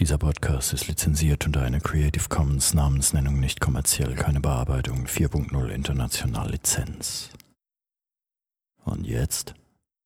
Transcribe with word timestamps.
Dieser 0.00 0.16
Podcast 0.16 0.72
ist 0.72 0.86
lizenziert 0.86 1.44
unter 1.44 1.62
einer 1.62 1.80
Creative 1.80 2.28
Commons 2.28 2.72
Namensnennung 2.72 3.40
nicht 3.40 3.60
kommerziell, 3.60 4.14
keine 4.14 4.38
Bearbeitung 4.38 5.06
4.0 5.06 5.70
international 5.70 6.52
Lizenz. 6.52 7.30
Und 8.84 9.08
jetzt? 9.08 9.54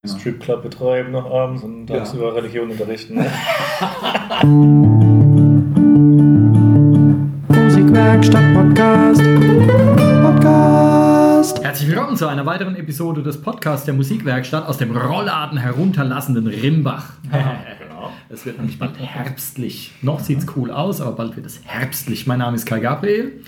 Stripclub 0.07 0.63
betreiben 0.63 1.11
noch 1.11 1.31
abends 1.31 1.63
und 1.63 1.89
tagsüber 1.89 2.29
ja. 2.29 2.33
Religion 2.33 2.71
unterrichten. 2.71 3.17
Ne? 3.17 3.31
Musikwerkstatt 7.49 8.55
Podcast. 8.55 9.23
Podcast. 10.23 11.63
Herzlich 11.63 11.91
willkommen 11.91 12.17
zu 12.17 12.29
einer 12.29 12.47
weiteren 12.47 12.77
Episode 12.77 13.23
des 13.23 13.43
Podcasts 13.43 13.85
der 13.85 13.93
Musikwerkstatt 13.93 14.67
aus 14.67 14.79
dem 14.79 14.97
Rollladen 14.97 15.59
herunterlassenden 15.59 16.47
Rimbach. 16.47 17.11
Es 18.33 18.47
wird 18.47 18.57
nämlich 18.57 18.79
bald 18.79 18.99
herbstlich. 18.99 19.93
Noch 20.01 20.19
sieht 20.19 20.39
es 20.39 20.47
cool 20.57 20.71
aus, 20.71 21.03
aber 21.03 21.13
bald 21.13 21.37
wird 21.37 21.45
es 21.45 21.61
herbstlich. 21.65 22.27
Mein 22.27 22.39
Name 22.39 22.57
ist 22.57 22.65
Kai 22.65 22.81
Gabriel. 22.81 23.43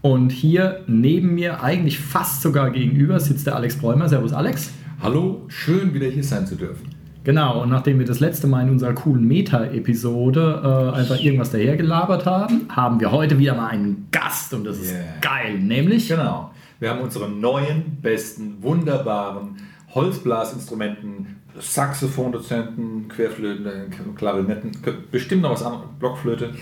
Und 0.00 0.32
hier 0.32 0.82
neben 0.86 1.34
mir, 1.34 1.62
eigentlich 1.62 1.98
fast 1.98 2.40
sogar 2.40 2.70
gegenüber, 2.70 3.20
sitzt 3.20 3.46
der 3.46 3.54
Alex 3.54 3.76
Bräumer. 3.76 4.08
Servus, 4.08 4.32
Alex. 4.32 4.72
Hallo, 5.02 5.42
schön 5.48 5.92
wieder 5.92 6.06
hier 6.06 6.24
sein 6.24 6.46
zu 6.46 6.56
dürfen. 6.56 6.88
Genau, 7.22 7.62
und 7.62 7.68
nachdem 7.68 7.98
wir 7.98 8.06
das 8.06 8.20
letzte 8.20 8.46
Mal 8.46 8.62
in 8.62 8.70
unserer 8.70 8.94
coolen 8.94 9.28
Meta-Episode 9.28 10.92
äh, 10.94 10.96
einfach 10.96 11.20
irgendwas 11.20 11.50
dahergelabert 11.50 12.24
haben, 12.24 12.62
haben 12.70 13.00
wir 13.00 13.12
heute 13.12 13.38
wieder 13.38 13.54
mal 13.54 13.68
einen 13.68 14.08
Gast 14.10 14.54
und 14.54 14.64
das 14.64 14.78
yeah. 14.78 15.00
ist 15.00 15.20
geil, 15.20 15.58
nämlich. 15.58 16.08
Genau, 16.08 16.50
wir 16.80 16.88
haben 16.88 17.00
unsere 17.00 17.28
neuen, 17.28 17.98
besten, 18.00 18.62
wunderbaren 18.62 19.56
Holzblasinstrumenten, 19.94 21.43
Saxophondozenten, 21.58 23.08
Querflöten, 23.08 24.14
Klarinetten, 24.16 24.72
bestimmt 25.10 25.42
noch 25.42 25.52
was 25.52 25.62
anderes, 25.62 25.86
Blockflöte, 25.98 26.54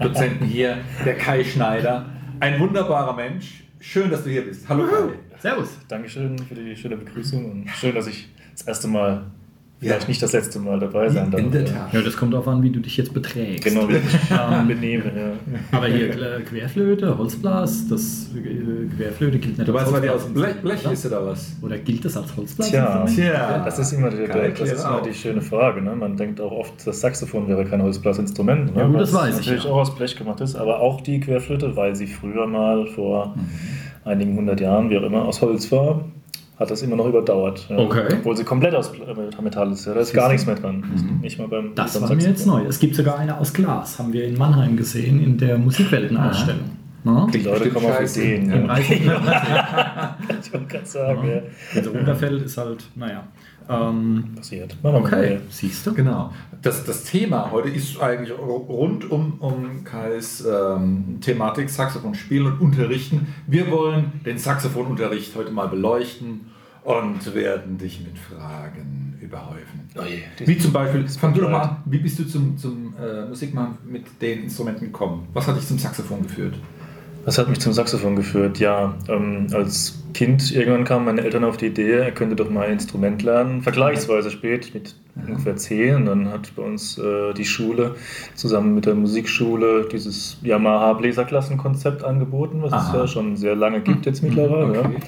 Dozenten 0.00 0.44
hier, 0.44 0.78
der 1.04 1.16
Kai 1.16 1.44
Schneider. 1.44 2.06
Ein 2.40 2.58
wunderbarer 2.58 3.14
Mensch. 3.14 3.64
Schön, 3.78 4.10
dass 4.10 4.24
du 4.24 4.30
hier 4.30 4.44
bist. 4.44 4.68
Hallo 4.68 4.86
Kai. 4.86 5.14
Servus. 5.38 5.78
Dankeschön 5.88 6.38
für 6.38 6.54
die 6.54 6.76
schöne 6.76 6.96
Begrüßung 6.96 7.50
und 7.50 7.68
schön, 7.70 7.94
dass 7.94 8.06
ich 8.06 8.28
das 8.52 8.66
erste 8.66 8.88
Mal 8.88 9.24
vielleicht 9.80 10.02
ja. 10.02 10.08
nicht 10.08 10.22
das 10.22 10.32
letzte 10.32 10.58
Mal 10.58 10.78
dabei 10.78 11.08
sein 11.08 11.30
darf. 11.30 11.40
In 11.40 11.50
der 11.50 11.64
Tat. 11.64 11.92
Ja, 11.92 12.02
das 12.02 12.16
kommt 12.16 12.34
darauf 12.34 12.46
an, 12.48 12.62
wie 12.62 12.70
du 12.70 12.80
dich 12.80 12.98
jetzt 12.98 13.14
beträgst. 13.14 13.64
Genau, 13.64 13.88
wie 13.88 13.96
ich 13.96 14.04
mich 14.04 14.14
ähm, 14.30 14.68
benehme. 14.68 15.04
Ja. 15.04 15.76
Aber 15.76 15.86
hier 15.86 16.10
Querflöte, 16.44 17.16
Holzblas, 17.16 17.88
das 17.88 18.28
äh, 18.36 18.94
Querflöte 18.94 19.38
gilt 19.38 19.56
nicht 19.58 19.68
du 19.68 19.76
als 19.76 19.90
Holzblas. 19.90 20.24
Du 20.34 20.34
weißt, 20.34 20.34
weil 20.34 20.46
die 20.46 20.46
aus 20.50 20.62
Blech, 20.62 20.80
Blech 20.80 20.92
ist 20.92 21.06
oder 21.06 21.26
was? 21.26 21.56
Oder 21.62 21.78
gilt 21.78 22.04
das 22.04 22.16
als 22.16 22.36
Holzblas? 22.36 22.68
Tja, 22.68 23.06
Tja. 23.06 23.64
das 23.64 23.78
ist 23.78 23.92
immer 23.92 24.10
die, 24.10 24.26
das 24.26 24.60
ist 24.60 24.84
immer 24.84 25.02
die 25.02 25.14
schöne 25.14 25.40
Frage. 25.40 25.80
Ne? 25.80 25.96
Man 25.96 26.16
denkt 26.16 26.40
auch 26.40 26.52
oft, 26.52 26.86
das 26.86 27.00
Saxophon 27.00 27.48
wäre 27.48 27.64
kein 27.64 27.82
Holzblasinstrument. 27.82 28.74
Ne? 28.74 28.82
Ja, 28.82 28.86
gut, 28.86 29.00
das 29.00 29.14
weiß 29.14 29.30
ich. 29.30 29.46
natürlich 29.46 29.64
ja. 29.64 29.70
auch 29.70 29.78
aus 29.78 29.94
Blech 29.94 30.14
gemacht 30.14 30.40
ist, 30.42 30.56
aber 30.56 30.80
auch 30.80 31.00
die 31.00 31.20
Querflöte, 31.20 31.74
weil 31.74 31.96
sie 31.96 32.06
früher 32.06 32.46
mal 32.46 32.86
vor 32.86 33.34
mhm. 33.34 33.48
einigen 34.04 34.36
hundert 34.36 34.60
Jahren, 34.60 34.90
wie 34.90 34.98
auch 34.98 35.04
immer, 35.04 35.24
aus 35.24 35.40
Holz 35.40 35.72
war 35.72 36.04
hat 36.60 36.70
das 36.70 36.82
immer 36.82 36.94
noch 36.94 37.06
überdauert. 37.06 37.66
Ja. 37.70 37.78
Okay. 37.78 38.16
Obwohl 38.18 38.36
sie 38.36 38.44
komplett 38.44 38.74
aus 38.74 38.92
Metall 39.42 39.72
ist. 39.72 39.86
Ja. 39.86 39.94
Da 39.94 40.00
ist 40.00 40.12
gar 40.12 40.28
nichts 40.28 40.46
mehr 40.46 40.56
dran. 40.56 40.76
Mhm. 40.76 41.20
Nicht 41.22 41.38
mal 41.38 41.48
beim 41.48 41.74
Das 41.74 41.98
beim 41.98 42.08
war 42.08 42.14
mir 42.14 42.22
jetzt 42.22 42.46
neu. 42.46 42.64
Es 42.66 42.78
gibt 42.78 42.94
sogar 42.94 43.18
eine 43.18 43.38
aus 43.38 43.52
Glas, 43.54 43.98
haben 43.98 44.12
wir 44.12 44.26
in 44.26 44.36
Mannheim 44.36 44.76
gesehen, 44.76 45.24
in 45.24 45.38
der 45.38 45.56
Musikweltenausstellung. 45.56 46.76
Ja. 47.04 47.26
Die 47.32 47.38
Leute 47.38 47.70
kommen 47.70 47.86
auf 47.86 48.00
Ideen. 48.02 48.52
Im 48.52 48.66
ja. 48.66 48.74
Kann 48.74 50.38
ich 50.42 50.68
gerade 50.68 50.84
sagen. 50.86 51.28
Ja. 51.28 51.40
Also 51.74 51.92
Unterfeld 51.92 52.42
ist 52.42 52.58
halt, 52.58 52.84
naja. 52.94 53.24
Ähm, 53.70 54.32
Passiert. 54.34 54.76
Okay, 54.82 55.40
siehst 55.48 55.86
du? 55.86 55.94
Genau. 55.94 56.32
Das, 56.60 56.84
das 56.84 57.04
Thema 57.04 57.50
heute 57.52 57.68
ist 57.68 58.00
eigentlich 58.00 58.36
rund 58.36 59.10
um, 59.10 59.34
um 59.38 59.84
Kais 59.84 60.44
ähm, 60.44 61.18
Thematik 61.20 61.70
Saxophon 61.70 62.14
spielen 62.14 62.46
und 62.46 62.60
unterrichten. 62.60 63.28
Wir 63.46 63.70
wollen 63.70 64.20
den 64.26 64.38
Saxophonunterricht 64.38 65.36
heute 65.36 65.52
mal 65.52 65.68
beleuchten 65.68 66.50
und 66.82 67.34
werden 67.34 67.78
dich 67.78 68.00
mit 68.00 68.18
Fragen 68.18 69.16
überhäufen. 69.20 69.88
Oh 69.96 70.02
je, 70.02 70.22
wie 70.46 70.58
zum 70.58 70.72
Beispiel, 70.72 71.06
fang 71.08 71.32
du 71.32 71.42
doch 71.42 71.50
mal 71.50 71.60
an, 71.60 71.76
wie 71.84 71.98
bist 71.98 72.18
du 72.18 72.24
zum, 72.24 72.58
zum 72.58 72.94
äh, 73.00 73.26
Musikmann 73.26 73.78
mit 73.86 74.06
den 74.20 74.44
Instrumenten 74.44 74.86
gekommen? 74.86 75.28
Was 75.32 75.46
hat 75.46 75.56
dich 75.56 75.66
zum 75.66 75.78
Saxophon 75.78 76.22
geführt? 76.22 76.54
Was 77.24 77.38
hat 77.38 77.48
mich 77.48 77.60
zum 77.60 77.72
Saxophon 77.72 78.16
geführt? 78.16 78.58
Ja, 78.58 78.94
ähm, 79.08 79.46
als 79.52 79.99
Kind 80.12 80.52
irgendwann 80.52 80.84
kamen 80.84 81.04
meine 81.04 81.22
Eltern 81.22 81.44
auf 81.44 81.56
die 81.56 81.66
Idee, 81.66 81.92
er 81.92 82.12
könnte 82.12 82.36
doch 82.36 82.50
mal 82.50 82.66
ein 82.66 82.72
Instrument 82.72 83.22
lernen, 83.22 83.62
vergleichsweise 83.62 84.30
spät, 84.30 84.72
mit 84.74 84.94
ungefähr 85.14 85.56
zehn. 85.56 85.96
Und 85.96 86.06
dann 86.06 86.28
hat 86.30 86.54
bei 86.56 86.62
uns 86.62 86.98
äh, 86.98 87.32
die 87.34 87.44
Schule 87.44 87.94
zusammen 88.34 88.74
mit 88.74 88.86
der 88.86 88.94
Musikschule 88.94 89.88
dieses 89.90 90.38
Yamaha-Bläserklassenkonzept 90.42 92.04
angeboten, 92.04 92.62
was 92.62 92.72
Aha. 92.72 92.88
es 92.88 92.94
ja 92.94 93.06
schon 93.06 93.36
sehr 93.36 93.54
lange 93.54 93.80
gibt 93.80 94.06
jetzt 94.06 94.22
mittlerweile. 94.22 94.80
Okay. 94.80 94.94
Ja. 94.94 95.00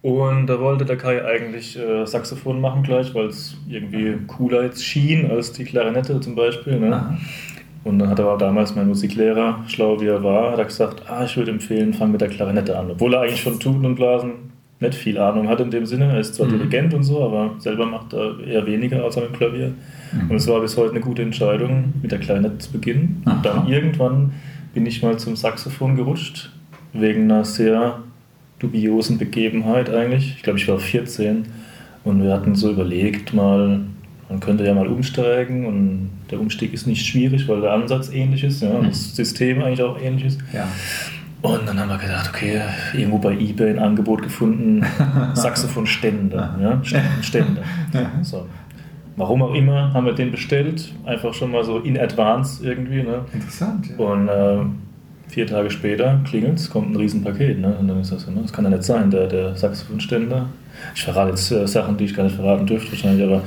Und 0.00 0.46
da 0.46 0.60
wollte 0.60 0.84
der 0.84 0.96
Kai 0.96 1.24
eigentlich 1.24 1.76
äh, 1.76 2.06
Saxophon 2.06 2.60
machen 2.60 2.84
gleich, 2.84 3.14
weil 3.14 3.26
es 3.26 3.56
irgendwie 3.68 4.16
cooler 4.28 4.62
jetzt 4.62 4.84
schien 4.84 5.28
als 5.28 5.52
die 5.52 5.64
Klarinette 5.64 6.20
zum 6.20 6.36
Beispiel. 6.36 6.78
Ne? 6.78 7.18
Und 7.88 7.98
dann 7.98 8.10
hat 8.10 8.20
aber 8.20 8.36
damals 8.36 8.74
mein 8.74 8.86
Musiklehrer, 8.86 9.64
schlau 9.66 9.98
wie 9.98 10.08
er 10.08 10.22
war, 10.22 10.52
hat 10.52 10.58
er 10.58 10.66
gesagt, 10.66 11.04
ah, 11.08 11.24
ich 11.24 11.34
würde 11.38 11.52
empfehlen, 11.52 11.94
fang 11.94 12.12
mit 12.12 12.20
der 12.20 12.28
Klarinette 12.28 12.78
an. 12.78 12.90
Obwohl 12.90 13.14
er 13.14 13.22
eigentlich 13.22 13.42
von 13.42 13.58
Tuten 13.58 13.86
und 13.86 13.94
Blasen 13.94 14.32
nicht 14.78 14.94
viel 14.94 15.16
Ahnung 15.16 15.48
hat 15.48 15.58
in 15.60 15.70
dem 15.70 15.86
Sinne. 15.86 16.12
Er 16.12 16.20
ist 16.20 16.34
zwar 16.34 16.48
mhm. 16.48 16.58
Dirigent 16.58 16.92
und 16.92 17.02
so, 17.02 17.24
aber 17.24 17.54
selber 17.58 17.86
macht 17.86 18.12
er 18.12 18.38
eher 18.46 18.66
weniger 18.66 19.02
außer 19.06 19.22
mit 19.22 19.32
Klavier. 19.32 19.72
Mhm. 20.12 20.30
Und 20.30 20.36
es 20.36 20.46
war 20.46 20.60
bis 20.60 20.76
heute 20.76 20.90
eine 20.90 21.00
gute 21.00 21.22
Entscheidung, 21.22 21.94
mit 22.02 22.12
der 22.12 22.18
Klarinette 22.18 22.58
zu 22.58 22.72
beginnen. 22.72 23.22
Aha. 23.24 23.36
Und 23.36 23.46
dann 23.46 23.68
irgendwann 23.68 24.34
bin 24.74 24.84
ich 24.84 25.02
mal 25.02 25.16
zum 25.18 25.34
Saxophon 25.34 25.96
gerutscht, 25.96 26.50
wegen 26.92 27.24
einer 27.24 27.46
sehr 27.46 28.00
dubiosen 28.58 29.16
Begebenheit 29.16 29.88
eigentlich. 29.88 30.34
Ich 30.36 30.42
glaube, 30.42 30.58
ich 30.58 30.68
war 30.68 30.78
14 30.78 31.46
und 32.04 32.22
wir 32.22 32.34
hatten 32.34 32.54
so 32.54 32.70
überlegt, 32.70 33.32
mal 33.32 33.80
man 34.28 34.40
könnte 34.40 34.64
ja 34.64 34.74
mal 34.74 34.86
umsteigen 34.86 35.66
und 35.66 36.10
der 36.30 36.40
Umstieg 36.40 36.74
ist 36.74 36.86
nicht 36.86 37.06
schwierig, 37.06 37.48
weil 37.48 37.60
der 37.60 37.72
Ansatz 37.72 38.10
ähnlich 38.10 38.44
ist 38.44 38.62
ja, 38.62 38.70
und 38.70 38.88
das 38.88 39.16
System 39.16 39.62
eigentlich 39.62 39.82
auch 39.82 40.00
ähnlich 40.00 40.26
ist. 40.26 40.40
Ja. 40.52 40.68
Und 41.40 41.68
dann 41.68 41.78
haben 41.78 41.88
wir 41.88 41.98
gedacht, 41.98 42.28
okay, 42.28 42.60
irgendwo 42.94 43.18
bei 43.18 43.32
eBay 43.32 43.70
ein 43.70 43.78
Angebot 43.78 44.22
gefunden, 44.22 44.84
Saxophonständer, 45.34 46.58
ja, 46.60 46.82
Ständer. 47.22 47.62
So. 48.22 48.46
Warum 49.16 49.42
auch 49.42 49.54
immer 49.54 49.92
haben 49.94 50.06
wir 50.06 50.12
den 50.12 50.30
bestellt, 50.30 50.92
einfach 51.04 51.34
schon 51.34 51.50
mal 51.50 51.64
so 51.64 51.80
in 51.80 51.98
advance 51.98 52.64
irgendwie. 52.64 53.02
Ne? 53.02 53.24
Interessant, 53.32 53.88
ja. 53.90 53.96
Und 53.96 54.28
äh, 54.28 54.58
vier 55.28 55.46
Tage 55.46 55.70
später 55.70 56.20
klingelt 56.24 56.58
es, 56.58 56.70
kommt 56.70 56.92
ein 56.92 56.96
Riesenpaket. 56.96 57.58
Ne? 57.58 57.76
Und 57.80 57.88
dann 57.88 58.00
ist 58.00 58.12
das 58.12 58.22
so, 58.22 58.30
ne? 58.30 58.42
das 58.42 58.52
kann 58.52 58.64
ja 58.64 58.70
nicht 58.70 58.84
sein, 58.84 59.10
der, 59.10 59.26
der 59.26 59.56
Saxophonständer. 59.56 60.46
Ich 60.94 61.02
verrate 61.02 61.30
jetzt 61.30 61.50
äh, 61.50 61.66
Sachen, 61.66 61.96
die 61.96 62.04
ich 62.04 62.14
gar 62.14 62.24
nicht 62.24 62.36
verraten 62.36 62.66
dürfte 62.66 62.92
wahrscheinlich, 62.92 63.26
aber 63.26 63.42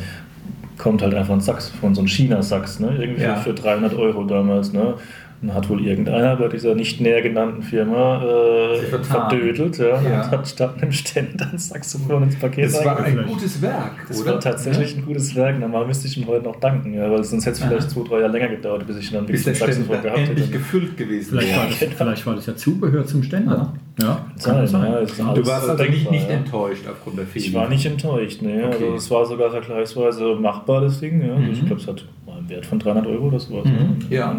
kommt 0.82 1.04
halt 1.04 1.14
einfach 1.14 1.34
ein 1.34 1.42
Saxophon, 1.42 1.94
so 1.94 2.02
ein 2.02 2.08
China-Sax, 2.08 2.80
ne? 2.80 2.98
irgendwie 3.00 3.22
ja. 3.22 3.36
für 3.36 3.54
300 3.54 3.94
Euro 3.94 4.24
damals. 4.24 4.74
Ne? 4.74 4.96
Und 5.42 5.54
hat 5.56 5.68
wohl 5.70 5.84
irgendeiner 5.84 6.36
bei 6.36 6.48
dieser 6.50 6.76
nicht 6.76 7.02
näher 7.02 7.24
genannten 7.24 7.64
Firma 7.64 8.24
äh, 8.24 8.78
verdödelt 9.02 9.80
ja, 9.80 10.00
ja. 10.00 10.22
und 10.22 10.32
hat 10.32 10.48
statt 10.48 10.76
einem 10.80 10.92
Ständer 10.92 11.50
ein 11.52 11.58
Saxophon 11.58 12.24
ins 12.24 12.38
Paket 12.38 12.66
Das 12.66 12.86
war 12.86 13.04
ein 13.04 13.26
gutes 13.26 13.60
Werk, 13.60 14.08
Das 14.08 14.22
oder? 14.22 14.34
war 14.34 14.40
tatsächlich 14.40 14.98
ein 14.98 15.06
gutes 15.06 15.36
Werk. 15.36 15.60
Normal 15.60 15.88
müsste 15.88 16.08
ich 16.08 16.18
ihm 16.18 16.28
heute 16.28 16.46
noch 16.46 16.58
danken, 16.58 16.94
ja, 16.94 17.10
weil 17.10 17.24
sonst 17.24 17.48
hätte 17.48 17.56
es 17.56 17.64
vielleicht 17.64 17.90
zwei, 17.90 18.08
drei 18.08 18.20
Jahre 18.20 18.32
länger 18.34 18.50
gedauert, 18.50 18.86
bis 18.86 18.98
ich 18.98 19.12
dann 19.12 19.28
wirklich 19.28 19.48
ein 19.48 19.56
Saxophon 19.56 20.02
gehabt 20.04 20.20
hätte. 20.20 20.48
gefüllt 20.48 20.96
gewesen. 20.96 21.30
Vielleicht, 21.32 21.58
war 21.58 21.66
das, 21.66 21.76
vielleicht 21.76 22.26
war 22.28 22.36
das 22.36 22.46
ja 22.46 22.56
Zubehör 22.56 23.06
zum 23.08 23.24
Ständer. 23.24 23.74
Ja, 24.00 24.26
sein. 24.36 24.68
Ja, 24.68 25.34
du 25.34 25.46
warst 25.46 25.70
also 25.70 25.84
nicht, 25.84 26.10
nicht 26.10 26.30
enttäuscht 26.30 26.88
aufgrund 26.88 27.18
der 27.18 27.26
Fehler? 27.26 27.46
Ich 27.46 27.54
war 27.54 27.68
nicht 27.68 27.86
enttäuscht, 27.86 28.42
ne. 28.42 28.66
Okay. 28.68 28.84
Also 28.84 28.96
es 28.96 29.12
war 29.12 29.26
sogar 29.26 29.52
vergleichsweise 29.52 30.36
machbar, 30.36 30.82
das 30.82 31.00
Ding. 31.00 31.26
Ja. 31.26 31.34
Also 31.34 31.52
ich 31.52 31.62
mhm. 31.62 31.66
glaube, 31.66 31.82
es 31.82 31.88
hat 31.88 32.06
einen 32.28 32.50
Wert 32.50 32.66
von 32.66 32.80
300 32.80 33.08
Euro 33.08 33.28
oder 33.28 33.40
sowas. 33.40 33.66
Mhm. 33.66 33.72
Ne? 33.72 33.98
Ja. 34.10 34.38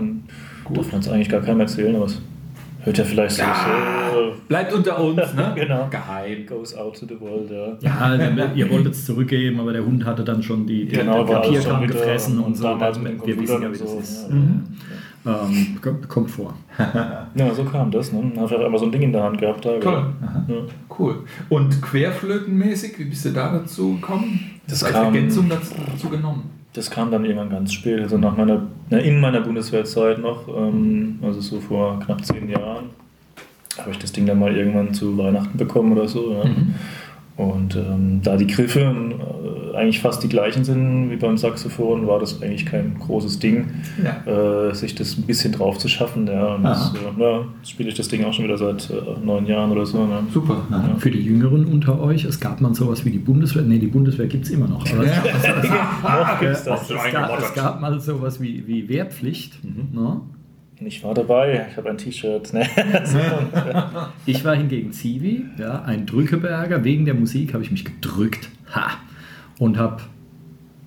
Gut. 0.64 0.78
Darf 0.78 0.92
man 0.92 1.00
es 1.00 1.08
eigentlich 1.08 1.28
gar 1.28 1.40
keinem 1.40 1.60
erzählen, 1.60 1.96
aber 1.96 2.06
es 2.06 2.20
hört 2.80 2.98
ja 2.98 3.04
vielleicht 3.04 3.38
ja, 3.38 3.54
so. 4.12 4.20
Äh, 4.20 4.32
bleibt 4.48 4.72
unter 4.72 5.00
uns, 5.00 5.16
ne? 5.34 5.52
genau. 5.54 5.88
Geheim. 5.88 6.46
Goes 6.46 6.74
out 6.76 6.98
to 6.98 7.06
the 7.06 7.20
world, 7.20 7.50
ja. 7.80 8.16
Ja, 8.16 8.52
ihr 8.54 8.70
wolltet 8.70 8.94
es 8.94 9.04
zurückgeben, 9.06 9.60
aber 9.60 9.72
der 9.72 9.84
Hund 9.84 10.04
hatte 10.04 10.24
dann 10.24 10.42
schon 10.42 10.66
die, 10.66 10.86
die 10.86 10.96
genau, 10.96 11.24
Papierkram 11.24 11.86
gefressen 11.86 12.38
und, 12.38 12.44
und 12.44 12.56
so. 12.56 12.76
Dann, 12.76 13.04
wir 13.24 13.40
wissen 13.40 13.62
ja, 13.62 13.72
wie 13.72 13.78
das 13.78 13.90
so, 13.90 13.98
ist. 13.98 14.28
Ja, 14.28 14.34
mhm. 14.34 14.64
Ähm, 15.24 15.78
kommt 16.08 16.30
vor. 16.30 16.54
ja, 16.78 17.54
so 17.54 17.64
kam 17.64 17.92
das. 17.92 18.12
Ne? 18.12 18.32
Dann 18.34 18.42
habe 18.42 18.54
ich 18.54 18.60
einfach 18.60 18.78
so 18.78 18.86
ein 18.86 18.92
Ding 18.92 19.02
in 19.02 19.12
der 19.12 19.22
Hand 19.22 19.38
gehabt. 19.38 19.64
Da, 19.64 19.78
Toll. 19.78 20.06
Ja. 20.48 20.54
Cool. 20.98 21.22
Und 21.48 21.80
querflötenmäßig, 21.80 22.98
wie 22.98 23.04
bist 23.04 23.24
du 23.24 23.30
da 23.30 23.52
dazu 23.52 23.94
gekommen? 23.94 24.40
Das 24.66 24.82
als 24.82 24.92
kam, 24.92 25.14
Ergänzung 25.14 25.48
dazu, 25.48 25.74
dazu 25.92 26.08
genommen? 26.08 26.50
Das 26.74 26.90
kam 26.90 27.10
dann 27.10 27.24
irgendwann 27.24 27.50
ganz 27.50 27.72
spät, 27.72 28.00
also 28.00 28.16
nach 28.16 28.36
meiner, 28.36 28.66
in 28.90 29.20
meiner 29.20 29.42
Bundeswehrzeit 29.42 30.18
noch, 30.18 30.48
ähm, 30.48 31.18
also 31.22 31.40
so 31.40 31.60
vor 31.60 32.00
knapp 32.00 32.24
zehn 32.24 32.48
Jahren, 32.48 32.90
habe 33.78 33.90
ich 33.90 33.98
das 33.98 34.12
Ding 34.12 34.24
dann 34.26 34.38
mal 34.38 34.56
irgendwann 34.56 34.94
zu 34.94 35.16
Weihnachten 35.18 35.58
bekommen 35.58 35.92
oder 35.92 36.08
so. 36.08 36.32
Ja. 36.32 36.44
Mhm. 36.44 36.74
Und 37.36 37.76
ähm, 37.76 38.20
da 38.22 38.36
die 38.36 38.46
Griffe 38.46 38.94
eigentlich 39.74 40.00
fast 40.00 40.22
die 40.22 40.28
gleichen 40.28 40.64
sind 40.64 41.10
wie 41.10 41.16
beim 41.16 41.38
Saxophon, 41.38 42.06
war 42.06 42.18
das 42.18 42.42
eigentlich 42.42 42.66
kein 42.66 42.98
großes 42.98 43.38
Ding, 43.38 43.68
ja. 44.02 44.68
äh, 44.68 44.74
sich 44.74 44.94
das 44.94 45.16
ein 45.16 45.22
bisschen 45.22 45.52
drauf 45.52 45.78
zu 45.78 45.88
schaffen. 45.88 46.26
Ja, 46.26 46.54
und 46.54 46.64
das, 46.64 46.92
äh, 46.94 47.20
ja, 47.20 47.44
jetzt 47.58 47.70
spiele 47.70 47.88
ich 47.88 47.94
das 47.94 48.08
Ding 48.08 48.24
auch 48.24 48.32
schon 48.32 48.44
wieder 48.44 48.58
seit 48.58 48.90
äh, 48.90 48.94
neun 49.24 49.46
Jahren 49.46 49.72
oder 49.72 49.86
so. 49.86 50.04
Ne? 50.04 50.24
Super. 50.32 50.66
Ja. 50.70 50.96
Für 50.98 51.10
die 51.10 51.22
Jüngeren 51.22 51.64
unter 51.66 52.00
euch, 52.00 52.24
es 52.24 52.38
gab 52.38 52.60
mal 52.60 52.74
sowas 52.74 53.04
wie 53.04 53.10
die 53.10 53.18
Bundeswehr, 53.18 53.62
nee, 53.62 53.78
die 53.78 53.86
Bundeswehr 53.86 54.26
gibt 54.26 54.44
es 54.44 54.50
immer 54.50 54.68
noch. 54.68 54.84
Aber 54.92 55.04
es, 55.04 55.14
gab, 55.14 56.42
es, 56.42 56.64
gab, 57.12 57.38
es 57.40 57.54
gab 57.54 57.80
mal 57.80 57.98
sowas 58.00 58.40
wie, 58.40 58.66
wie 58.66 58.88
Wehrpflicht. 58.88 59.64
Mhm. 59.64 59.88
Ne? 59.98 60.20
Ich 60.86 61.02
war 61.04 61.14
dabei, 61.14 61.66
ich 61.70 61.76
habe 61.76 61.90
ein 61.90 61.98
T-Shirt. 61.98 62.52
Ne? 62.52 62.66
ich 64.26 64.44
war 64.44 64.56
hingegen 64.56 64.92
Zivi, 64.92 65.44
ja, 65.58 65.82
ein 65.82 66.06
Drückeberger. 66.06 66.84
Wegen 66.84 67.04
der 67.04 67.14
Musik 67.14 67.54
habe 67.54 67.62
ich 67.62 67.70
mich 67.70 67.84
gedrückt. 67.84 68.48
Ha! 68.74 68.90
Und 69.58 69.78
habe 69.78 70.02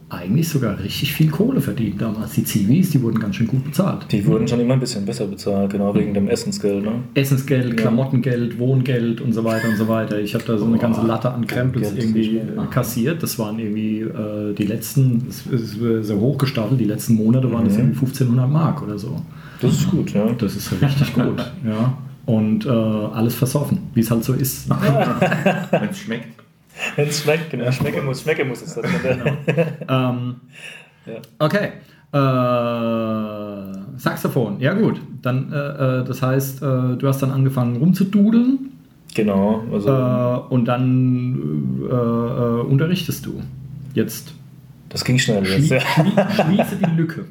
eigentlich 0.08 0.48
sogar 0.48 0.78
richtig 0.80 1.14
viel 1.14 1.32
Kohle 1.32 1.60
verdient 1.60 2.00
damals. 2.00 2.34
Die 2.34 2.44
Zivis, 2.44 2.92
die 2.92 3.02
wurden 3.02 3.20
ganz 3.20 3.38
schön 3.38 3.48
gut 3.48 3.64
bezahlt. 3.64 4.06
Die 4.12 4.24
wurden 4.26 4.48
schon 4.48 4.60
immer 4.60 4.76
ein 4.76 4.80
bisschen 4.80 5.04
besser 5.04 5.26
bezahlt, 5.26 5.72
genau 5.72 5.96
wegen 5.96 6.14
dem 6.14 6.28
Essensgeld. 6.28 6.84
Ne? 6.84 7.04
Essensgeld, 7.16 7.70
ja. 7.70 7.76
Klamottengeld, 7.76 8.60
Wohngeld 8.60 9.20
und 9.20 9.34
so 9.34 9.44
weiter 9.44 9.68
und 9.68 9.78
so 9.78 9.88
weiter. 9.88 10.20
Ich 10.20 10.36
habe 10.36 10.44
da 10.44 10.58
so 10.60 10.66
eine 10.66 10.78
ganze 10.78 11.02
Latte 11.02 11.32
an 11.32 11.48
Krempels 11.48 11.94
irgendwie 11.96 12.40
kassiert. 12.70 13.24
Das 13.24 13.40
waren 13.40 13.58
irgendwie 13.58 14.02
äh, 14.02 14.54
die 14.54 14.66
letzten, 14.66 15.26
es 15.28 15.48
ist 15.48 15.80
so 16.04 16.20
hochgestapelt, 16.20 16.80
die 16.80 16.86
letzten 16.86 17.16
Monate 17.16 17.52
waren 17.52 17.64
mhm. 17.64 17.70
das 17.70 17.78
irgendwie 17.78 18.00
1500 18.00 18.50
Mark 18.50 18.84
oder 18.84 19.00
so. 19.00 19.20
Das 19.60 19.74
ist 19.74 19.90
gut, 19.90 20.14
ja. 20.14 20.32
Das 20.38 20.56
ist 20.56 20.72
richtig 20.72 21.14
gut, 21.16 21.40
ja. 21.66 21.98
Und 22.28 22.66
äh, 22.66 22.70
alles 22.70 23.36
versoffen, 23.36 23.80
wie 23.94 24.02
es 24.02 24.12
halt 24.12 24.24
so 24.24 24.34
ist. 24.34 24.70
Wenn 25.72 25.90
es 25.90 25.98
schmeckt. 26.00 26.35
Wenn 26.96 27.08
es 27.08 27.22
schmeckt, 27.22 27.50
genau. 27.50 27.72
Schmecken 27.72 28.06
muss, 28.06 28.22
schmecken 28.22 28.48
muss 28.48 28.62
es 28.62 28.76
das. 28.76 28.86
Genau. 29.02 29.26
ähm, 29.90 30.36
ja. 31.06 31.22
Okay. 31.40 31.72
Äh, 32.14 33.98
Saxophon, 33.98 34.60
ja 34.60 34.74
gut. 34.74 35.02
Dann, 35.22 35.52
äh, 35.52 35.56
äh 36.00 36.04
das 36.06 36.22
heißt, 36.22 36.62
äh, 36.62 36.96
du 36.98 37.08
hast 37.08 37.22
dann 37.22 37.32
angefangen 37.32 37.78
rumzududeln. 37.78 38.72
Genau. 39.14 39.64
Also, 39.72 39.90
äh, 39.90 40.54
und 40.54 40.66
dann 40.66 41.82
äh, 41.90 41.94
unterrichtest 42.70 43.26
du. 43.26 43.42
Jetzt. 43.94 44.34
Das 44.90 45.04
ging 45.04 45.18
schnell. 45.18 45.46
Schlie 45.46 45.58
jetzt, 45.58 45.72
ja. 45.72 46.46
Schließe 46.46 46.78
die 46.78 46.96
Lücke. 46.96 47.26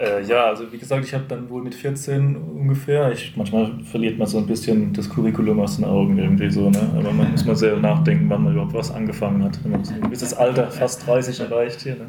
Äh, 0.00 0.22
ja, 0.22 0.46
also 0.46 0.72
wie 0.72 0.78
gesagt, 0.78 1.04
ich 1.04 1.12
habe 1.12 1.24
dann 1.28 1.50
wohl 1.50 1.62
mit 1.62 1.74
14 1.74 2.34
ungefähr, 2.34 3.12
ich, 3.12 3.36
manchmal 3.36 3.70
verliert 3.84 4.18
man 4.18 4.26
so 4.26 4.38
ein 4.38 4.46
bisschen 4.46 4.94
das 4.94 5.10
Curriculum 5.10 5.60
aus 5.60 5.76
den 5.76 5.84
Augen 5.84 6.16
irgendwie 6.16 6.48
so, 6.50 6.70
ne? 6.70 6.80
aber 6.96 7.12
man 7.12 7.30
muss 7.32 7.44
mal 7.44 7.54
sehr 7.54 7.76
nachdenken, 7.76 8.30
wann 8.30 8.44
man 8.44 8.54
überhaupt 8.54 8.72
was 8.72 8.90
angefangen 8.90 9.44
hat, 9.44 9.62
wenn 9.62 9.72
man 9.72 9.84
so 9.84 9.92
ein 9.92 10.00
gewisses 10.00 10.32
Alter, 10.32 10.70
fast 10.70 11.06
30 11.06 11.40
erreicht 11.40 11.82
hier. 11.82 11.96
Ne? 11.96 12.06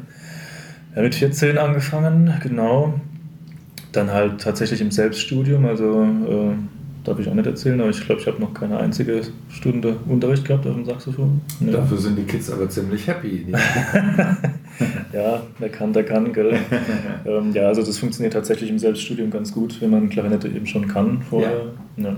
Ja, 0.96 1.02
mit 1.02 1.14
14 1.14 1.58
angefangen, 1.58 2.32
genau. 2.42 2.94
Dann 3.92 4.10
halt 4.10 4.40
tatsächlich 4.40 4.80
im 4.80 4.90
Selbststudium, 4.90 5.66
also 5.66 6.02
äh, 6.02 6.54
darf 7.04 7.18
ich 7.18 7.28
auch 7.28 7.34
nicht 7.34 7.46
erzählen, 7.46 7.78
aber 7.78 7.90
ich 7.90 8.02
glaube, 8.06 8.22
ich 8.22 8.26
habe 8.26 8.40
noch 8.40 8.54
keine 8.54 8.78
einzige 8.78 9.20
Stunde 9.50 9.96
Unterricht 10.08 10.46
gehabt 10.46 10.66
auf 10.66 10.74
dem 10.74 10.86
Saxophon. 10.86 11.42
Ja. 11.60 11.72
Dafür 11.72 11.98
sind 11.98 12.16
die 12.16 12.24
Kids 12.24 12.50
aber 12.50 12.70
ziemlich 12.70 13.06
happy. 13.06 13.48
ja, 15.12 15.42
der 15.60 15.68
kann, 15.68 15.92
der 15.92 16.04
kann, 16.04 16.32
gell. 16.32 16.54
ähm, 17.26 17.52
ja, 17.52 17.68
also 17.68 17.82
das 17.82 17.98
funktioniert 17.98 18.32
tatsächlich 18.32 18.70
im 18.70 18.78
Selbststudium 18.78 19.30
ganz 19.30 19.52
gut, 19.52 19.80
wenn 19.80 19.90
man 19.90 20.08
Klarinette 20.08 20.48
eben 20.48 20.66
schon 20.66 20.88
kann 20.88 21.22
vorher. 21.28 21.72
Ja. 21.96 22.04
ja. 22.04 22.16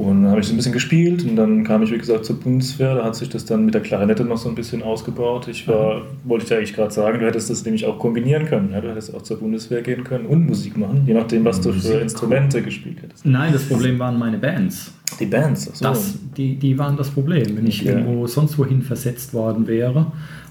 Und 0.00 0.22
dann 0.22 0.30
habe 0.30 0.40
ich 0.40 0.46
so 0.46 0.54
ein 0.54 0.56
bisschen 0.56 0.72
gespielt 0.72 1.24
und 1.24 1.36
dann 1.36 1.62
kam 1.62 1.82
ich, 1.82 1.92
wie 1.92 1.98
gesagt, 1.98 2.24
zur 2.24 2.40
Bundeswehr. 2.40 2.94
Da 2.94 3.04
hat 3.04 3.16
sich 3.16 3.28
das 3.28 3.44
dann 3.44 3.66
mit 3.66 3.74
der 3.74 3.82
Klarinette 3.82 4.24
noch 4.24 4.38
so 4.38 4.48
ein 4.48 4.54
bisschen 4.54 4.82
ausgebaut. 4.82 5.46
Ich 5.48 5.68
war, 5.68 5.96
mhm. 5.96 6.02
wollte 6.24 6.44
ich 6.44 6.48
dir 6.48 6.56
eigentlich 6.56 6.74
gerade 6.74 6.90
sagen, 6.90 7.20
du 7.20 7.26
hättest 7.26 7.50
das 7.50 7.64
nämlich 7.66 7.84
auch 7.84 7.98
kombinieren 7.98 8.46
können. 8.46 8.70
Ja? 8.72 8.80
Du 8.80 8.88
hättest 8.88 9.14
auch 9.14 9.20
zur 9.20 9.38
Bundeswehr 9.38 9.82
gehen 9.82 10.02
können 10.02 10.24
und 10.24 10.46
Musik 10.46 10.78
machen, 10.78 11.02
je 11.06 11.12
nachdem, 11.12 11.44
was 11.44 11.60
du 11.60 11.72
für 11.72 12.00
Instrumente 12.00 12.62
gespielt 12.62 13.02
hättest. 13.02 13.26
Nein, 13.26 13.52
das 13.52 13.68
Problem 13.68 13.98
waren 13.98 14.18
meine 14.18 14.38
Bands. 14.38 14.94
Die 15.18 15.26
Bands, 15.26 15.68
ach 15.70 15.76
so. 15.76 15.84
Das, 15.84 16.18
die, 16.34 16.54
die 16.54 16.78
waren 16.78 16.96
das 16.96 17.10
Problem. 17.10 17.58
Wenn 17.58 17.66
ich 17.66 17.82
okay. 17.82 17.90
irgendwo 17.90 18.26
sonst 18.26 18.56
wohin 18.56 18.80
versetzt 18.80 19.34
worden 19.34 19.66
wäre 19.66 20.06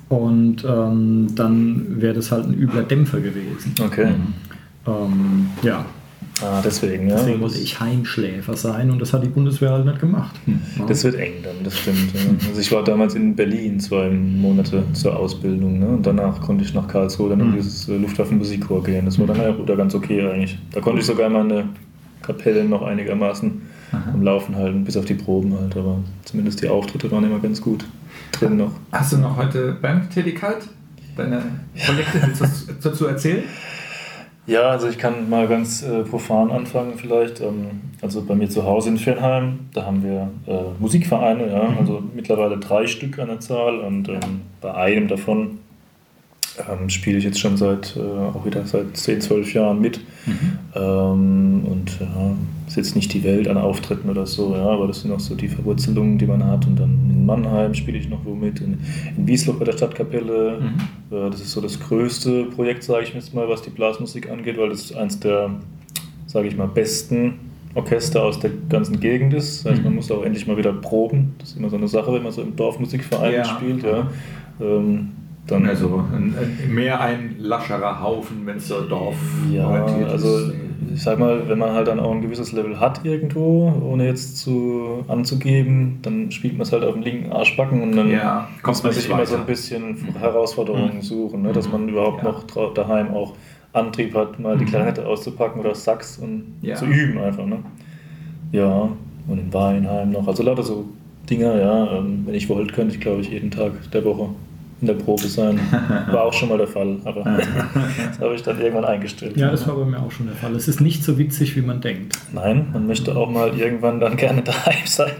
und 0.09 0.65
ähm, 0.67 1.27
dann 1.35 2.01
wäre 2.01 2.13
das 2.13 2.31
halt 2.31 2.45
ein 2.45 2.53
übler 2.53 2.83
Dämpfer 2.83 3.19
gewesen. 3.19 3.73
Okay. 3.81 4.13
Ähm, 4.87 5.47
ja, 5.61 5.85
Ah, 6.41 6.61
deswegen, 6.63 7.09
ja. 7.09 7.17
Deswegen 7.17 7.41
wollte 7.41 7.57
ich 7.57 7.79
Heimschläfer 7.79 8.55
sein 8.55 8.91
und 8.91 8.99
das 8.99 9.11
hat 9.11 9.23
die 9.23 9.27
Bundeswehr 9.27 9.71
halt 9.71 9.85
nicht 9.85 9.99
gemacht. 9.99 10.35
Hm. 10.45 10.61
Das 10.87 11.03
wird 11.03 11.15
eng 11.15 11.33
dann, 11.43 11.55
das 11.63 11.77
stimmt. 11.77 12.13
Ja. 12.13 12.47
Also 12.47 12.61
ich 12.61 12.71
war 12.71 12.83
damals 12.83 13.15
in 13.15 13.35
Berlin 13.35 13.79
zwei 13.79 14.09
Monate 14.09 14.83
zur 14.93 15.17
Ausbildung 15.17 15.79
ne? 15.79 15.87
und 15.87 16.05
danach 16.05 16.39
konnte 16.39 16.63
ich 16.63 16.73
nach 16.73 16.87
Karlsruhe 16.87 17.29
dann 17.29 17.41
in 17.41 17.47
hm. 17.47 17.55
dieses 17.55 17.89
äh, 17.89 17.97
Luftwaffenmusikchor 17.97 18.83
gehen. 18.83 19.05
Das 19.05 19.19
war 19.19 19.27
dann 19.27 19.37
ja 19.37 19.53
oder 19.53 19.75
ganz 19.75 19.93
okay 19.95 20.21
eigentlich. 20.21 20.57
Da 20.71 20.79
konnte 20.79 21.01
ich 21.01 21.05
sogar 21.05 21.29
meine 21.29 21.65
Kapelle 22.21 22.63
noch 22.63 22.83
einigermaßen 22.83 23.61
Aha. 23.91 24.11
am 24.13 24.23
Laufen 24.23 24.55
halten, 24.55 24.83
bis 24.83 24.97
auf 24.97 25.05
die 25.05 25.15
Proben 25.15 25.57
halt, 25.59 25.75
aber 25.75 25.97
zumindest 26.25 26.61
die 26.61 26.69
Auftritte 26.69 27.11
waren 27.11 27.23
immer 27.23 27.39
ganz 27.39 27.61
gut 27.61 27.85
drin 28.31 28.57
noch. 28.57 28.71
Hast 28.91 29.13
du 29.13 29.17
noch 29.17 29.37
heute 29.37 29.73
Bandtätigkeit? 29.73 30.57
Deine 31.15 31.41
Projekte, 31.85 32.21
willst 32.39 32.69
du 32.69 32.73
dazu 32.89 33.07
erzählen? 33.07 33.43
Ja, 34.49 34.69
also 34.69 34.87
ich 34.87 34.97
kann 34.97 35.29
mal 35.29 35.47
ganz 35.47 35.83
äh, 35.83 36.01
profan 36.01 36.49
anfangen 36.49 36.93
vielleicht. 36.97 37.39
Ähm, 37.39 37.67
also 38.01 38.23
bei 38.23 38.33
mir 38.33 38.49
zu 38.49 38.63
Hause 38.63 38.89
in 38.89 38.97
Fernheim, 38.97 39.59
da 39.73 39.85
haben 39.85 40.03
wir 40.03 40.29
äh, 40.47 40.63
Musikvereine, 40.79 41.51
ja, 41.51 41.69
mhm. 41.69 41.77
also 41.77 42.03
mittlerweile 42.15 42.57
drei 42.57 42.87
Stück 42.87 43.19
an 43.19 43.27
der 43.27 43.39
Zahl 43.41 43.79
und 43.79 44.09
ähm, 44.09 44.41
bei 44.59 44.73
einem 44.73 45.07
davon 45.07 45.59
ähm, 46.67 46.89
spiele 46.89 47.17
ich 47.17 47.23
jetzt 47.23 47.39
schon 47.39 47.57
seit 47.57 47.95
äh, 47.95 47.99
auch 47.99 48.45
wieder 48.45 48.65
seit 48.65 48.95
10, 48.95 49.21
12 49.21 49.53
Jahren 49.53 49.79
mit. 49.79 49.99
Mhm. 50.25 50.57
Ähm, 50.75 51.63
und 51.65 51.99
ja, 51.99 52.35
ist 52.67 52.75
jetzt 52.75 52.95
nicht 52.95 53.13
die 53.13 53.23
Welt 53.23 53.47
an 53.47 53.57
Auftritten 53.57 54.09
oder 54.09 54.25
so, 54.25 54.53
ja, 54.55 54.65
aber 54.65 54.87
das 54.87 55.01
sind 55.01 55.11
auch 55.11 55.19
so 55.19 55.35
die 55.35 55.47
Verwurzelungen, 55.47 56.17
die 56.17 56.25
man 56.25 56.43
hat. 56.43 56.65
Und 56.67 56.79
dann 56.79 57.09
in 57.09 57.25
Mannheim 57.25 57.73
spiele 57.73 57.97
ich 57.97 58.09
noch 58.09 58.23
wo 58.25 58.35
mit, 58.35 58.59
in, 58.61 58.79
in 59.17 59.27
Wiesloch 59.27 59.55
bei 59.55 59.65
der 59.65 59.73
Stadtkapelle. 59.73 60.59
Mhm. 60.61 61.15
Äh, 61.15 61.29
das 61.31 61.41
ist 61.41 61.51
so 61.51 61.61
das 61.61 61.79
größte 61.79 62.45
Projekt, 62.45 62.83
sage 62.83 63.03
ich 63.03 63.13
jetzt 63.13 63.33
mal, 63.33 63.47
was 63.49 63.61
die 63.61 63.71
Blasmusik 63.71 64.29
angeht, 64.29 64.57
weil 64.57 64.69
das 64.69 64.93
eins 64.93 65.19
der, 65.19 65.51
sage 66.27 66.47
ich 66.47 66.57
mal, 66.57 66.67
besten 66.67 67.39
Orchester 67.75 68.23
aus 68.23 68.39
der 68.39 68.51
ganzen 68.69 68.99
Gegend 68.99 69.33
ist. 69.33 69.65
Das 69.65 69.71
heißt, 69.71 69.83
man 69.83 69.93
mhm. 69.93 69.97
muss 69.97 70.11
auch 70.11 70.23
endlich 70.23 70.47
mal 70.47 70.57
wieder 70.57 70.73
proben. 70.73 71.35
Das 71.39 71.49
ist 71.49 71.57
immer 71.57 71.69
so 71.69 71.77
eine 71.77 71.87
Sache, 71.87 72.13
wenn 72.13 72.23
man 72.23 72.31
so 72.31 72.41
im 72.41 72.55
Dorfmusikverein 72.55 73.33
ja. 73.33 73.45
spielt. 73.45 73.83
Ja. 73.83 74.07
Ähm, 74.59 75.09
dann 75.51 75.67
also 75.67 76.03
ein, 76.13 76.35
ein, 76.37 76.73
mehr 76.73 76.99
ein 77.01 77.35
lascherer 77.39 78.01
Haufen, 78.01 78.45
wenn 78.45 78.57
es 78.57 78.67
so 78.67 78.81
Dorf 78.81 79.15
ja, 79.51 79.67
also 79.67 80.51
ich 80.93 81.03
sag 81.03 81.19
mal, 81.19 81.47
wenn 81.47 81.59
man 81.59 81.73
halt 81.73 81.87
dann 81.87 81.99
auch 81.99 82.11
ein 82.11 82.21
gewisses 82.21 82.51
Level 82.51 82.79
hat 82.79 83.05
irgendwo, 83.05 83.71
ohne 83.83 84.05
jetzt 84.05 84.37
zu 84.37 85.03
anzugeben, 85.07 85.99
dann 86.01 86.31
spielt 86.31 86.53
man 86.53 86.63
es 86.63 86.71
halt 86.71 86.83
auf 86.83 86.93
dem 86.93 87.03
linken 87.03 87.31
Arschbacken 87.31 87.81
und 87.81 87.95
dann 87.95 88.09
ja, 88.09 88.47
muss 88.65 88.83
man 88.83 88.91
sich 88.91 89.05
weiter. 89.05 89.15
immer 89.15 89.25
so 89.25 89.35
ein 89.35 89.45
bisschen 89.45 89.97
Herausforderungen 90.19 90.95
mhm. 90.95 91.01
suchen, 91.01 91.41
ne, 91.43 91.51
dass 91.51 91.69
man 91.71 91.87
überhaupt 91.89 92.23
ja. 92.23 92.31
noch 92.31 92.73
daheim 92.73 93.13
auch 93.13 93.33
Antrieb 93.73 94.15
hat, 94.15 94.39
mal 94.39 94.57
die 94.57 94.65
mhm. 94.65 94.69
Klarinette 94.69 95.05
auszupacken 95.05 95.59
oder 95.61 95.75
Sax 95.75 96.17
und 96.17 96.55
ja. 96.61 96.75
zu 96.75 96.85
üben 96.85 97.19
einfach. 97.19 97.45
Ne? 97.45 97.59
Ja, 98.51 98.89
und 99.27 99.37
in 99.37 99.53
Weinheim 99.53 100.11
noch. 100.11 100.27
Also 100.27 100.41
lauter 100.41 100.63
so 100.63 100.85
Dinger, 101.29 101.59
ja. 101.59 101.97
Ähm, 101.97 102.23
wenn 102.25 102.33
ich 102.33 102.49
wollte, 102.49 102.73
könnte 102.73 102.95
ich 102.95 103.01
glaube 103.01 103.21
ich 103.21 103.29
jeden 103.29 103.51
Tag 103.51 103.73
der 103.91 104.03
Woche 104.05 104.29
in 104.81 104.87
der 104.87 104.93
Probe 104.93 105.27
sein. 105.27 105.59
War 106.11 106.23
auch 106.23 106.33
schon 106.33 106.49
mal 106.49 106.57
der 106.57 106.67
Fall, 106.67 106.97
aber 107.03 107.23
das 108.09 108.19
habe 108.19 108.35
ich 108.35 108.43
dann 108.43 108.59
irgendwann 108.59 108.85
eingestellt. 108.85 109.37
Ja, 109.37 109.51
das 109.51 109.67
war 109.67 109.75
bei 109.75 109.85
mir 109.85 109.99
auch 109.99 110.11
schon 110.11 110.27
der 110.27 110.35
Fall. 110.35 110.55
Es 110.55 110.67
ist 110.67 110.81
nicht 110.81 111.03
so 111.03 111.17
witzig, 111.17 111.55
wie 111.55 111.61
man 111.61 111.81
denkt. 111.81 112.17
Nein, 112.33 112.67
man 112.73 112.87
möchte 112.87 113.15
auch 113.15 113.29
mal 113.29 113.57
irgendwann 113.57 113.99
dann 113.99 114.15
gerne 114.15 114.41
daheim 114.43 114.85
sein. 114.85 115.11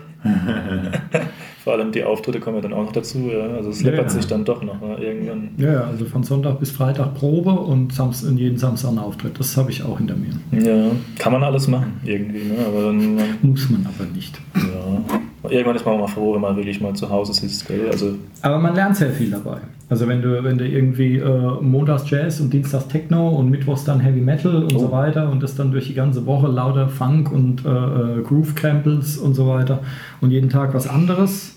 Vor 1.63 1.73
allem 1.73 1.91
die 1.91 2.03
Auftritte 2.03 2.39
kommen 2.39 2.57
ja 2.57 2.61
dann 2.61 2.73
auch 2.73 2.85
noch 2.85 2.91
dazu. 2.91 3.29
Ja. 3.31 3.55
Also 3.55 3.69
es 3.69 3.83
läppert 3.83 3.99
ja, 3.99 4.03
ja. 4.05 4.09
sich 4.09 4.27
dann 4.27 4.43
doch 4.43 4.63
noch 4.63 4.81
ne, 4.81 4.97
irgendwann. 4.99 5.51
Ja, 5.57 5.83
also 5.85 6.05
von 6.05 6.23
Sonntag 6.23 6.59
bis 6.59 6.71
Freitag 6.71 7.13
Probe 7.15 7.51
und 7.51 7.93
Samstag, 7.93 8.31
jeden 8.31 8.57
Samstag 8.57 8.91
ein 8.91 8.99
Auftritt. 8.99 9.39
Das 9.39 9.55
habe 9.55 9.71
ich 9.71 9.83
auch 9.83 9.97
hinter 9.97 10.15
mir. 10.15 10.31
Ja, 10.51 10.91
kann 11.17 11.31
man 11.31 11.43
alles 11.43 11.67
machen 11.67 11.99
irgendwie. 12.03 12.45
Ne? 12.45 12.55
Aber 12.65 12.83
dann, 12.83 13.19
Muss 13.41 13.69
man 13.69 13.85
aber 13.85 14.09
nicht. 14.13 14.39
Ja. 14.55 15.19
Irgendwann 15.49 15.75
ist 15.75 15.85
man 15.85 15.95
auch 15.95 15.99
mal 15.99 16.07
froh, 16.07 16.33
wenn 16.33 16.41
man 16.41 16.55
wirklich 16.55 16.79
mal 16.81 16.93
zu 16.93 17.09
Hause 17.09 17.33
sitzt. 17.33 17.67
Gell? 17.67 17.89
Also 17.91 18.15
Aber 18.41 18.59
man 18.59 18.75
lernt 18.75 18.95
sehr 18.95 19.11
viel 19.11 19.31
dabei. 19.31 19.57
Also 19.89 20.07
wenn 20.07 20.21
du, 20.21 20.43
wenn 20.43 20.57
du 20.57 20.67
irgendwie 20.67 21.17
äh, 21.17 21.61
montags 21.61 22.09
Jazz 22.09 22.39
und 22.39 22.53
dienstags 22.53 22.87
Techno 22.87 23.29
und 23.29 23.49
mittwochs 23.49 23.83
dann 23.83 23.99
Heavy 23.99 24.21
Metal 24.21 24.63
und 24.63 24.75
oh. 24.75 24.79
so 24.79 24.91
weiter 24.91 25.31
und 25.31 25.41
das 25.41 25.55
dann 25.55 25.71
durch 25.71 25.87
die 25.87 25.95
ganze 25.95 26.25
Woche 26.25 26.47
lauter 26.47 26.89
Funk 26.89 27.31
und 27.31 27.65
äh, 27.65 27.69
äh 27.69 28.21
Groove 28.21 28.53
Cramples 28.53 29.17
und 29.17 29.33
so 29.33 29.47
weiter 29.47 29.79
und 30.21 30.31
jeden 30.31 30.49
Tag 30.49 30.73
was 30.73 30.87
anderes 30.87 31.55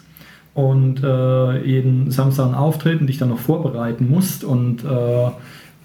und 0.54 1.02
äh, 1.02 1.64
jeden 1.64 2.10
Samstag 2.10 2.48
ein 2.48 2.54
Auftritt 2.54 3.00
und 3.00 3.06
dich 3.06 3.18
dann 3.18 3.28
noch 3.28 3.38
vorbereiten 3.38 4.08
musst 4.08 4.44
und 4.44 4.84
äh, 4.84 5.30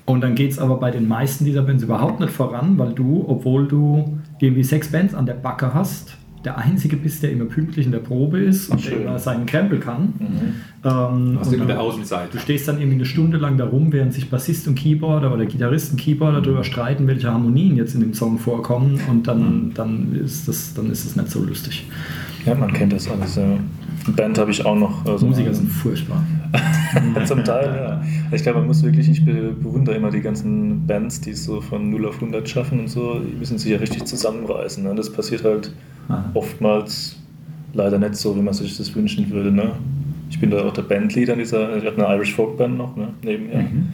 und 0.06 0.22
dann 0.22 0.36
geht 0.36 0.52
es 0.52 0.60
aber 0.60 0.78
bei 0.78 0.90
den 0.90 1.06
meisten 1.06 1.44
dieser 1.44 1.64
Bands 1.64 1.84
überhaupt 1.84 2.22
nicht 2.22 2.32
voran, 2.32 2.78
weil 2.78 2.94
du, 2.94 3.26
obwohl 3.28 3.68
du 3.68 4.18
irgendwie 4.40 4.64
sechs 4.64 4.90
Bands 4.90 5.14
an 5.14 5.26
der 5.26 5.34
Backe 5.34 5.74
hast, 5.74 6.17
der 6.46 6.58
Einzige 6.58 6.98
bist, 6.98 7.24
der 7.24 7.32
immer 7.32 7.46
pünktlich 7.46 7.86
in 7.86 7.92
der 7.92 8.00
Probe 8.00 8.40
ist 8.40 8.70
und 8.70 8.82
Schön. 8.82 9.00
der 9.00 9.02
immer 9.08 9.20
seinen 9.20 9.46
Krempel 9.46 9.80
kann. 9.80 10.14
Mhm. 10.20 10.26
Ähm, 10.84 11.40
immer 11.42 11.58
dann- 11.58 11.68
der 11.68 11.82
Außenseite. 11.82 12.30
Du 12.34 12.40
stehst 12.40 12.68
dann 12.68 12.78
irgendwie 12.78 12.96
eine 12.96 13.06
Stunde 13.06 13.38
lang 13.38 13.58
da 13.58 13.66
rum, 13.66 13.92
während 13.92 14.14
sich 14.14 14.30
Bassist 14.30 14.68
und 14.68 14.76
Keyboarder 14.76 15.34
oder 15.34 15.46
Gitarrist 15.46 15.92
und 15.92 16.00
Keyboarder 16.00 16.42
darüber 16.42 16.64
streiten, 16.64 17.08
welche 17.08 17.32
Harmonien 17.32 17.76
jetzt 17.76 17.96
in 17.96 18.02
dem 18.02 18.14
Song 18.14 18.38
vorkommen 18.38 19.00
und 19.10 19.28
dann, 19.28 19.72
dann, 19.74 20.14
ist, 20.16 20.48
das, 20.48 20.74
dann 20.74 20.90
ist 20.92 21.06
das 21.06 21.16
nicht 21.16 21.32
so 21.32 21.44
lustig. 21.44 21.88
Ja, 22.46 22.56
man 22.56 22.72
kennt 22.72 22.94
das 22.94 23.10
alles. 23.10 23.36
Ja. 23.36 23.44
Band 24.16 24.38
habe 24.38 24.52
ich 24.52 24.66
auch 24.66 24.78
noch. 24.78 25.06
Also 25.06 25.26
Musiker 25.26 25.54
sind 25.54 25.70
furchtbar. 25.70 26.24
Zum 27.26 27.44
Teil, 27.44 27.66
ja. 27.76 28.02
Ich 28.32 28.44
glaube, 28.44 28.60
man 28.60 28.68
muss 28.68 28.84
wirklich, 28.84 29.10
ich 29.10 29.24
be- 29.26 29.54
bewundere 29.60 29.96
immer 29.96 30.10
die 30.12 30.22
ganzen 30.22 30.86
Bands, 30.88 31.22
die 31.22 31.32
es 31.32 31.44
so 31.46 31.62
von 31.62 31.90
0 31.90 32.06
auf 32.08 32.16
100 32.16 32.48
schaffen 32.48 32.80
und 32.80 32.88
so, 32.88 33.20
die 33.20 33.36
müssen 33.36 33.58
sich 33.58 33.72
ja 33.72 33.78
richtig 33.78 34.06
zusammenreißen. 34.06 34.84
Ne? 34.84 34.96
Das 34.96 35.12
passiert 35.12 35.44
halt 35.44 35.74
Aha. 36.10 36.24
oftmals 36.34 37.18
leider 37.74 38.00
nicht 38.00 38.16
so, 38.16 38.36
wie 38.36 38.42
man 38.42 38.54
sich 38.54 38.78
das 38.78 38.94
wünschen 38.96 39.30
würde. 39.30 39.52
Ne? 39.52 39.72
Ich 40.30 40.40
bin 40.40 40.50
da 40.52 40.64
auch 40.64 40.74
der 40.74 40.82
Bandleader 40.84 41.34
in 41.34 41.40
dieser, 41.40 41.78
ich 41.78 41.86
habe 41.86 42.06
eine 42.06 42.16
Irish 42.16 42.34
Folk 42.36 42.58
Band 42.58 42.78
noch 42.78 42.96
ne? 42.96 43.10
nebenher. 43.24 43.62
Mhm. 43.64 43.90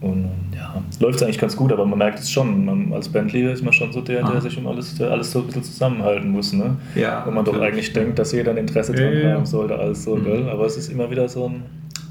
Und 0.00 0.28
ja, 0.54 0.74
läuft 1.00 1.16
es 1.16 1.22
eigentlich 1.22 1.38
ganz 1.38 1.56
gut, 1.56 1.72
aber 1.72 1.86
man 1.86 1.98
merkt 1.98 2.18
es 2.18 2.30
schon. 2.30 2.66
Man, 2.66 2.92
als 2.92 3.08
Bandleader 3.08 3.52
ist 3.52 3.64
man 3.64 3.72
schon 3.72 3.92
so 3.92 4.02
der, 4.02 4.24
Ah. 4.24 4.30
der 4.30 4.40
sich 4.42 4.56
um 4.58 4.66
alles, 4.66 4.94
der 4.96 5.10
alles 5.10 5.32
so 5.32 5.40
ein 5.40 5.46
bisschen 5.46 5.62
zusammenhalten 5.64 6.30
muss. 6.30 6.52
Ne? 6.52 6.76
Ja, 6.94 7.22
Wo 7.24 7.30
man 7.30 7.44
doch 7.46 7.52
natürlich. 7.54 7.72
eigentlich 7.72 7.92
denkt, 7.94 8.18
dass 8.18 8.30
jeder 8.32 8.50
ein 8.50 8.58
Interesse 8.58 8.92
Ja, 8.94 8.98
dran 9.10 9.20
ja. 9.22 9.34
haben 9.36 9.46
sollte, 9.46 9.74
alles 9.78 10.04
so, 10.04 10.16
Mhm. 10.16 10.24
gell? 10.24 10.48
Aber 10.50 10.66
es 10.66 10.76
ist 10.76 10.92
immer 10.92 11.10
wieder 11.10 11.28
so 11.28 11.46
ein. 11.46 11.62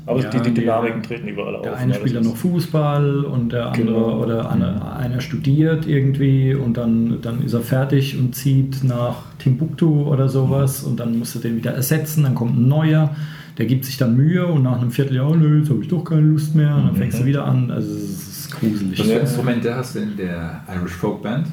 Aber 0.07 0.21
Ja, 0.21 0.29
die, 0.29 0.38
die 0.39 0.51
die- 0.53 0.62
Dynamiken 0.62 1.01
treten 1.01 1.27
überall 1.27 1.55
auf. 1.55 1.63
Der 1.63 1.75
eine 1.77 1.93
ne? 1.93 1.97
spielt 2.00 2.15
dann 2.15 2.24
noch 2.25 2.35
Fußball 2.35 3.25
und 3.25 3.51
der 3.51 3.67
andere 3.71 3.85
Genau. 3.85 4.21
oder 4.21 4.51
eine, 4.51 4.95
einer 4.95 5.19
studiert 5.19 5.88
irgendwie 5.88 6.53
und 6.53 6.77
dann, 6.77 7.19
dann 7.21 7.43
ist 7.43 7.53
er 7.53 7.62
fertig 7.62 8.15
und 8.17 8.35
zieht 8.35 8.83
nach 8.83 9.15
Timbuktu 9.39 10.03
oder 10.03 10.29
sowas 10.29 10.83
und 10.83 11.00
dann 11.00 11.17
musst 11.17 11.33
du 11.35 11.39
den 11.39 11.55
wieder 11.57 11.71
ersetzen, 11.71 12.21
dann 12.24 12.35
kommt 12.35 12.55
ein 12.55 12.67
neuer, 12.67 13.15
der 13.57 13.65
gibt 13.65 13.85
sich 13.85 13.97
dann 13.97 14.15
Mühe 14.15 14.45
und 14.45 14.62
nach 14.63 14.79
einem 14.79 14.91
Vierteljahr, 14.91 15.35
nö, 15.35 15.59
jetzt 15.59 15.69
habe 15.71 15.81
ich 15.81 15.88
doch 15.88 16.03
keine 16.03 16.21
Lust 16.21 16.53
mehr 16.55 16.75
und 16.75 16.85
dann 16.88 16.95
fängst 16.95 17.19
du 17.21 17.25
wieder 17.25 17.45
an. 17.45 17.71
Also 17.71 17.89
es 17.95 18.27
ist 18.41 18.51
gruselig. 18.51 19.00
Was 19.00 19.07
für. 19.07 19.13
Instrumente 19.19 19.75
hast 19.75 19.95
du 19.95 20.00
in 20.00 20.17
der 20.17 20.62
Irish 20.75 20.91
Folk 20.93 21.24
Band? 21.24 21.47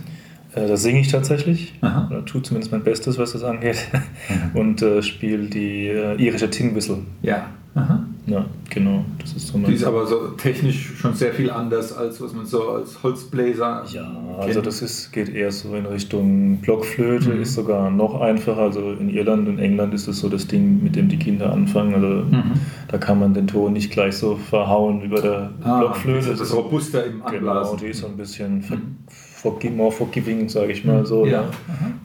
Äh, 0.55 0.69
da 0.69 0.77
singe 0.77 1.01
ich 1.01 1.09
tatsächlich. 1.09 1.73
Aha. 1.81 2.09
Oder 2.11 2.23
tue 2.27 2.43
zumindest 2.43 2.71
mein 2.73 2.83
Bestes, 2.85 3.17
was 3.17 3.33
das 3.33 3.45
angeht. 3.45 3.89
Mhm. 4.29 4.61
Und 4.61 4.83
äh, 4.83 5.03
spiele 5.03 5.47
die 5.49 5.87
äh, 5.87 6.17
irische 6.23 6.51
Tin 6.51 6.75
Whistle. 6.75 6.99
Ja. 7.23 7.47
Aha. 7.75 8.05
Ja, 8.27 8.45
genau. 8.71 9.05
Das 9.19 9.33
ist 9.33 9.49
so 9.49 9.59
mein. 9.59 9.71
Die 9.71 9.75
ist 9.77 9.85
aber 9.85 10.07
so 10.07 10.29
technisch 10.37 10.93
schon 10.97 11.15
sehr 11.15 11.33
viel 11.33 11.51
anders, 11.51 11.93
als 11.93 12.21
was 12.21 12.33
man 12.33 12.47
so 12.47 12.69
als 12.71 13.03
Holzbläser 13.03 13.83
Ja, 13.93 14.03
kennt. 14.03 14.39
also 14.41 14.61
das 14.61 14.81
ist, 14.83 15.11
geht 15.11 15.29
eher 15.29 15.51
so 15.51 15.75
in 15.75 15.87
Richtung 15.87 16.59
Blockflöte, 16.59 17.31
Mhm. 17.31 17.43
ist 17.43 17.55
sogar 17.55 17.91
noch 17.91 18.21
einfacher. 18.21 18.61
Also 18.61 18.93
in 18.93 19.09
Irland 19.09 19.49
und 19.49 19.59
England 19.59 19.93
ist 19.95 20.07
das 20.07 20.19
so 20.21 20.29
das 20.29 20.47
Ding, 20.47 20.83
mit 20.85 20.95
dem 20.95 21.09
die 21.09 21.19
Kinder 21.19 21.53
anfangen. 21.53 21.95
Also 21.95 22.07
Mhm. 22.07 22.53
da 22.89 22.99
kann 22.99 23.19
man 23.19 23.35
den 23.35 23.49
Ton 23.49 23.73
nicht 23.73 23.91
gleich 23.91 24.17
so 24.17 24.37
verhauen 24.37 25.03
wie 25.03 25.09
bei 25.09 25.21
der 25.21 25.51
Ah, 25.63 25.81
Blockflöte. 25.81 26.31
das 26.31 26.41
ist 26.43 26.55
robuster 26.55 27.05
im 27.05 27.15
Genau, 27.25 27.27
Anblasen. 27.29 27.79
die 27.79 27.87
ist 27.87 28.01
so 28.01 28.07
ein 28.07 28.17
bisschen 28.17 28.63
ver- 28.63 28.77
Mhm. 28.77 28.97
forgi- 29.43 29.71
more 29.75 29.91
forgiving, 29.91 30.49
sage 30.49 30.73
ich 30.73 30.85
mal 30.85 31.05
so. 31.05 31.27
Ja. 31.27 31.43
Ne? 31.43 31.49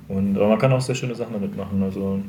Und, 0.08 0.36
aber 0.38 0.48
man 0.48 0.58
kann 0.58 0.72
auch 0.72 0.82
sehr 0.82 0.96
schöne 0.96 1.14
Sachen 1.14 1.34
damit 1.34 1.56
machen. 1.56 1.84
Also 1.84 2.20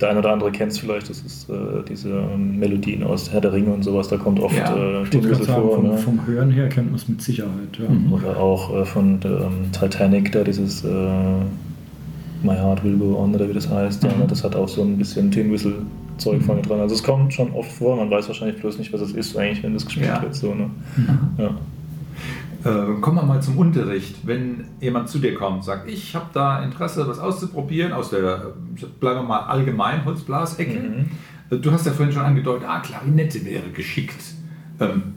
der 0.00 0.10
eine 0.10 0.18
oder 0.20 0.32
andere 0.32 0.50
kennt 0.50 0.72
es 0.72 0.78
vielleicht, 0.78 1.08
das 1.10 1.20
ist 1.20 1.48
äh, 1.50 1.54
diese 1.88 2.08
ähm, 2.10 2.58
Melodien 2.58 3.02
aus 3.02 3.30
Herr 3.32 3.40
der 3.40 3.52
Ringe 3.52 3.70
und 3.72 3.82
sowas, 3.82 4.08
da 4.08 4.16
kommt 4.16 4.40
oft 4.40 4.56
Ja, 4.56 4.74
äh, 4.74 5.04
Whistle 5.12 5.34
sagen, 5.44 5.62
vor. 5.62 5.74
vom, 5.76 5.88
Ne? 5.90 5.98
vom 5.98 6.26
Hören 6.26 6.50
her 6.50 6.68
kennt 6.68 6.86
man 6.86 6.96
es 6.96 7.08
mit 7.08 7.20
Sicherheit. 7.22 7.78
Ja. 7.78 7.88
Mhm. 7.88 8.12
Oder 8.12 8.36
auch 8.38 8.74
äh, 8.74 8.84
von 8.84 9.20
der, 9.20 9.30
ähm, 9.42 9.70
Titanic, 9.72 10.32
da 10.32 10.42
dieses 10.44 10.84
äh, 10.84 10.88
My 12.42 12.54
Heart 12.54 12.82
Will 12.84 12.96
Go 12.96 13.18
On 13.18 13.34
oder 13.34 13.48
wie 13.48 13.52
das 13.52 13.68
heißt. 13.68 14.02
Ja, 14.04 14.10
Mhm. 14.12 14.20
ne? 14.20 14.26
Das 14.28 14.42
hat 14.44 14.56
auch 14.56 14.68
so 14.68 14.82
ein 14.82 14.96
bisschen 14.96 15.30
Tin 15.30 15.52
Whistle 15.52 15.74
Zeug 16.16 16.42
vorne 16.42 16.60
dran. 16.62 16.80
Also 16.80 16.94
es 16.94 17.02
kommt 17.02 17.32
schon 17.32 17.50
oft 17.52 17.70
vor, 17.72 17.96
man 17.96 18.10
weiß 18.10 18.28
wahrscheinlich 18.28 18.60
bloß 18.60 18.78
nicht, 18.78 18.92
was 18.92 19.00
es 19.00 19.12
ist 19.12 19.36
eigentlich, 19.38 19.62
wenn 19.62 19.72
das 19.74 19.86
gespielt 19.86 20.10
wird. 20.22 20.34
So, 20.34 20.54
ne? 20.54 20.70
Mhm. 20.96 21.48
Äh, 22.64 23.00
kommen 23.00 23.16
wir 23.16 23.22
mal 23.22 23.40
zum 23.40 23.56
Unterricht. 23.56 24.18
Wenn 24.24 24.66
jemand 24.80 25.08
zu 25.08 25.18
dir 25.18 25.34
kommt 25.34 25.56
und 25.56 25.64
sagt, 25.64 25.88
ich 25.88 26.14
habe 26.14 26.26
da 26.32 26.62
Interesse, 26.62 27.08
was 27.08 27.18
auszuprobieren, 27.18 27.92
aus 27.92 28.10
der, 28.10 28.52
bleiben 29.00 29.20
wir 29.20 29.22
mal 29.22 29.40
allgemein 29.40 30.04
Holzblasecke. 30.04 30.78
Mhm. 30.78 31.10
Äh, 31.50 31.56
Du 31.56 31.72
hast 31.72 31.86
ja 31.86 31.92
vorhin 31.92 32.14
schon 32.14 32.22
angedeutet, 32.22 32.68
ah, 32.68 32.80
Klarinette 32.80 33.44
wäre 33.44 33.70
geschickt. 33.70 34.22
Ähm, 34.78 35.14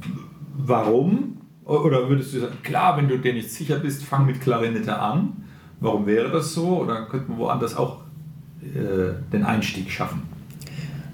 warum? 0.57 1.37
Oder 1.65 2.09
würdest 2.09 2.33
du 2.33 2.39
sagen, 2.39 2.57
klar, 2.63 2.97
wenn 2.97 3.07
du 3.07 3.19
dir 3.19 3.33
nicht 3.33 3.51
sicher 3.51 3.77
bist, 3.77 4.03
fang 4.03 4.25
mit 4.25 4.41
Klarinette 4.41 4.97
an. 4.97 5.43
Warum 5.79 6.05
wäre 6.05 6.31
das 6.31 6.53
so? 6.53 6.81
Oder 6.81 7.05
könnte 7.05 7.29
man 7.29 7.39
woanders 7.39 7.75
auch 7.75 8.01
äh, 8.61 9.13
den 9.31 9.43
Einstieg 9.43 9.91
schaffen? 9.91 10.23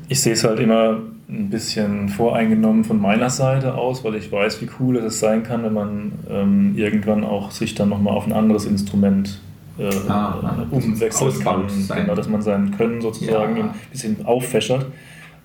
Ich 0.07 0.21
sehe 0.21 0.33
es 0.33 0.43
halt 0.43 0.59
immer 0.59 0.99
ein 1.29 1.49
bisschen 1.49 2.09
voreingenommen 2.09 2.83
von 2.83 2.99
meiner 2.99 3.29
Seite 3.29 3.75
aus, 3.75 4.03
weil 4.03 4.15
ich 4.15 4.31
weiß, 4.31 4.61
wie 4.61 4.69
cool 4.79 4.97
es 4.97 5.19
sein 5.19 5.43
kann, 5.43 5.63
wenn 5.63 5.73
man 5.73 6.11
ähm, 6.29 6.73
irgendwann 6.75 7.23
auch 7.23 7.51
sich 7.51 7.75
dann 7.75 7.89
nochmal 7.89 8.15
auf 8.15 8.25
ein 8.25 8.33
anderes 8.33 8.65
Instrument 8.65 9.39
äh, 9.77 9.89
Ah, 10.09 10.65
umwechseln 10.71 11.39
kann. 11.39 11.67
Genau, 11.95 12.15
dass 12.15 12.27
man 12.27 12.41
sein 12.41 12.75
Können 12.75 12.99
sozusagen 13.01 13.57
Ja. 13.57 13.63
ein 13.65 13.69
bisschen 13.91 14.25
auffächert. 14.25 14.87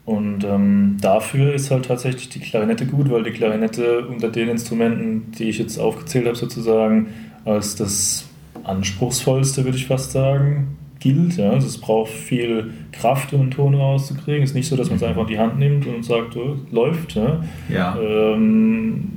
Und 0.07 0.45
ähm, 0.45 0.97
dafür 1.01 1.55
ist 1.55 1.71
halt 1.71 1.87
tatsächlich 1.87 2.29
die 2.31 2.41
Klarinette 2.41 2.87
gut, 2.87 3.11
weil 3.11 3.23
die 3.23 3.31
Klarinette 3.31 4.07
unter 4.07 4.29
den 4.31 4.49
Instrumenten, 4.49 5.33
die 5.33 5.45
ich 5.45 5.59
jetzt 5.59 5.79
aufgezählt 5.79 6.27
habe, 6.27 6.37
sozusagen 6.37 7.09
als 7.45 7.77
das 7.77 8.25
anspruchsvollste, 8.65 9.65
würde 9.65 9.77
ich 9.79 9.87
fast 9.87 10.13
sagen, 10.13 10.77
gilt. 11.05 11.37
Ja. 11.37 11.51
Also 11.51 11.69
es 11.69 11.79
braucht 11.79 12.11
viel 12.11 12.73
Kraft, 12.91 13.33
um 13.33 13.43
einen 13.43 13.51
Ton 13.53 13.75
rauszukriegen. 13.75 14.43
Es 14.43 14.51
ist 14.51 14.57
nicht 14.57 14.67
so, 14.69 14.75
dass 14.77 14.89
man 14.89 14.97
es 14.97 15.03
einfach 15.05 15.23
in 15.23 15.29
die 15.29 15.39
Hand 15.39 15.59
nimmt 15.61 15.87
und 15.87 16.05
sagt, 16.05 16.37
oh, 16.37 16.57
läuft. 16.73 17.15
Ja. 17.15 17.45
Ja. 17.69 17.97
Ähm, 18.01 19.11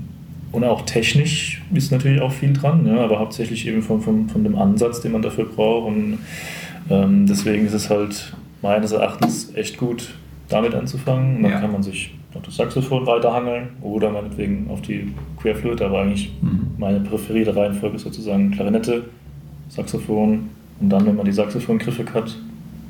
und 0.51 0.63
auch 0.63 0.83
technisch 0.83 1.61
ist 1.73 1.91
natürlich 1.91 2.21
auch 2.21 2.31
viel 2.31 2.53
dran, 2.53 2.85
ja, 2.87 2.97
aber 3.03 3.19
hauptsächlich 3.19 3.67
eben 3.67 3.81
von, 3.81 4.01
von, 4.01 4.29
von 4.29 4.43
dem 4.43 4.55
Ansatz, 4.55 5.01
den 5.01 5.11
man 5.13 5.21
dafür 5.21 5.45
braucht. 5.45 5.87
Und 5.87 6.19
ähm, 6.89 7.25
deswegen 7.27 7.65
ist 7.65 7.73
es 7.73 7.89
halt 7.89 8.33
meines 8.61 8.91
Erachtens 8.91 9.53
echt 9.55 9.77
gut, 9.77 10.13
damit 10.49 10.73
anzufangen. 10.75 11.37
Und 11.37 11.43
dann 11.43 11.51
Ja. 11.53 11.59
kann 11.61 11.71
man 11.71 11.83
sich 11.83 12.13
auf 12.33 12.41
das 12.43 12.55
Saxophon 12.57 13.05
weiterhangeln 13.07 13.69
oder 13.81 14.11
meinetwegen 14.11 14.67
auf 14.69 14.81
die 14.81 15.11
Querflöte, 15.41 15.85
aber 15.85 16.01
eigentlich 16.01 16.31
Mhm. 16.41 16.67
meine 16.77 16.99
präferierte 16.99 17.55
Reihenfolge 17.55 17.95
ist 17.95 18.03
sozusagen 18.03 18.51
Klarinette, 18.51 19.05
Saxophon 19.69 20.49
und 20.79 20.89
dann, 20.89 21.05
wenn 21.05 21.15
man 21.15 21.25
die 21.25 21.31
Saxophongriffe 21.31 22.05
hat, 22.13 22.35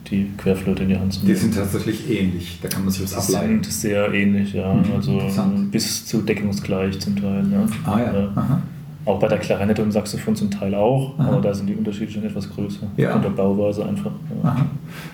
die 0.10 0.32
Querflöte 0.38 0.84
in 0.84 0.90
die 0.90 0.98
Hand 0.98 1.14
zu 1.14 1.26
Die 1.26 1.36
sind 1.36 1.54
tatsächlich 1.56 2.10
ähnlich, 2.10 2.60
da 2.62 2.70
kann 2.70 2.84
man 2.84 2.92
sich 2.92 3.04
was 3.04 3.28
die 3.28 3.36
ableiten. 3.36 3.64
sind 3.64 3.74
sehr 3.74 4.14
ähnlich, 4.14 4.54
ja. 4.54 4.74
Mhm, 4.74 4.84
also 4.96 5.12
interessant. 5.14 5.72
bis 5.72 6.06
zu 6.06 6.22
deckungsgleich 6.22 7.00
zum 7.00 7.16
Teil. 7.16 7.46
Ja. 7.52 7.66
Ah 7.92 8.00
ja. 8.00 8.32
Aha. 8.36 8.62
Auch 9.06 9.20
bei 9.20 9.28
der 9.30 9.38
Klarinette 9.38 9.82
und 9.84 9.92
Saxophon 9.92 10.36
zum 10.36 10.52
Teil 10.52 10.76
auch, 10.76 11.18
Aha. 11.18 11.30
aber 11.30 11.42
da 11.42 11.54
sind 11.54 11.68
die 11.68 11.76
Unterschiede 11.76 12.12
schon 12.12 12.24
etwas 12.24 12.50
größer. 12.50 12.88
Ja. 12.98 13.12
Von 13.14 13.22
der 13.22 13.30
Bauweise 13.30 13.86
einfach. 13.86 14.12
Ja. 14.44 14.66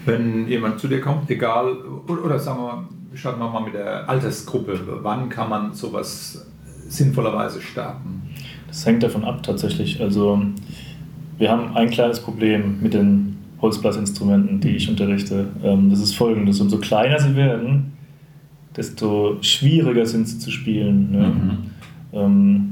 Wenn 0.05 0.47
jemand 0.47 0.79
zu 0.79 0.87
dir 0.87 0.99
kommt, 1.01 1.29
egal, 1.29 1.73
oder, 2.07 2.25
oder 2.25 2.39
sagen 2.39 2.59
wir 2.59 2.63
mal, 2.73 2.83
starten 3.13 3.39
wir 3.39 3.49
mal 3.49 3.61
mit 3.63 3.73
der 3.75 4.07
Altersgruppe. 4.09 4.79
Wann 5.03 5.29
kann 5.29 5.49
man 5.49 5.73
sowas 5.73 6.45
sinnvollerweise 6.87 7.61
starten? 7.61 8.23
Das 8.67 8.85
hängt 8.85 9.03
davon 9.03 9.23
ab 9.23 9.43
tatsächlich. 9.43 10.01
Also 10.01 10.41
wir 11.37 11.49
haben 11.49 11.75
ein 11.75 11.89
kleines 11.89 12.19
Problem 12.19 12.79
mit 12.81 12.93
den 12.93 13.37
Holzblasinstrumenten, 13.61 14.59
die 14.59 14.75
ich 14.75 14.89
unterrichte. 14.89 15.47
Ähm, 15.63 15.89
Das 15.89 15.99
ist 15.99 16.13
folgendes, 16.13 16.59
umso 16.59 16.77
kleiner 16.77 17.19
sie 17.19 17.35
werden, 17.35 17.93
desto 18.75 19.37
schwieriger 19.41 20.05
sind 20.05 20.27
sie 20.27 20.39
zu 20.39 20.51
spielen. 20.51 21.11
Ne? 21.11 21.27
Mhm. 21.27 21.57
Ähm, 22.13 22.69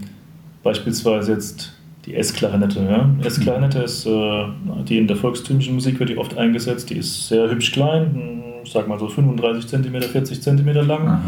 beispielsweise 0.63 1.33
jetzt 1.33 1.73
die 2.05 2.15
S-Klarinette. 2.15 2.79
Ja? 2.83 3.09
S-Klarinette 3.25 3.79
ist, 3.79 4.05
äh, 4.05 4.43
die 4.87 4.97
in 4.97 5.07
der 5.07 5.15
volkstümlichen 5.15 5.75
Musik 5.75 5.99
wird 5.99 6.09
die 6.09 6.17
oft 6.17 6.37
eingesetzt. 6.37 6.89
Die 6.89 6.97
ist 6.97 7.27
sehr 7.27 7.49
hübsch 7.49 7.71
klein, 7.71 8.43
ich 8.63 8.71
sag 8.71 8.87
mal 8.87 8.99
so 8.99 9.07
35 9.07 9.67
cm, 9.67 10.01
40 10.01 10.41
cm 10.41 10.73
lang. 10.87 11.19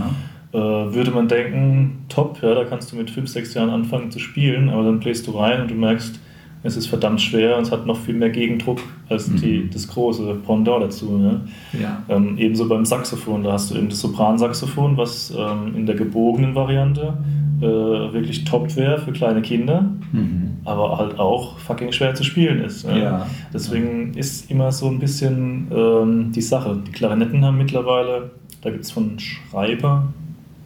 Äh, 0.52 0.58
würde 0.58 1.12
man 1.12 1.28
denken, 1.28 2.06
top, 2.10 2.40
ja, 2.44 2.54
da 2.54 2.64
kannst 2.66 2.92
du 2.92 2.96
mit 2.96 3.10
5, 3.10 3.28
6 3.28 3.54
Jahren 3.56 3.70
anfangen 3.70 4.12
zu 4.12 4.20
spielen, 4.20 4.70
aber 4.70 4.84
dann 4.84 5.00
bläst 5.00 5.26
du 5.26 5.32
rein 5.32 5.62
und 5.62 5.72
du 5.72 5.76
merkst, 5.76 6.20
es 6.64 6.78
ist 6.78 6.88
verdammt 6.88 7.22
schwer 7.22 7.58
und 7.58 7.64
es 7.64 7.72
hat 7.72 7.86
noch 7.86 7.98
viel 8.00 8.16
mehr 8.16 8.30
Gegendruck 8.30 8.80
als 9.10 9.30
die, 9.36 9.70
das 9.70 9.88
große 9.88 10.36
Pendant 10.46 10.84
dazu. 10.84 11.18
Ne? 11.18 11.42
Ja. 11.80 12.02
Ähm, 12.10 12.38
ebenso 12.38 12.68
beim 12.70 12.86
Saxophon, 12.86 13.44
da 13.44 13.52
hast 13.54 13.70
du 13.72 13.76
eben 13.78 13.90
das 13.90 14.00
Sopransaxophon, 14.00 14.96
was 14.98 15.34
ähm, 15.38 15.76
in 15.76 15.86
der 15.86 15.96
gebogenen 15.96 16.56
Variante 16.56 17.14
äh, 17.60 17.66
wirklich 17.66 18.44
top 18.46 18.76
wäre 18.76 18.98
für 19.00 19.12
kleine 19.12 19.42
Kinder, 19.42 19.86
Mhm. 20.14 20.58
aber 20.64 20.98
halt 21.00 21.18
auch 21.20 21.58
fucking 21.60 21.92
schwer 21.92 22.14
zu 22.14 22.24
spielen 22.24 22.64
ist. 22.64 22.86
ne? 22.88 23.02
Ja. 23.02 23.28
Deswegen 23.54 24.14
ist 24.14 24.52
immer 24.52 24.72
so 24.72 24.88
ein 24.88 25.00
bisschen 25.00 25.68
ähm, 25.76 26.32
die 26.32 26.42
Sache. 26.42 26.78
Die 26.88 26.92
Klarinetten 26.92 27.44
haben 27.44 27.58
mittlerweile, 27.58 28.32
da 28.62 28.70
gibt 28.70 28.84
es 28.86 28.92
von 28.92 29.18
Schreiber, 29.20 30.06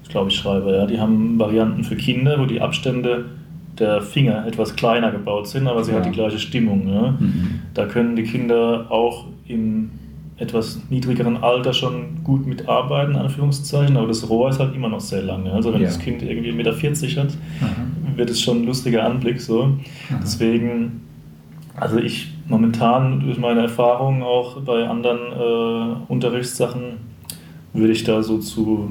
ich 0.03 0.09
glaube 0.09 0.29
ich 0.29 0.35
Schreiber, 0.35 0.75
ja, 0.75 0.85
die 0.85 0.99
haben 0.99 1.39
Varianten 1.39 1.83
für 1.83 1.95
Kinder, 1.95 2.39
wo 2.39 2.45
die 2.45 2.61
Abstände 2.61 3.25
der 3.79 4.01
Finger 4.01 4.45
etwas 4.45 4.75
kleiner 4.75 5.11
gebaut 5.11 5.47
sind, 5.47 5.67
aber 5.67 5.83
sie 5.83 5.91
ja. 5.91 5.97
hat 5.97 6.05
die 6.05 6.11
gleiche 6.11 6.39
Stimmung. 6.39 6.87
Ja? 6.87 7.11
Mhm. 7.11 7.61
Da 7.73 7.85
können 7.85 8.15
die 8.15 8.23
Kinder 8.23 8.87
auch 8.89 9.25
im 9.47 9.91
etwas 10.37 10.79
niedrigeren 10.89 11.37
Alter 11.37 11.73
schon 11.73 12.23
gut 12.23 12.45
mitarbeiten, 12.45 13.15
Anführungszeichen, 13.15 13.97
aber 13.97 14.07
das 14.07 14.29
Rohr 14.29 14.49
ist 14.49 14.59
halt 14.59 14.75
immer 14.75 14.89
noch 14.89 14.99
sehr 14.99 15.23
lang. 15.23 15.47
Also 15.47 15.73
wenn 15.73 15.81
ja. 15.81 15.87
das 15.87 15.97
Kind 15.97 16.21
irgendwie 16.21 16.51
1,40 16.51 16.55
Meter 16.55 17.23
hat, 17.23 17.29
mhm. 17.33 18.17
wird 18.17 18.29
es 18.29 18.41
schon 18.41 18.61
ein 18.61 18.65
lustiger 18.65 19.03
Anblick. 19.03 19.41
So. 19.41 19.65
Mhm. 19.65 19.79
Deswegen, 20.21 21.01
also 21.75 21.97
ich 21.97 22.33
momentan 22.47 23.19
durch 23.21 23.39
meine 23.39 23.61
Erfahrungen 23.61 24.21
auch 24.21 24.61
bei 24.61 24.87
anderen 24.87 25.19
äh, 25.33 25.95
Unterrichtssachen 26.07 27.07
würde 27.73 27.93
ich 27.93 28.03
da 28.03 28.21
so 28.21 28.37
zu 28.37 28.89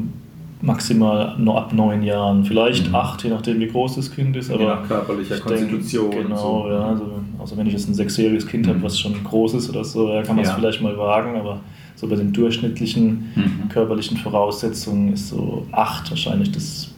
maximal 0.66 1.36
nur 1.38 1.56
ab 1.56 1.72
neun 1.72 2.02
Jahren, 2.02 2.44
vielleicht 2.44 2.88
mhm. 2.88 2.94
acht, 2.94 3.22
je 3.22 3.30
nachdem 3.30 3.60
wie 3.60 3.68
groß 3.68 3.96
das 3.96 4.10
Kind 4.10 4.36
ist. 4.36 4.50
Aber 4.50 4.60
je 4.60 4.66
nach 4.66 4.86
körperlicher 4.86 5.38
Konstitution. 5.38 6.10
Denke, 6.10 6.28
genau, 6.28 6.64
so. 6.64 6.70
ja. 6.70 6.80
Also, 6.88 7.12
also, 7.38 7.56
wenn 7.56 7.66
ich 7.66 7.72
jetzt 7.72 7.88
ein 7.88 7.94
sechsjähriges 7.94 8.46
Kind 8.46 8.66
mhm. 8.66 8.70
habe, 8.70 8.82
was 8.82 8.98
schon 8.98 9.14
groß 9.22 9.54
ist 9.54 9.70
oder 9.70 9.84
so, 9.84 10.08
ja, 10.08 10.22
kann 10.22 10.36
man 10.36 10.44
es 10.44 10.50
ja. 10.50 10.56
vielleicht 10.56 10.82
mal 10.82 10.98
wagen, 10.98 11.36
aber 11.36 11.60
so 11.94 12.08
bei 12.08 12.16
den 12.16 12.32
durchschnittlichen 12.32 13.32
mhm. 13.34 13.68
körperlichen 13.68 14.16
Voraussetzungen 14.16 15.12
ist 15.12 15.28
so 15.28 15.66
acht 15.72 16.10
wahrscheinlich 16.10 16.50
das 16.50 16.90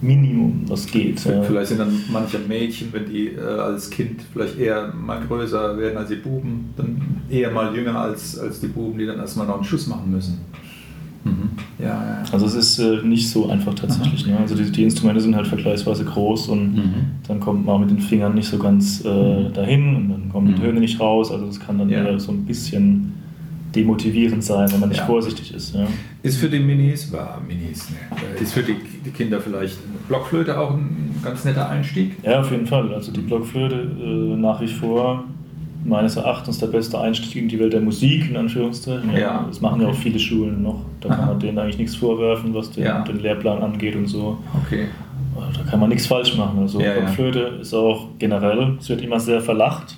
Minimum, 0.00 0.62
was 0.66 0.86
geht. 0.86 1.22
Ja. 1.24 1.42
Vielleicht 1.42 1.68
sind 1.68 1.78
dann 1.78 1.92
manche 2.10 2.38
Mädchen, 2.38 2.88
wenn 2.92 3.06
die 3.06 3.28
äh, 3.28 3.40
als 3.40 3.90
Kind 3.90 4.22
vielleicht 4.32 4.58
eher 4.58 4.94
mal 4.94 5.20
größer 5.26 5.76
werden 5.76 5.98
als 5.98 6.08
die 6.08 6.16
Buben, 6.16 6.72
dann 6.76 7.02
eher 7.28 7.50
mal 7.50 7.74
jünger 7.74 8.00
als, 8.00 8.38
als 8.38 8.60
die 8.60 8.68
Buben, 8.68 8.98
die 8.98 9.04
dann 9.04 9.18
erstmal 9.18 9.46
noch 9.46 9.56
einen 9.56 9.64
Schuss 9.64 9.86
machen 9.88 10.10
müssen. 10.10 10.40
Mhm. 11.80 11.86
Ja, 11.86 11.88
ja. 11.88 12.22
Also 12.32 12.46
es 12.46 12.54
ist 12.54 12.78
äh, 12.78 13.02
nicht 13.02 13.30
so 13.30 13.48
einfach 13.48 13.74
tatsächlich. 13.74 14.26
Ne? 14.26 14.36
Also 14.38 14.54
die, 14.54 14.70
die, 14.70 14.84
Instrumente 14.84 15.20
sind 15.20 15.34
halt 15.34 15.46
vergleichsweise 15.46 16.04
groß 16.04 16.48
und 16.48 16.74
mhm. 16.76 16.94
dann 17.26 17.40
kommt 17.40 17.64
man 17.64 17.80
mit 17.80 17.90
den 17.90 18.00
Fingern 18.00 18.34
nicht 18.34 18.48
so 18.48 18.58
ganz 18.58 19.04
äh, 19.04 19.08
mhm. 19.08 19.52
dahin 19.52 19.96
und 19.96 20.08
dann 20.08 20.28
kommen 20.30 20.48
die 20.48 20.52
mhm. 20.54 20.64
Töne 20.64 20.80
nicht 20.80 21.00
raus. 21.00 21.30
Also 21.30 21.46
das 21.46 21.60
kann 21.60 21.78
dann 21.78 21.88
ja. 21.88 22.04
eher 22.04 22.20
so 22.20 22.32
ein 22.32 22.44
bisschen 22.44 23.14
demotivierend 23.74 24.42
sein, 24.42 24.70
wenn 24.72 24.80
man 24.80 24.88
nicht 24.88 25.02
vorsichtig 25.02 25.54
ist. 25.54 25.76
Ist 26.24 26.38
für 26.38 26.48
die 26.48 26.58
Minis, 26.58 27.12
war 27.12 27.40
Minis, 27.46 27.88
ne? 27.90 27.96
Ist 28.40 28.52
für 28.52 28.64
die, 28.64 28.74
die 29.04 29.10
Kinder 29.10 29.40
vielleicht 29.40 29.78
Blockflöte 30.08 30.58
auch 30.58 30.72
ein 30.72 31.14
ganz 31.22 31.44
netter 31.44 31.68
Einstieg? 31.68 32.16
Ja, 32.24 32.40
auf 32.40 32.50
jeden 32.50 32.66
Fall. 32.66 32.92
Also 32.92 33.12
die 33.12 33.20
Blockflöte 33.20 33.76
äh, 33.76 34.36
nach 34.36 34.60
wie 34.60 34.66
vor 34.66 35.24
meines 35.84 36.16
Erachtens 36.16 36.58
der 36.58 36.66
beste 36.66 37.00
Einstieg 37.00 37.36
in 37.36 37.48
die 37.48 37.58
Welt 37.58 37.72
der 37.72 37.80
Musik, 37.80 38.28
in 38.28 38.36
Anführungszeichen. 38.36 39.16
Ja. 39.16 39.44
Das 39.46 39.60
machen 39.60 39.80
ja 39.80 39.88
auch 39.88 39.94
viele 39.94 40.18
Schulen 40.18 40.62
noch. 40.62 40.82
Da 41.00 41.08
kann 41.08 41.26
man 41.26 41.40
denen 41.40 41.58
eigentlich 41.58 41.78
nichts 41.78 41.96
vorwerfen, 41.96 42.54
was 42.54 42.70
den, 42.70 42.84
ja. 42.84 43.02
den 43.02 43.20
Lehrplan 43.20 43.62
angeht 43.62 43.96
und 43.96 44.06
so. 44.06 44.38
Okay. 44.64 44.86
Da 45.34 45.70
kann 45.70 45.80
man 45.80 45.88
nichts 45.88 46.06
falsch 46.06 46.36
machen. 46.36 46.58
Also 46.60 46.80
ja, 46.80 46.92
Blockflöte 46.94 47.58
ist 47.60 47.72
auch 47.72 48.08
generell, 48.18 48.76
es 48.78 48.88
wird 48.88 49.02
immer 49.02 49.18
sehr 49.18 49.40
verlacht. 49.40 49.96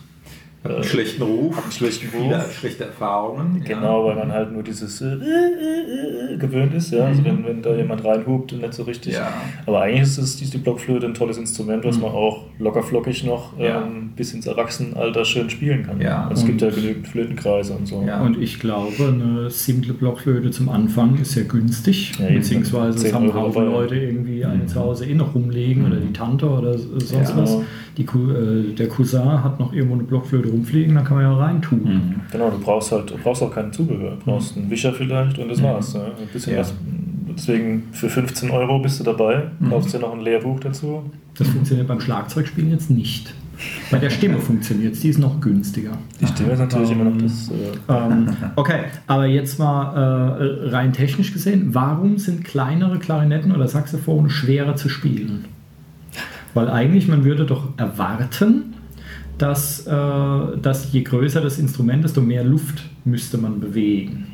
Einen 0.64 0.84
schlechten 0.84 1.22
Ruf. 1.22 1.60
Einen 1.60 1.72
schlechten 1.72 2.08
Ruf. 2.16 2.22
Viele 2.22 2.44
schlechte 2.58 2.84
Erfahrungen. 2.84 3.64
Genau, 3.64 4.08
ja. 4.08 4.08
weil 4.08 4.24
man 4.24 4.32
halt 4.32 4.52
nur 4.52 4.62
dieses 4.62 5.00
äh, 5.00 5.06
äh, 5.06 6.34
äh, 6.34 6.36
gewöhnt 6.36 6.72
ist. 6.74 6.92
Ja? 6.92 7.06
Also 7.06 7.24
wenn, 7.24 7.44
wenn 7.44 7.62
da 7.62 7.74
jemand 7.74 8.04
reinhupt 8.04 8.52
und 8.52 8.60
nicht 8.60 8.74
so 8.74 8.84
richtig. 8.84 9.14
Ja. 9.14 9.32
Aber 9.66 9.82
eigentlich 9.82 10.02
ist, 10.02 10.18
es, 10.18 10.40
ist 10.40 10.54
die 10.54 10.58
Blockflöte 10.58 11.06
ein 11.06 11.14
tolles 11.14 11.36
Instrument, 11.36 11.84
was 11.84 11.96
mhm. 11.96 12.02
man 12.02 12.12
auch 12.12 12.44
lockerflockig 12.60 13.24
noch 13.24 13.58
ähm, 13.58 14.12
bis 14.14 14.34
ins 14.34 14.46
Erwachsenenalter 14.46 15.24
schön 15.24 15.50
spielen 15.50 15.84
kann. 15.84 16.00
Ja. 16.00 16.28
Also 16.28 16.42
es 16.42 16.46
gibt 16.46 16.62
ja 16.62 16.70
genügend 16.70 17.08
Flötenkreise 17.08 17.72
und 17.72 17.88
so. 17.88 17.96
Und 17.96 18.40
ich 18.40 18.60
glaube, 18.60 19.08
eine 19.08 19.50
simple 19.50 19.94
Blockflöte 19.94 20.52
zum 20.52 20.68
Anfang 20.68 21.18
ist 21.18 21.32
sehr 21.32 21.44
günstig. 21.44 22.12
beziehungsweise 22.18 23.06
es 23.06 23.12
haben 23.12 23.32
Haufen 23.34 23.66
Leute 23.66 23.96
irgendwie 23.96 24.44
eine 24.44 24.62
mhm. 24.62 24.68
zu 24.68 24.78
Hause 24.78 25.06
eh 25.06 25.14
noch 25.14 25.34
rumlegen 25.34 25.86
oder 25.86 25.96
die 25.96 26.12
Tante 26.12 26.48
oder 26.48 26.78
sonst 26.78 27.36
was. 27.36 27.58
Die, 27.96 28.04
äh, 28.04 28.74
der 28.74 28.88
Cousin 28.88 29.44
hat 29.44 29.60
noch 29.60 29.72
irgendwo 29.72 29.94
eine 29.94 30.04
Blockflöte 30.04 30.51
rumfliegen, 30.52 30.94
dann 30.94 31.04
kann 31.04 31.16
man 31.16 31.24
ja 31.24 31.34
reintun. 31.34 31.84
Mhm. 31.84 32.14
Genau, 32.30 32.50
du 32.50 32.58
brauchst 32.58 32.92
halt, 32.92 33.10
du 33.10 33.16
brauchst 33.16 33.42
auch 33.42 33.52
kein 33.52 33.72
Zubehör. 33.72 34.12
Du 34.12 34.24
brauchst 34.24 34.56
einen 34.56 34.70
Wischer 34.70 34.92
vielleicht 34.92 35.38
und 35.38 35.48
das 35.48 35.58
mhm. 35.58 35.64
war's. 35.64 35.94
Ne? 35.94 36.04
Ein 36.04 36.28
bisschen 36.32 36.54
ja. 36.54 36.60
was. 36.60 36.74
Deswegen 37.34 37.84
für 37.92 38.10
15 38.10 38.50
Euro 38.50 38.78
bist 38.78 39.00
du 39.00 39.04
dabei, 39.04 39.44
mhm. 39.58 39.70
kaufst 39.70 39.94
dir 39.94 39.98
noch 39.98 40.12
ein 40.12 40.20
Lehrbuch 40.20 40.60
dazu. 40.60 41.02
Das 41.36 41.48
funktioniert 41.48 41.88
beim 41.88 42.00
Schlagzeugspielen 42.00 42.70
jetzt 42.70 42.90
nicht. 42.90 43.34
Bei 43.90 43.98
der 43.98 44.10
Stimme 44.10 44.38
funktioniert 44.38 44.94
es, 44.94 45.00
die 45.00 45.08
ist 45.08 45.18
noch 45.18 45.40
günstiger. 45.40 45.92
Die 46.20 46.26
Stimme 46.26 46.52
ist 46.52 46.58
natürlich 46.58 46.90
ähm, 46.90 47.00
immer 47.00 47.10
noch 47.10 47.22
das. 47.22 47.50
Äh 47.50 47.92
ähm, 47.92 48.36
okay, 48.56 48.84
aber 49.06 49.26
jetzt 49.26 49.58
mal 49.58 49.94
äh, 49.94 50.68
rein 50.68 50.92
technisch 50.92 51.32
gesehen, 51.32 51.74
warum 51.74 52.18
sind 52.18 52.44
kleinere 52.44 52.98
Klarinetten 52.98 53.52
oder 53.52 53.68
Saxophone 53.68 54.30
schwerer 54.30 54.76
zu 54.76 54.88
spielen? 54.88 55.44
Weil 56.54 56.68
eigentlich, 56.70 57.08
man 57.08 57.24
würde 57.24 57.46
doch 57.46 57.68
erwarten, 57.78 58.74
dass, 59.42 59.86
äh, 59.86 60.58
dass 60.60 60.92
je 60.92 61.02
größer 61.02 61.40
das 61.40 61.58
Instrument, 61.58 62.04
desto 62.04 62.20
mehr 62.20 62.44
Luft 62.44 62.84
müsste 63.04 63.38
man 63.38 63.58
bewegen. 63.58 64.28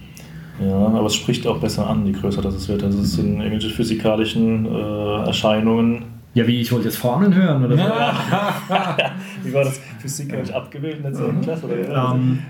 Ja, 0.61 0.75
aber 0.75 1.07
es 1.07 1.15
spricht 1.15 1.47
auch 1.47 1.59
besser 1.59 1.89
an, 1.89 2.05
je 2.05 2.13
größer 2.13 2.43
das 2.43 2.69
wird. 2.69 2.83
Also 2.83 3.01
es 3.01 3.15
sind 3.15 3.41
irgendwelche 3.41 3.71
physikalischen 3.71 4.67
äh, 4.67 5.27
Erscheinungen. 5.27 6.05
Ja, 6.35 6.47
wie, 6.47 6.61
ich 6.61 6.71
wollte 6.73 6.87
jetzt 6.87 6.99
Formeln 6.99 7.35
hören 7.35 7.65
oder 7.65 7.77
so. 7.77 7.83
wie 9.45 9.55
war 9.55 9.65
das? 9.65 9.81
Physik 10.01 10.33
habe 10.33 10.43
ich 10.43 10.55
abgewählt 10.55 10.99
in 10.99 11.03
der 11.05 11.15
10. 11.15 11.41
Klasse? 11.41 11.67
Oder? 11.67 12.13
Um, 12.13 12.41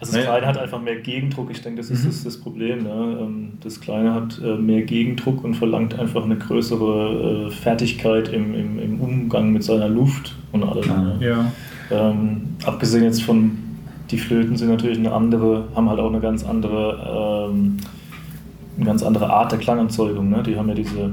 also 0.00 0.12
das 0.16 0.24
Kleine 0.24 0.46
hat 0.46 0.56
einfach 0.56 0.80
mehr 0.80 0.96
Gegendruck. 1.00 1.50
Ich 1.50 1.60
denke, 1.60 1.80
das 1.80 1.90
ist 1.90 2.04
mhm. 2.04 2.08
das, 2.08 2.24
das, 2.24 2.36
Problem. 2.40 2.84
Ne? 2.84 3.18
Ähm, 3.20 3.52
das 3.62 3.80
Kleine 3.80 4.14
hat 4.14 4.40
äh, 4.42 4.56
mehr 4.56 4.82
Gegendruck 4.82 5.44
und 5.44 5.54
verlangt 5.54 5.98
einfach 5.98 6.24
eine 6.24 6.36
größere 6.36 7.48
äh, 7.48 7.50
Fertigkeit 7.50 8.28
im, 8.28 8.54
im, 8.54 8.78
im 8.78 9.00
Umgang 9.00 9.52
mit 9.52 9.64
seiner 9.64 9.88
Luft 9.88 10.36
und 10.52 10.62
allem. 10.62 10.88
Ne? 10.88 11.16
Ja. 11.20 11.52
Ähm, 11.90 12.56
abgesehen 12.64 13.04
jetzt 13.04 13.22
von, 13.22 13.52
die 14.10 14.18
Flöten 14.18 14.56
sind 14.56 14.68
natürlich 14.68 14.98
eine 14.98 15.12
andere, 15.12 15.64
haben 15.74 15.88
halt 15.88 16.00
auch 16.00 16.08
eine 16.08 16.20
ganz 16.20 16.44
andere, 16.44 17.48
ähm, 17.50 17.76
eine 18.76 18.86
ganz 18.86 19.02
andere 19.02 19.30
Art 19.30 19.52
der 19.52 19.58
Klangerzeugung. 19.58 20.28
Ne? 20.30 20.42
Die 20.42 20.56
haben 20.56 20.68
ja 20.68 20.74
diese, 20.74 21.10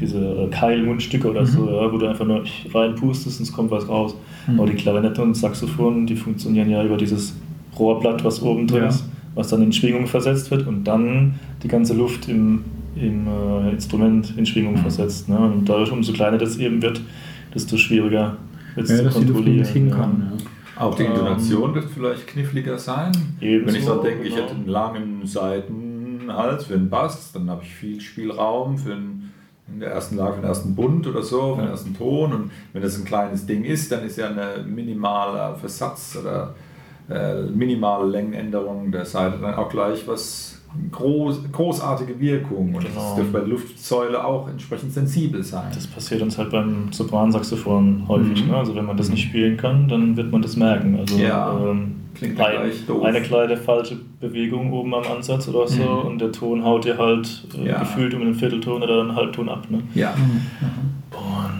diese 0.00 0.48
Keilmundstücke 0.50 1.30
oder 1.30 1.42
mhm. 1.42 1.46
so, 1.46 1.70
ja, 1.70 1.92
wo 1.92 1.98
du 1.98 2.06
einfach 2.06 2.24
nur 2.24 2.44
reinpustest 2.72 3.40
und 3.40 3.46
es 3.46 3.52
kommt 3.52 3.70
was 3.70 3.88
raus. 3.88 4.14
Mhm. 4.46 4.60
Aber 4.60 4.68
die 4.68 4.76
Klarinette 4.76 5.22
und 5.22 5.34
Saxophon, 5.34 6.06
die 6.06 6.16
funktionieren 6.16 6.70
ja 6.70 6.84
über 6.84 6.96
dieses 6.96 7.34
Rohrblatt, 7.78 8.24
was 8.24 8.42
oben 8.42 8.66
drin 8.66 8.82
ja. 8.82 8.88
ist, 8.88 9.04
was 9.34 9.48
dann 9.48 9.62
in 9.62 9.72
Schwingung 9.72 10.06
versetzt 10.06 10.50
wird 10.50 10.66
und 10.66 10.84
dann 10.84 11.34
die 11.62 11.68
ganze 11.68 11.94
Luft 11.94 12.28
im, 12.28 12.64
im 12.96 13.26
äh, 13.26 13.70
Instrument 13.70 14.34
in 14.36 14.46
Schwingung 14.46 14.74
mhm. 14.74 14.78
versetzt. 14.78 15.28
Ne? 15.28 15.38
Und 15.38 15.68
dadurch, 15.68 15.92
umso 15.92 16.12
kleiner 16.12 16.38
das 16.38 16.56
eben 16.56 16.82
wird, 16.82 17.00
desto 17.54 17.76
schwieriger 17.76 18.36
es 18.80 18.90
ja, 18.90 19.10
zu 19.10 19.18
kontrollieren. 19.18 19.68
Die 19.74 19.90
kann, 19.90 20.32
ja. 20.38 20.82
Auch 20.82 20.94
die 20.94 21.04
Intonation 21.04 21.70
ähm, 21.70 21.74
wird 21.74 21.90
vielleicht 21.90 22.26
kniffliger 22.28 22.78
sein. 22.78 23.12
Wenn 23.40 23.74
ich 23.74 23.84
so 23.84 24.00
denke, 24.00 24.22
genau. 24.22 24.36
ich 24.36 24.40
hätte 24.40 24.54
einen 24.54 24.68
langen 24.68 25.26
Seitenhals 25.26 26.66
für 26.66 26.74
einen 26.74 26.88
Bass, 26.88 27.32
dann 27.32 27.50
habe 27.50 27.62
ich 27.64 27.74
viel 27.74 28.00
Spielraum 28.00 28.78
für 28.78 28.92
einen 28.92 29.32
in 29.72 29.80
der 29.80 29.90
ersten 29.90 30.16
Lage, 30.16 30.34
für 30.34 30.40
den 30.40 30.48
ersten 30.48 30.74
Bund 30.74 31.06
oder 31.06 31.22
so, 31.22 31.56
für 31.56 31.62
den 31.62 31.70
ersten 31.70 31.96
Ton. 31.96 32.32
Und 32.32 32.50
wenn 32.72 32.82
das 32.82 32.96
ein 32.96 33.04
kleines 33.04 33.46
Ding 33.46 33.64
ist, 33.64 33.92
dann 33.92 34.04
ist 34.04 34.16
ja 34.16 34.28
eine 34.28 34.64
minimale 34.66 35.56
Versatz 35.56 36.16
oder 36.20 36.54
äh, 37.10 37.42
minimale 37.42 38.08
Längenänderung 38.08 38.90
der 38.92 39.04
Seite 39.04 39.38
dann 39.38 39.54
auch 39.54 39.68
gleich 39.68 40.06
was 40.06 40.47
groß, 40.92 41.50
großartige 41.52 42.18
Wirkung. 42.20 42.74
Und 42.74 42.84
genau. 42.84 42.94
das 42.94 43.14
dürfte 43.16 43.32
bei 43.32 43.38
der 43.40 43.48
Luftsäule 43.48 44.24
auch 44.24 44.48
entsprechend 44.48 44.92
sensibel 44.92 45.42
sein. 45.42 45.70
Das 45.74 45.86
passiert 45.86 46.22
uns 46.22 46.38
halt 46.38 46.50
beim 46.50 46.92
Sopransaxophon 46.92 48.04
häufig. 48.08 48.44
Mhm. 48.44 48.50
Ne? 48.50 48.56
Also 48.56 48.74
wenn 48.74 48.84
man 48.84 48.96
das 48.96 49.08
nicht 49.08 49.22
spielen 49.22 49.56
kann, 49.56 49.88
dann 49.88 50.16
wird 50.16 50.30
man 50.30 50.42
das 50.42 50.56
merken. 50.56 50.98
Also 50.98 51.16
ja, 51.18 51.58
ähm, 51.58 51.96
klingt 52.18 52.40
ein, 52.40 52.70
doof. 52.86 53.04
eine 53.04 53.20
kleine 53.20 53.56
falsche 53.56 53.96
Bewegung 54.20 54.72
oben 54.72 54.94
am 54.94 55.04
Ansatz 55.04 55.48
oder 55.48 55.66
so 55.66 55.82
mhm. 55.82 56.06
und 56.06 56.20
der 56.20 56.32
Ton 56.32 56.64
haut 56.64 56.84
dir 56.84 56.98
halt 56.98 57.44
äh, 57.56 57.68
ja. 57.68 57.80
gefühlt 57.80 58.14
um 58.14 58.22
einen 58.22 58.34
Viertelton 58.34 58.82
oder 58.82 59.00
einen 59.00 59.14
Halbton 59.14 59.48
ab. 59.48 59.66
Ne? 59.70 59.82
Ja. 59.94 60.14
Mhm. 60.16 60.40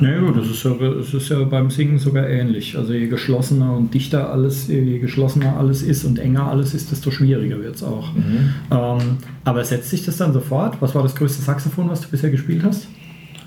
Ja 0.00 0.20
gut, 0.20 0.36
das 0.36 0.46
ist 0.48 0.62
ja, 0.62 0.70
das 0.70 1.12
ist 1.12 1.28
ja 1.28 1.42
beim 1.44 1.70
Singen 1.70 1.98
sogar 1.98 2.28
ähnlich. 2.28 2.76
Also 2.76 2.92
je 2.92 3.08
geschlossener 3.08 3.76
und 3.76 3.92
dichter 3.92 4.30
alles, 4.30 4.68
je 4.68 4.98
geschlossener 4.98 5.56
alles 5.56 5.82
ist 5.82 6.04
und 6.04 6.18
enger 6.18 6.46
alles 6.46 6.74
ist, 6.74 6.92
desto 6.92 7.10
schwieriger 7.10 7.60
wird 7.60 7.74
es 7.74 7.82
auch. 7.82 8.12
Mhm. 8.14 8.54
Ähm, 8.70 9.18
aber 9.44 9.64
setzt 9.64 9.90
sich 9.90 10.04
das 10.04 10.18
dann 10.18 10.32
sofort? 10.32 10.80
Was 10.80 10.94
war 10.94 11.02
das 11.02 11.16
größte 11.16 11.42
Saxophon, 11.42 11.88
was 11.88 12.02
du 12.02 12.08
bisher 12.08 12.30
gespielt 12.30 12.62
hast? 12.62 12.86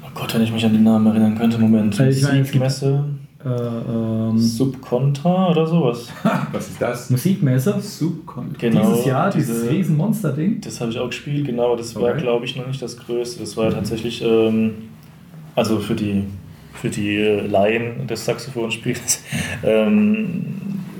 Oh 0.03 0.09
Gott, 0.13 0.33
wenn 0.33 0.41
ich 0.41 0.51
mich 0.51 0.65
an 0.65 0.73
den 0.73 0.83
Namen 0.83 1.07
erinnern 1.07 1.37
könnte, 1.37 1.57
Moment. 1.57 1.99
Also 1.99 2.27
ich 2.27 2.33
Musikmesse. 2.33 3.05
Äh, 3.43 3.49
ähm, 3.49 4.37
Subcontra 4.37 5.49
oder 5.49 5.65
sowas. 5.65 6.07
Was 6.51 6.69
ist 6.69 6.81
das? 6.81 7.09
Musikmesse? 7.09 7.79
Subcontra. 7.81 8.57
Genau, 8.59 8.91
dieses 8.91 9.05
Jahr, 9.05 9.31
dieses 9.31 9.61
diese, 9.61 9.71
Riesenmonster-Ding. 9.71 10.61
Das 10.61 10.79
habe 10.79 10.91
ich 10.91 10.99
auch 10.99 11.07
gespielt, 11.07 11.45
genau. 11.45 11.75
Das 11.75 11.95
war, 11.95 12.11
okay. 12.11 12.21
glaube 12.21 12.45
ich, 12.45 12.55
noch 12.55 12.67
nicht 12.67 12.81
das 12.81 12.97
Größte. 12.97 13.39
Das 13.39 13.57
war 13.57 13.69
mhm. 13.69 13.75
tatsächlich, 13.75 14.23
ähm, 14.23 14.73
also 15.55 15.79
für 15.79 15.95
die 15.95 16.25
für 16.73 16.89
die 16.89 17.17
Laien 17.17 18.07
des 18.07 18.25
Saxophonspiels. 18.25 19.23
Ähm, 19.63 20.45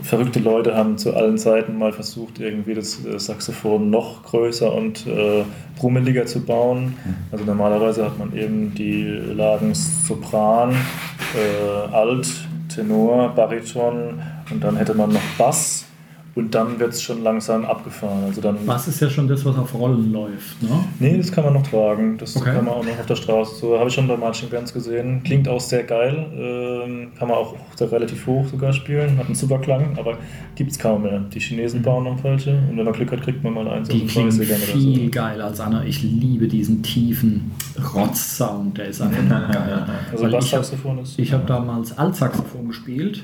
verrückte 0.03 0.39
Leute 0.39 0.75
haben 0.75 0.97
zu 0.97 1.15
allen 1.15 1.37
Zeiten 1.37 1.77
mal 1.77 1.93
versucht, 1.93 2.39
irgendwie 2.39 2.73
das 2.73 2.99
Saxophon 3.17 3.89
noch 3.89 4.23
größer 4.23 4.73
und 4.73 5.07
äh, 5.07 5.43
brummeliger 5.77 6.25
zu 6.25 6.41
bauen. 6.41 6.97
Also 7.31 7.45
normalerweise 7.45 8.05
hat 8.05 8.19
man 8.19 8.35
eben 8.35 8.73
die 8.75 9.03
Lagen 9.03 9.73
Sopran 9.73 10.75
äh, 11.35 11.93
Alt, 11.93 12.27
Tenor, 12.73 13.29
Bariton 13.29 14.21
und 14.49 14.63
dann 14.63 14.75
hätte 14.77 14.93
man 14.93 15.11
noch 15.11 15.21
Bass 15.37 15.80
und 16.33 16.55
dann 16.55 16.79
wird 16.79 16.93
es 16.93 17.01
schon 17.01 17.23
langsam 17.23 17.65
abgefahren. 17.65 18.23
Also 18.25 18.39
dann 18.39 18.65
Bass 18.65 18.87
ist 18.87 19.01
ja 19.01 19.09
schon 19.09 19.27
das, 19.27 19.43
was 19.43 19.57
auf 19.57 19.73
Rollen 19.73 20.13
läuft, 20.13 20.61
ne? 20.63 20.69
Nee, 20.99 21.17
das 21.17 21.29
kann 21.31 21.43
man 21.43 21.53
noch 21.53 21.67
tragen. 21.67 22.17
Das 22.17 22.37
Okay. 22.37 22.51
kann 22.53 22.63
man 22.65 22.73
auch 22.73 22.85
noch 22.85 22.97
auf 22.99 23.05
der 23.05 23.15
Straße. 23.15 23.55
So 23.55 23.77
habe 23.77 23.89
ich 23.89 23.93
schon 23.95 24.07
bei 24.07 24.15
Marching 24.15 24.49
Bands 24.49 24.73
gesehen. 24.73 25.21
Klingt 25.23 25.47
auch 25.49 25.59
sehr 25.59 25.83
geil. 25.83 26.25
Ähm, 26.33 27.11
kann 27.19 27.27
man 27.27 27.37
auch 27.37 27.55
relativ 27.79 28.25
hoch 28.27 28.45
sogar 28.47 28.71
spielen. 28.71 29.17
Hat 29.17 29.25
einen 29.25 29.35
super 29.35 29.59
Klang, 29.59 29.97
aber 29.97 30.17
gibt 30.55 30.71
es 30.71 30.79
kaum 30.79 31.01
mehr. 31.03 31.19
Die 31.33 31.39
Chinesen 31.39 31.81
bauen 31.81 32.05
noch 32.05 32.23
welche 32.23 32.51
und 32.69 32.77
wenn 32.77 32.85
man 32.85 32.93
Glück 32.93 33.11
hat, 33.11 33.21
kriegt 33.23 33.43
man 33.43 33.53
mal 33.53 33.67
eins 33.67 33.89
Mhm. 33.89 33.93
Die 33.93 34.05
klingen 34.05 34.31
30ern 34.31 34.55
viel 34.55 35.09
geiler 35.09 35.45
als 35.45 35.59
andere. 35.59 35.85
Ich 35.85 36.01
liebe 36.03 36.47
diesen 36.47 36.81
tiefen 36.83 37.51
Rotz-Sound, 37.93 38.77
der 38.77 38.85
ist 38.85 39.01
einfach 39.01 39.21
nur 39.21 39.47
geil. 39.49 39.85
Also 40.11 40.23
habe 40.25 40.33
Basssaxophon 40.37 40.99
ist. 40.99 41.19
ich 41.19 41.33
hab 41.33 41.45
damals 41.47 41.97
Altsaxophon 41.97 42.67
gespielt 42.69 43.23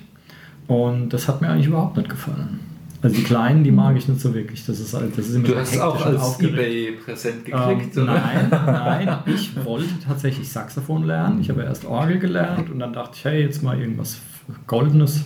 und 0.68 1.10
das 1.10 1.28
hat 1.28 1.42
mir 1.42 1.50
eigentlich 1.50 1.68
überhaupt 1.68 1.96
nicht 1.98 2.10
gefallen. 2.10 2.60
Also 3.02 3.16
die 3.16 3.24
kleinen, 3.24 3.64
die 3.64 3.72
mag 3.72 3.96
ich 3.96 4.08
nicht 4.08 4.20
so 4.20 4.34
wirklich. 4.34 4.66
Das 4.66 4.80
ist, 4.80 4.94
halt- 4.94 5.18
das 5.18 5.28
ist 5.28 5.36
immer 5.36 5.48
Du 5.48 5.56
hast 5.56 5.80
auch 5.80 6.04
als 6.06 6.20
aufgeregt. 6.22 6.58
Ebay-Präsent 6.58 7.36
Ähm, 7.48 7.78
gekriegt, 7.78 7.98
oder? 7.98 8.14
nein, 8.14 8.48
nein, 8.50 9.18
ich 9.28 9.52
wollte 9.64 9.90
tatsächlich 10.06 10.50
Saxophon 10.52 11.04
lernen. 11.04 11.40
Ich 11.42 11.50
habe 11.50 11.62
erst 11.64 11.86
Orgel 11.86 12.18
gelernt 12.20 12.70
und 12.72 12.80
dann 12.80 12.94
dachte 12.94 13.12
ich, 13.16 13.26
hey, 13.26 13.42
jetzt 13.44 13.62
mal 13.62 13.80
irgendwas 13.80 14.18
Goldenes. 14.66 15.24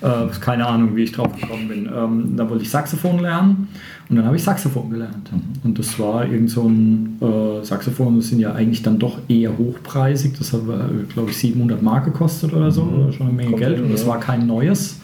Äh, 0.00 0.26
keine 0.40 0.66
Ahnung, 0.66 0.94
wie 0.94 1.04
ich 1.04 1.12
drauf 1.12 1.34
gekommen 1.38 1.68
bin. 1.68 1.86
Ähm, 1.94 2.36
da 2.36 2.48
wollte 2.48 2.62
ich 2.64 2.70
Saxophon 2.70 3.18
lernen 3.18 3.68
und 4.08 4.16
dann 4.16 4.26
habe 4.26 4.36
ich 4.36 4.42
Saxophon 4.44 4.90
gelernt. 4.90 5.30
Und 5.64 5.78
das 5.78 5.98
war 5.98 6.24
irgend 6.26 6.50
so 6.50 6.68
ein 6.68 7.18
äh, 7.20 7.64
Saxophon, 7.64 8.16
das 8.16 8.28
sind 8.28 8.40
ja 8.40 8.52
eigentlich 8.52 8.82
dann 8.82 8.98
doch 8.98 9.18
eher 9.28 9.56
hochpreisig. 9.56 10.36
Das 10.38 10.52
hat, 10.52 10.60
äh, 10.62 11.04
glaube 11.12 11.30
ich, 11.30 11.36
700 11.38 11.82
Mark 11.82 12.04
gekostet 12.04 12.52
oder 12.52 12.70
so, 12.70 12.82
oder 12.82 13.10
schon 13.12 13.28
eine 13.28 13.36
Menge 13.36 13.50
Kommt 13.50 13.62
Geld. 13.62 13.76
hin, 13.76 13.86
Und 13.86 13.92
das 13.92 14.06
war 14.06 14.20
kein 14.20 14.46
neues, 14.46 15.00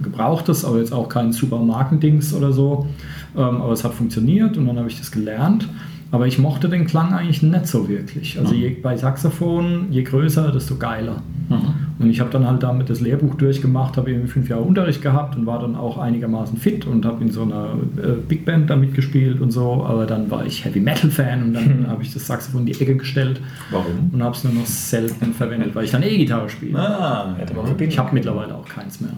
gebrauchtes, 0.00 0.64
aber 0.64 0.78
jetzt 0.78 0.92
auch 0.92 1.08
kein 1.08 1.32
super 1.32 1.58
Markendings 1.58 2.34
oder 2.34 2.52
so. 2.52 2.86
Ähm, 3.36 3.62
aber 3.62 3.72
es 3.72 3.84
hat 3.84 3.94
funktioniert 3.94 4.56
und 4.56 4.66
dann 4.66 4.78
habe 4.78 4.88
ich 4.88 4.98
das 4.98 5.10
gelernt. 5.10 5.68
Aber 6.10 6.26
ich 6.28 6.38
mochte 6.38 6.68
den 6.68 6.86
Klang 6.86 7.12
eigentlich 7.12 7.42
nicht 7.42 7.66
so 7.66 7.88
wirklich. 7.88 8.38
Also 8.38 8.54
je, 8.54 8.70
bei 8.70 8.96
Saxophon, 8.96 9.86
je 9.90 10.04
größer, 10.04 10.52
desto 10.52 10.76
geiler. 10.76 11.22
Und 11.98 12.10
ich 12.10 12.20
habe 12.20 12.30
dann 12.30 12.46
halt 12.46 12.62
damit 12.62 12.90
das 12.90 13.00
Lehrbuch 13.00 13.36
durchgemacht, 13.36 13.96
habe 13.96 14.10
irgendwie 14.10 14.28
fünf 14.28 14.48
Jahre 14.48 14.62
Unterricht 14.62 15.00
gehabt 15.00 15.36
und 15.36 15.46
war 15.46 15.60
dann 15.60 15.76
auch 15.76 15.96
einigermaßen 15.98 16.56
fit 16.56 16.86
und 16.86 17.04
habe 17.04 17.22
in 17.22 17.30
so 17.30 17.42
einer 17.42 17.76
äh, 17.96 18.12
Big 18.28 18.44
Band 18.44 18.68
da 18.68 18.76
mitgespielt 18.76 19.40
und 19.40 19.52
so. 19.52 19.84
Aber 19.84 20.04
dann 20.06 20.30
war 20.30 20.44
ich 20.44 20.64
Heavy 20.64 20.80
Metal 20.80 21.10
Fan 21.10 21.42
und 21.44 21.54
dann 21.54 21.86
habe 21.88 22.02
ich 22.02 22.12
das 22.12 22.26
Saxophon 22.26 22.60
in 22.62 22.66
die 22.66 22.80
Ecke 22.80 22.96
gestellt 22.96 23.40
Warum? 23.70 24.10
und 24.12 24.22
habe 24.22 24.34
es 24.34 24.42
nur 24.42 24.52
noch 24.52 24.66
selten 24.66 25.32
verwendet, 25.34 25.74
weil 25.74 25.84
ich 25.84 25.92
dann 25.92 26.02
E-Gitarre 26.02 26.48
spiele. 26.48 26.78
Ah, 26.78 27.34
Hätte 27.36 27.54
man 27.54 27.66
Ich 27.78 27.98
habe 27.98 28.12
mittlerweile 28.12 28.54
auch 28.54 28.68
keins 28.68 29.00
mehr. 29.00 29.12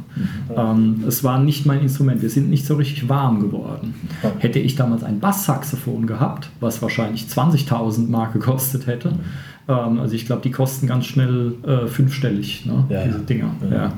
Ähm, 0.55 1.05
es 1.07 1.25
war 1.25 1.39
nicht 1.39 1.65
mein 1.65 1.81
Instrument. 1.81 2.21
Wir 2.21 2.31
sind 2.31 2.51
nicht 2.51 2.67
so 2.67 2.75
richtig 2.75 3.09
warm 3.09 3.41
geworden. 3.41 3.95
Hätte 4.39 4.59
ich 4.59 4.75
damals 4.77 5.03
ein 5.03 5.21
Basssaxophon 5.21 6.07
gehabt, 6.07 6.51
was 6.61 6.83
wahrscheinlich 6.83 7.25
20.000 7.25 8.09
Mark 8.09 8.35
gekostet 8.35 8.87
hätte, 8.87 9.13
ähm, 9.69 10.01
also 10.01 10.15
ich 10.15 10.27
glaube, 10.27 10.43
die 10.43 10.51
kosten 10.51 10.87
ganz 10.87 11.07
schnell 11.07 11.55
äh, 11.67 11.87
fünfstellig, 11.87 12.67
ne? 12.67 12.85
Ja. 12.89 13.05
diese 13.05 13.21
Dinger. 13.21 13.51
Ja. 13.71 13.93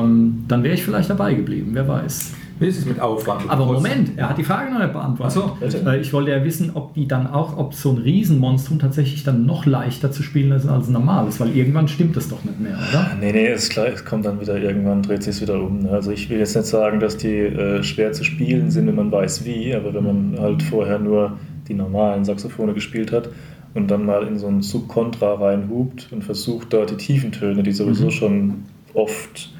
Ähm, 0.00 0.44
dann 0.48 0.62
wäre 0.62 0.74
ich 0.74 0.82
vielleicht 0.84 1.10
dabei 1.10 1.34
geblieben, 1.34 1.70
wer 1.72 1.86
weiß. 1.88 2.34
Wie 2.58 2.68
ist 2.68 2.78
es 2.78 2.86
mit 2.86 3.00
Aufwand? 3.00 3.50
Aber 3.50 3.66
Kosten? 3.66 3.82
Moment, 3.82 4.10
er 4.16 4.28
hat 4.28 4.38
die 4.38 4.44
Frage 4.44 4.70
noch 4.70 4.78
nicht 4.78 4.92
beantwortet. 4.92 5.36
Ach 5.36 5.70
so. 5.70 5.88
Äh, 5.90 5.98
Ich 6.00 6.12
wollte 6.12 6.30
ja 6.30 6.44
wissen, 6.44 6.70
ob 6.74 6.94
die 6.94 7.08
dann 7.08 7.26
auch, 7.26 7.56
ob 7.56 7.74
so 7.74 7.90
ein 7.90 7.98
Riesenmonstrum 7.98 8.78
tatsächlich 8.78 9.24
dann 9.24 9.46
noch 9.46 9.66
leichter 9.66 10.12
zu 10.12 10.22
spielen 10.22 10.52
ist 10.52 10.68
als 10.68 10.86
ein 10.86 10.92
normales, 10.92 11.40
weil 11.40 11.56
irgendwann 11.56 11.88
stimmt 11.88 12.16
das 12.16 12.28
doch 12.28 12.44
nicht 12.44 12.60
mehr, 12.60 12.78
oder? 12.90 13.16
Nee, 13.18 13.32
nee, 13.32 13.52
ist 13.52 13.70
klar, 13.70 13.86
es 13.92 14.04
kommt 14.04 14.26
dann 14.26 14.40
wieder 14.40 14.56
irgendwann, 14.58 15.02
dreht 15.02 15.24
sich 15.24 15.40
wieder 15.40 15.60
um. 15.60 15.80
ne? 15.80 15.90
Also 15.90 16.12
ich 16.12 16.30
will 16.30 16.38
jetzt 16.38 16.54
nicht 16.54 16.66
sagen, 16.66 17.00
dass 17.00 17.16
die 17.16 17.36
äh, 17.38 17.82
schwer 17.82 18.12
zu 18.12 18.22
spielen 18.22 18.70
sind, 18.70 18.86
wenn 18.86 18.94
man 18.94 19.10
weiß 19.10 19.44
wie, 19.44 19.74
aber 19.74 19.92
wenn 19.94 20.04
man 20.04 20.36
halt 20.38 20.62
vorher 20.62 21.00
nur 21.00 21.32
die 21.66 21.74
normalen 21.74 22.24
Saxophone 22.24 22.74
gespielt 22.74 23.10
hat 23.10 23.28
und 23.74 23.90
dann 23.90 24.04
mal 24.04 24.26
in 24.26 24.38
so 24.38 24.46
einen 24.46 24.62
Sub-Kontra 24.62 25.34
reinhupt 25.34 26.08
und 26.12 26.22
versucht 26.22 26.72
dort 26.72 26.90
die 26.90 26.96
tiefen 26.96 27.32
Töne, 27.32 27.62
die 27.62 27.72
sowieso 27.72 28.10
schon 28.10 28.64
oft 28.94 29.52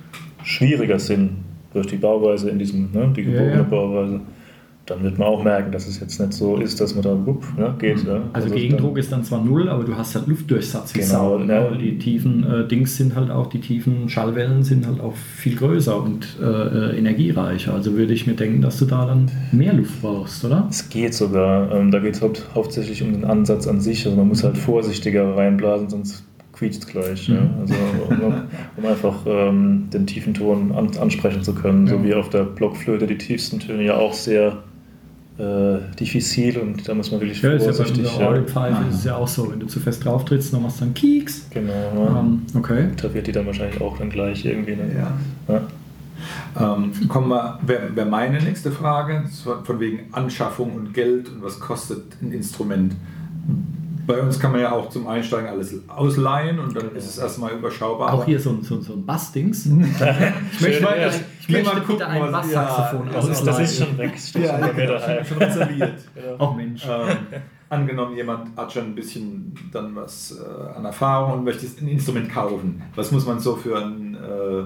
schwieriger 0.44 0.98
sind 0.98 1.30
durch 1.72 1.86
die 1.86 1.96
Bauweise 1.96 2.50
in 2.50 2.58
diesem, 2.58 2.90
ne, 2.92 3.12
die 3.16 3.24
gebogene 3.24 3.50
Ja, 3.50 3.56
ja. 3.56 3.62
Bauweise, 3.62 4.20
dann 4.94 5.02
wird 5.02 5.18
man 5.18 5.28
auch 5.28 5.42
merken, 5.42 5.72
dass 5.72 5.86
es 5.88 6.00
jetzt 6.00 6.20
nicht 6.20 6.32
so 6.32 6.56
ist, 6.56 6.80
dass 6.80 6.94
man 6.94 7.02
da 7.02 7.16
wupp, 7.26 7.44
ne, 7.58 7.74
geht. 7.78 8.04
Ja. 8.04 8.20
Also, 8.32 8.48
dann- 8.48 8.56
Gegendruck 8.56 8.98
ist 8.98 9.10
dann 9.12 9.24
zwar 9.24 9.44
null, 9.44 9.68
aber 9.68 9.84
du 9.84 9.96
hast 9.96 10.14
halt 10.14 10.26
Luftdurchsatz 10.26 10.94
wie 10.94 11.00
Genau, 11.00 11.08
Sau. 11.08 11.38
ne? 11.38 11.78
Die 11.80 11.98
tiefen 11.98 12.44
äh, 12.44 12.66
Dings 12.68 12.96
sind 12.96 13.14
halt 13.16 13.30
auch, 13.30 13.46
die 13.48 13.60
tiefen 13.60 14.08
Schallwellen 14.08 14.62
sind 14.62 14.86
halt 14.86 15.00
auch 15.00 15.14
viel 15.14 15.56
größer 15.56 16.02
und 16.02 16.26
äh, 16.40 16.44
äh, 16.44 16.98
energiereicher. 16.98 17.74
Also 17.74 17.94
würde 17.94 18.12
ich 18.12 18.26
mir 18.26 18.34
denken, 18.34 18.60
dass 18.62 18.78
du 18.78 18.84
da 18.84 19.06
dann 19.06 19.30
mehr 19.52 19.72
Luft 19.72 20.00
brauchst, 20.02 20.44
oder? 20.44 20.66
Es 20.70 20.88
geht 20.88 21.14
sogar. 21.14 21.72
Ähm, 21.74 21.90
da 21.90 21.98
geht 21.98 22.14
es 22.14 22.22
haupt, 22.22 22.46
hauptsächlich 22.54 23.02
um 23.02 23.12
den 23.12 23.24
Ansatz 23.24 23.66
an 23.66 23.80
sich. 23.80 24.04
Also 24.06 24.16
man 24.16 24.28
muss 24.28 24.44
halt 24.44 24.56
vorsichtiger 24.58 25.36
reinblasen, 25.36 25.88
sonst 25.90 26.24
quietscht 26.52 26.82
es 26.82 26.86
gleich. 26.86 27.28
Ja? 27.28 27.38
Also 27.60 27.74
um, 28.10 28.34
um 28.76 28.86
einfach 28.86 29.16
ähm, 29.26 29.88
den 29.92 30.06
tiefen 30.06 30.34
Ton 30.34 30.70
an, 30.72 30.90
ansprechen 31.00 31.42
zu 31.42 31.54
können. 31.54 31.86
So 31.86 31.96
Ja. 31.96 32.04
wie 32.04 32.14
auf 32.14 32.28
der 32.28 32.44
Blockflöte 32.44 33.06
die 33.06 33.16
tiefsten 33.18 33.58
Töne 33.58 33.82
ja 33.84 33.96
auch 33.96 34.12
sehr 34.12 34.58
äh, 35.38 35.78
diffizil 35.98 36.58
und 36.58 36.86
da 36.86 36.94
muss 36.94 37.10
man 37.10 37.20
wirklich 37.20 37.40
Ja, 37.42 37.52
ist 37.52 37.62
ja 37.62 37.70
bei 37.70 37.76
vorsichtig. 37.76 38.16
der 38.16 38.26
Orgelpfeife 38.26 38.84
ist 38.90 38.96
es 38.96 39.04
ja 39.04 39.16
auch 39.16 39.28
so, 39.28 39.50
wenn 39.50 39.60
du 39.60 39.66
zu 39.66 39.80
fest 39.80 40.04
drauf 40.04 40.24
trittst, 40.24 40.52
dann 40.52 40.62
machst 40.62 40.80
du 40.80 40.84
dann 40.84 40.94
Kieks. 40.94 41.46
Genau. 41.50 41.72
Ja. 41.72 42.20
Ähm, 42.20 42.42
okay. 42.54 42.88
Wird 43.12 43.26
die 43.26 43.32
dann 43.32 43.46
wahrscheinlich 43.46 43.80
auch 43.80 43.96
dann 43.98 44.10
gleich 44.10 44.44
irgendwie. 44.44 44.76
Ne? 44.76 44.90
Ja. 44.94 45.54
Ja. 45.54 46.74
Ähm, 46.76 46.92
kommen 47.08 47.28
wir, 47.28 47.58
wäre 47.66 47.94
wär 47.96 48.04
meine 48.06 48.40
nächste 48.40 48.70
Frage, 48.70 49.24
von 49.64 49.80
wegen 49.80 50.12
Anschaffung 50.12 50.72
und 50.76 50.94
Geld 50.94 51.28
und 51.28 51.42
was 51.42 51.58
kostet 51.58 52.02
ein 52.20 52.30
Instrument. 52.32 52.94
Bei 54.06 54.20
uns 54.20 54.38
kann 54.40 54.52
man 54.52 54.60
ja 54.60 54.72
auch 54.72 54.88
zum 54.90 55.06
Einsteigen 55.06 55.48
alles 55.48 55.74
ausleihen 55.88 56.58
und 56.58 56.74
dann 56.76 56.94
ist 56.96 57.06
es 57.08 57.18
erstmal 57.18 57.52
überschaubar. 57.52 58.12
Auch 58.12 58.24
hier 58.24 58.40
so, 58.40 58.50
ein- 58.50 58.62
so, 58.62 58.80
so 58.80 58.94
ein 58.94 59.06
Bassdings. 59.06 59.66
Ich 59.66 60.60
möchte, 60.60 60.82
ja. 60.82 61.08
ich 61.40 61.48
möchte 61.48 61.74
mal 61.74 61.80
gucken, 61.82 62.02
ein 62.02 62.32
Basssaxophon 62.32 63.06
ja, 63.08 63.12
Das, 63.14 63.28
ist, 63.28 63.44
das 63.44 63.58
ist 63.60 63.80
ausleihen. 63.82 63.88
schon 63.88 63.98
weg. 63.98 64.18
Steht 64.18 64.44
Ja, 64.44 64.58
schon 64.68 64.78
ja, 64.78 64.86
daheim. 64.86 65.24
schon 65.24 65.38
reserviert. 65.38 65.94
Oh 66.38 66.50
Mensch. 66.52 66.84
ähm, 66.88 67.16
angenommen, 67.68 68.16
jemand 68.16 68.56
hat 68.56 68.72
schon 68.72 68.84
ein 68.86 68.94
bisschen 68.94 69.54
dann 69.72 69.94
was 69.96 70.36
äh, 70.38 70.76
an 70.76 70.84
Erfahrung 70.84 71.38
und 71.38 71.44
möchte 71.44 71.66
ein 71.80 71.88
Instrument 71.88 72.28
kaufen. 72.30 72.82
Was 72.94 73.10
muss 73.12 73.24
man 73.26 73.38
so 73.40 73.56
für 73.56 73.76
ein 73.78 74.14
äh, 74.14 74.64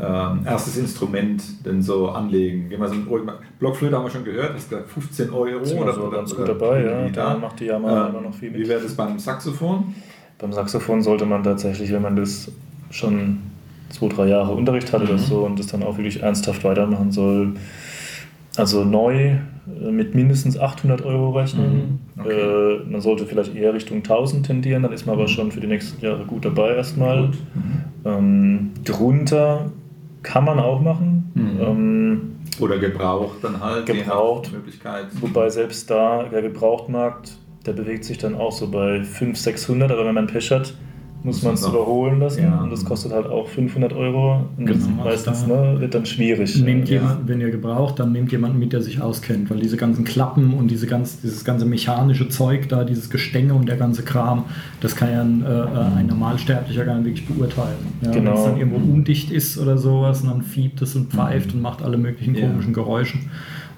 ähm, 0.00 0.40
erstes 0.46 0.76
Instrument 0.76 1.42
denn 1.66 1.82
so 1.82 2.08
anlegen? 2.10 2.68
Gehen 2.68 2.80
wir 2.80 2.88
so 2.88 2.94
ein 2.94 3.06
ruhig 3.08 3.24
mal- 3.24 3.38
Blockflöte 3.58 3.96
haben 3.96 4.04
wir 4.04 4.10
schon 4.10 4.24
gehört, 4.24 4.54
hast 4.54 4.68
gesagt 4.70 4.88
15 4.90 5.30
Euro 5.30 5.64
wir 5.64 5.80
oder 5.80 5.92
so 5.92 6.08
ganz 6.10 6.32
oder 6.34 6.52
gut 6.54 6.60
dabei, 6.62 6.84
ja. 6.84 7.08
Da 7.08 7.36
macht 7.38 7.60
die 7.60 7.66
Yamaha 7.66 8.08
immer 8.08 8.20
noch 8.20 8.34
viel 8.34 8.50
mit. 8.50 8.60
Wie 8.60 8.68
wäre 8.68 8.80
das 8.80 8.94
beim 8.94 9.18
Saxophon? 9.18 9.94
Beim 10.38 10.52
Saxophon 10.52 11.02
sollte 11.02 11.24
man 11.26 11.42
tatsächlich, 11.42 11.92
wenn 11.92 12.02
man 12.02 12.16
das 12.16 12.50
schon 12.90 13.38
zwei, 13.90 14.08
drei 14.08 14.26
Jahre 14.28 14.52
Unterricht 14.52 14.92
hat 14.92 15.02
oder 15.02 15.18
so 15.18 15.44
und 15.44 15.58
das 15.58 15.66
dann 15.68 15.82
auch 15.82 15.96
wirklich 15.96 16.22
ernsthaft 16.22 16.64
weitermachen 16.64 17.12
soll, 17.12 17.54
also 18.56 18.84
neu 18.84 19.14
äh, 19.16 19.38
mit 19.66 20.14
mindestens 20.14 20.58
800 20.58 21.02
Euro 21.02 21.30
rechnen. 21.30 22.00
Mhm. 22.16 22.22
Okay. 22.22 22.34
Mhm. 22.34 22.88
Äh, 22.88 22.92
man 22.92 23.00
sollte 23.00 23.26
vielleicht 23.26 23.54
eher 23.54 23.74
Richtung 23.74 23.98
1000 23.98 24.46
tendieren, 24.46 24.82
dann 24.82 24.92
ist 24.92 25.06
man 25.06 25.14
aber 25.14 25.28
schon 25.28 25.52
für 25.52 25.60
die 25.60 25.66
nächsten 25.66 26.04
Jahre 26.04 26.24
gut 26.24 26.44
dabei 26.44 26.74
erstmal. 26.74 27.26
Gut. 27.26 27.38
Ähm, 28.04 28.70
drunter 28.84 29.70
kann 30.22 30.44
man 30.44 30.58
auch 30.58 30.80
machen. 30.80 31.30
Mhm. 31.34 31.60
Ähm, 31.60 32.20
Oder 32.60 32.78
gebraucht 32.78 33.38
dann 33.42 33.60
halt? 33.60 33.86
Gebraucht. 33.86 34.52
Möglichkeit. 34.52 35.06
Wobei 35.20 35.48
selbst 35.50 35.90
da 35.90 36.24
der 36.24 36.42
Gebrauchtmarkt, 36.42 37.32
der 37.66 37.72
bewegt 37.72 38.04
sich 38.04 38.18
dann 38.18 38.34
auch 38.34 38.52
so 38.52 38.68
bei 38.68 39.04
500, 39.04 39.36
600, 39.36 39.90
aber 39.92 40.06
wenn 40.06 40.14
man 40.14 40.26
Pech 40.26 40.50
hat, 40.50 40.74
muss 41.24 41.42
man 41.42 41.54
es 41.54 41.64
überholen 41.66 42.18
lassen 42.18 42.42
Ja. 42.42 42.60
und 42.62 42.70
das 42.70 42.84
kostet 42.84 43.12
halt 43.12 43.26
auch 43.26 43.46
500 43.48 43.92
Euro 43.92 44.44
und 44.56 44.68
das 44.68 44.78
Genau, 44.86 45.04
meistens 45.04 45.46
da- 45.46 45.72
ne, 45.72 45.80
wird 45.80 45.94
dann 45.94 46.04
schwierig. 46.04 46.60
Nehmt 46.60 46.88
Ja. 46.88 46.96
jemanden, 47.00 47.28
wenn 47.28 47.40
ihr 47.40 47.50
gebraucht, 47.50 47.98
dann 48.00 48.10
nehmt 48.12 48.32
jemanden 48.32 48.58
mit, 48.58 48.72
der 48.72 48.82
sich 48.82 49.00
auskennt, 49.00 49.48
weil 49.50 49.60
diese 49.60 49.76
ganzen 49.76 50.04
Klappen 50.04 50.54
und 50.54 50.68
diese 50.70 50.86
ganz, 50.86 51.20
dieses 51.20 51.44
ganze 51.44 51.64
mechanische 51.64 52.28
Zeug 52.28 52.68
da, 52.68 52.84
dieses 52.84 53.08
Gestänge 53.08 53.54
und 53.54 53.68
der 53.68 53.76
ganze 53.76 54.02
Kram, 54.02 54.44
das 54.80 54.96
kann 54.96 55.10
ja 55.12 55.20
ein, 55.22 55.44
äh, 55.44 55.98
ein 55.98 56.06
Normalsterblicher 56.08 56.84
gar 56.84 56.96
nicht 56.98 57.06
wirklich 57.06 57.26
beurteilen. 57.28 57.76
Ja, 58.02 58.10
Genau. 58.10 58.30
Wenn 58.32 58.38
es 58.38 58.44
dann 58.44 58.56
irgendwo 58.58 58.76
undicht 58.92 59.30
ist 59.30 59.58
oder 59.58 59.78
sowas 59.78 60.22
und 60.22 60.30
dann 60.30 60.42
fiebt 60.42 60.82
es 60.82 60.96
und 60.96 61.12
pfeift 61.12 61.54
und 61.54 61.62
macht 61.62 61.82
alle 61.82 61.98
möglichen 61.98 62.34
Ja. 62.34 62.48
komischen 62.48 62.72
Geräusche. 62.72 63.18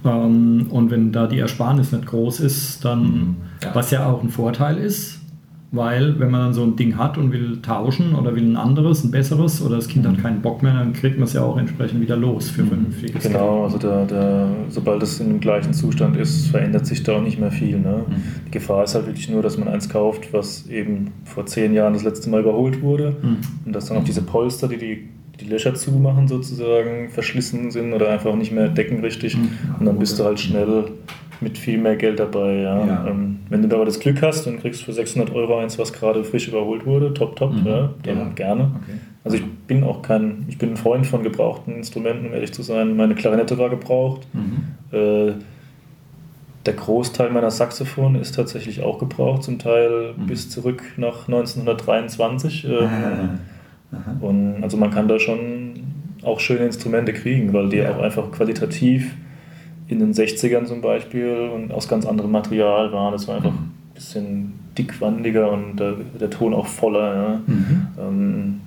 Ähm, 0.05 0.67
und 0.71 0.91
wenn 0.91 1.13
da 1.13 1.27
die 1.27 1.39
Ersparnis 1.39 1.93
nicht 1.93 2.07
groß 2.07 2.41
ist, 2.41 2.85
dann, 2.85 3.03
Mhm. 3.03 3.37
Ja. 3.63 3.71
was 3.75 3.91
ja 3.91 4.07
auch 4.07 4.23
ein 4.23 4.29
Vorteil 4.29 4.77
ist, 4.79 5.21
weil 5.75 6.19
wenn 6.21 6.31
man 6.31 6.41
dann 6.41 6.55
so 6.55 6.63
ein 6.63 6.77
Ding 6.77 6.97
hat 6.97 7.19
und 7.19 7.33
will 7.33 7.59
tauschen 7.63 8.15
oder 8.15 8.35
will 8.35 8.45
ein 8.45 8.57
anderes, 8.57 9.03
ein 9.05 9.11
besseres 9.11 9.61
oder 9.61 9.77
das 9.77 9.89
Kind 9.89 10.07
hat 10.07 10.19
keinen 10.23 10.41
Bock 10.41 10.63
mehr, 10.63 10.75
dann 10.75 10.93
kriegt 10.93 11.17
man 11.19 11.25
es 11.25 11.33
ja 11.33 11.43
auch 11.43 11.57
entsprechend 11.57 12.01
wieder 12.01 12.17
los 12.17 12.51
für 12.51 12.65
vernünftiges 12.65 13.25
Genau, 13.25 13.65
also 13.65 13.79
der, 13.79 14.05
der, 14.07 14.49
sobald 14.69 15.03
es 15.03 15.21
in 15.21 15.29
dem 15.29 15.41
gleichen 15.41 15.73
Zustand 15.73 16.17
ist, 16.17 16.47
verändert 16.49 16.87
sich 16.87 17.03
da 17.03 17.17
auch 17.17 17.23
nicht 17.23 17.39
mehr 17.41 17.51
viel. 17.51 17.79
Ne? 17.79 18.05
Mhm. 18.07 18.13
Die 18.47 18.51
Gefahr 18.53 18.85
ist 18.85 18.95
halt 18.95 19.07
wirklich 19.07 19.29
nur, 19.29 19.43
dass 19.43 19.59
man 19.59 19.69
eins 19.69 19.89
kauft, 19.89 20.33
was 20.33 20.67
eben 20.69 21.09
vor 21.25 21.47
zehn 21.47 21.75
Jahren 21.75 21.93
das 21.95 22.05
letzte 22.05 22.31
Mal 22.31 22.41
überholt 22.41 22.81
wurde 22.83 23.17
Mhm. 23.23 23.37
und 23.67 23.73
dass 23.75 23.87
dann 23.87 23.97
auch 23.99 24.05
diese 24.05 24.23
Polster, 24.23 24.69
die 24.69 24.77
die, 24.79 25.09
die 25.41 25.47
Löcher 25.47 25.75
zumachen 25.75 26.29
sozusagen, 26.29 27.11
verschlissen 27.11 27.71
sind 27.73 27.93
oder 27.93 28.11
einfach 28.11 28.35
nicht 28.37 28.53
mehr 28.53 28.69
decken 28.69 29.01
richtig 29.01 29.37
Mhm. 29.37 29.49
und 29.81 29.87
dann 29.87 29.99
bist 29.99 30.19
du 30.19 30.25
halt 30.25 30.39
schnell 30.39 30.85
mit 31.41 31.59
viel 31.59 31.79
mehr 31.79 31.97
Geld 31.97 32.19
dabei. 32.21 32.55
Ja. 32.57 32.87
Ja. 32.87 33.07
Ähm, 33.09 33.41
wenn 33.49 33.63
du 33.63 33.69
da 33.69 33.77
aber 33.77 33.85
das 33.85 34.01
Glück 34.01 34.23
hast 34.23 34.47
und 34.47 34.61
kriegst 34.61 34.83
für 34.83 34.93
600 34.93 35.35
Euro 35.35 35.59
eins, 35.59 35.79
was 35.79 35.93
gerade 35.93 36.25
frisch 36.25 36.49
überholt 36.49 36.87
wurde, 36.87 37.13
top, 37.15 37.37
top, 37.37 37.53
Mhm. 37.53 37.67
ja, 37.67 37.91
dann 38.05 38.19
Ja. 38.19 38.25
gerne. 38.35 38.63
Okay. 38.83 38.99
Also 39.25 39.37
ich 39.39 39.45
bin 39.67 39.85
auch 39.85 40.03
kein, 40.03 40.45
ich 40.49 40.59
bin 40.59 40.71
ein 40.71 40.77
Freund 40.77 41.07
von 41.07 41.23
gebrauchten 41.23 41.75
Instrumenten, 41.77 42.27
um 42.27 42.33
ehrlich 42.35 42.53
zu 42.53 42.63
sein. 42.63 42.97
Meine 42.97 43.15
Klarinette 43.15 43.57
war 43.59 43.71
gebraucht. 43.71 44.27
Mhm. 44.35 44.97
Äh, 44.99 45.33
der 46.67 46.75
Großteil 46.75 47.31
meiner 47.31 47.51
Saxophone 47.51 48.15
ist 48.17 48.35
tatsächlich 48.35 48.83
auch 48.83 48.99
gebraucht, 48.99 49.43
zum 49.43 49.59
Teil 49.59 50.15
Mhm. 50.17 50.27
bis 50.27 50.49
zurück 50.51 50.83
nach 50.97 51.29
1923. 51.29 52.65
Ähm, 52.65 52.89
Ah, 53.93 53.97
aha. 53.97 54.17
und 54.21 54.63
also 54.63 54.77
man 54.77 54.91
kann 54.91 55.09
da 55.09 55.19
schon 55.19 55.75
auch 56.23 56.41
schöne 56.41 56.65
Instrumente 56.65 57.13
kriegen, 57.13 57.53
weil 57.53 57.69
die 57.69 57.87
auch 57.87 57.99
einfach 58.01 58.31
qualitativ 58.33 59.15
in 59.89 59.99
den 59.99 60.13
60ern 60.15 60.65
zum 60.65 60.81
Beispiel 60.81 61.51
und 61.55 61.73
aus 61.73 61.89
ganz 61.89 62.07
anderem 62.07 62.31
Material 62.33 62.93
waren. 62.93 63.13
Das 63.13 63.29
war 63.29 63.37
einfach 63.37 63.51
Mhm. 63.53 63.57
ein 63.59 63.95
bisschen 63.95 64.53
dickwandiger 64.79 65.51
und 65.53 65.77
der, 65.79 65.95
der 66.19 66.31
Ton 66.31 66.55
auch 66.55 66.67
voller. 66.67 67.15
Ja. 67.15 67.41
Mhm. 67.47 67.87
Ähm, 67.99 68.61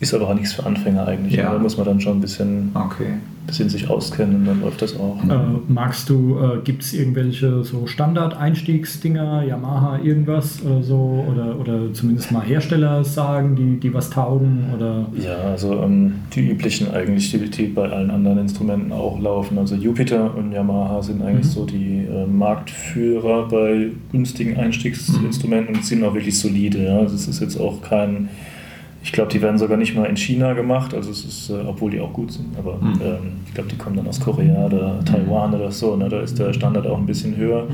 ist 0.00 0.14
aber 0.14 0.28
auch 0.28 0.34
nichts 0.34 0.52
für 0.54 0.64
Anfänger 0.64 1.06
eigentlich. 1.06 1.34
Ja. 1.34 1.52
Da 1.52 1.58
muss 1.58 1.76
man 1.76 1.86
dann 1.86 2.00
schon 2.00 2.18
ein 2.18 2.20
bisschen, 2.20 2.70
Okay. 2.74 3.14
bisschen 3.46 3.68
sich 3.68 3.90
auskennen 3.90 4.36
und 4.36 4.44
dann 4.46 4.60
läuft 4.62 4.80
das 4.82 4.98
auch. 4.98 5.22
Äh, 5.28 5.36
magst 5.68 6.08
du, 6.08 6.38
äh, 6.38 6.58
gibt 6.64 6.82
es 6.82 6.94
irgendwelche 6.94 7.62
so 7.64 7.86
Standard-Einstiegsdinger, 7.86 9.42
Yamaha, 9.44 9.98
irgendwas 10.02 10.62
oder 10.64 10.82
so? 10.82 11.24
Oder, 11.30 11.58
oder 11.58 11.92
zumindest 11.92 12.32
mal 12.32 12.42
Hersteller 12.44 13.04
sagen, 13.04 13.56
die, 13.56 13.78
die 13.80 13.92
was 13.92 14.10
taugen? 14.10 14.64
Oder 14.74 15.06
Ja, 15.22 15.36
also 15.50 15.74
ähm, 15.82 16.14
die 16.34 16.48
üblichen 16.50 16.90
eigentlich, 16.92 17.30
die, 17.30 17.38
die 17.50 17.66
bei 17.66 17.88
allen 17.90 18.10
anderen 18.10 18.38
Instrumenten 18.38 18.92
auch 18.92 19.18
laufen. 19.20 19.58
Also 19.58 19.74
Jupiter 19.74 20.34
und 20.36 20.52
Yamaha 20.52 21.02
sind 21.02 21.20
eigentlich 21.22 21.46
Mhm. 21.46 21.50
so 21.50 21.66
die 21.66 22.04
äh, 22.06 22.26
Marktführer 22.26 23.48
bei 23.48 23.88
günstigen 24.12 24.56
Einstiegsinstrumenten 24.56 25.74
und 25.76 25.84
sind 25.84 26.04
auch 26.04 26.14
wirklich 26.14 26.38
solide. 26.38 26.84
Ja. 26.84 26.98
Also 27.00 27.14
es 27.16 27.28
ist 27.28 27.40
jetzt 27.40 27.58
auch 27.60 27.82
kein, 27.82 28.28
ich 29.04 29.12
glaube, 29.12 29.30
die 29.30 29.40
werden 29.42 29.58
sogar 29.58 29.76
nicht 29.76 29.94
mal 29.94 30.06
in 30.06 30.16
China 30.16 30.54
gemacht, 30.54 30.94
also 30.94 31.10
es 31.10 31.24
ist, 31.24 31.50
äh, 31.50 31.54
obwohl 31.66 31.90
die 31.92 32.00
auch 32.00 32.12
gut 32.12 32.32
sind, 32.32 32.56
aber 32.58 32.76
Mhm. 32.76 33.00
ähm, 33.02 33.18
ich 33.46 33.54
glaube, 33.54 33.68
die 33.70 33.76
kommen 33.76 33.96
dann 33.96 34.08
aus 34.08 34.18
Korea 34.18 34.66
oder 34.66 34.98
Taiwan 35.04 35.54
oder 35.54 35.70
so. 35.70 35.94
Ne. 35.94 36.08
Da 36.08 36.20
ist 36.20 36.38
der 36.38 36.52
Standard 36.52 36.86
auch 36.86 36.98
ein 36.98 37.06
bisschen 37.06 37.36
höher. 37.36 37.66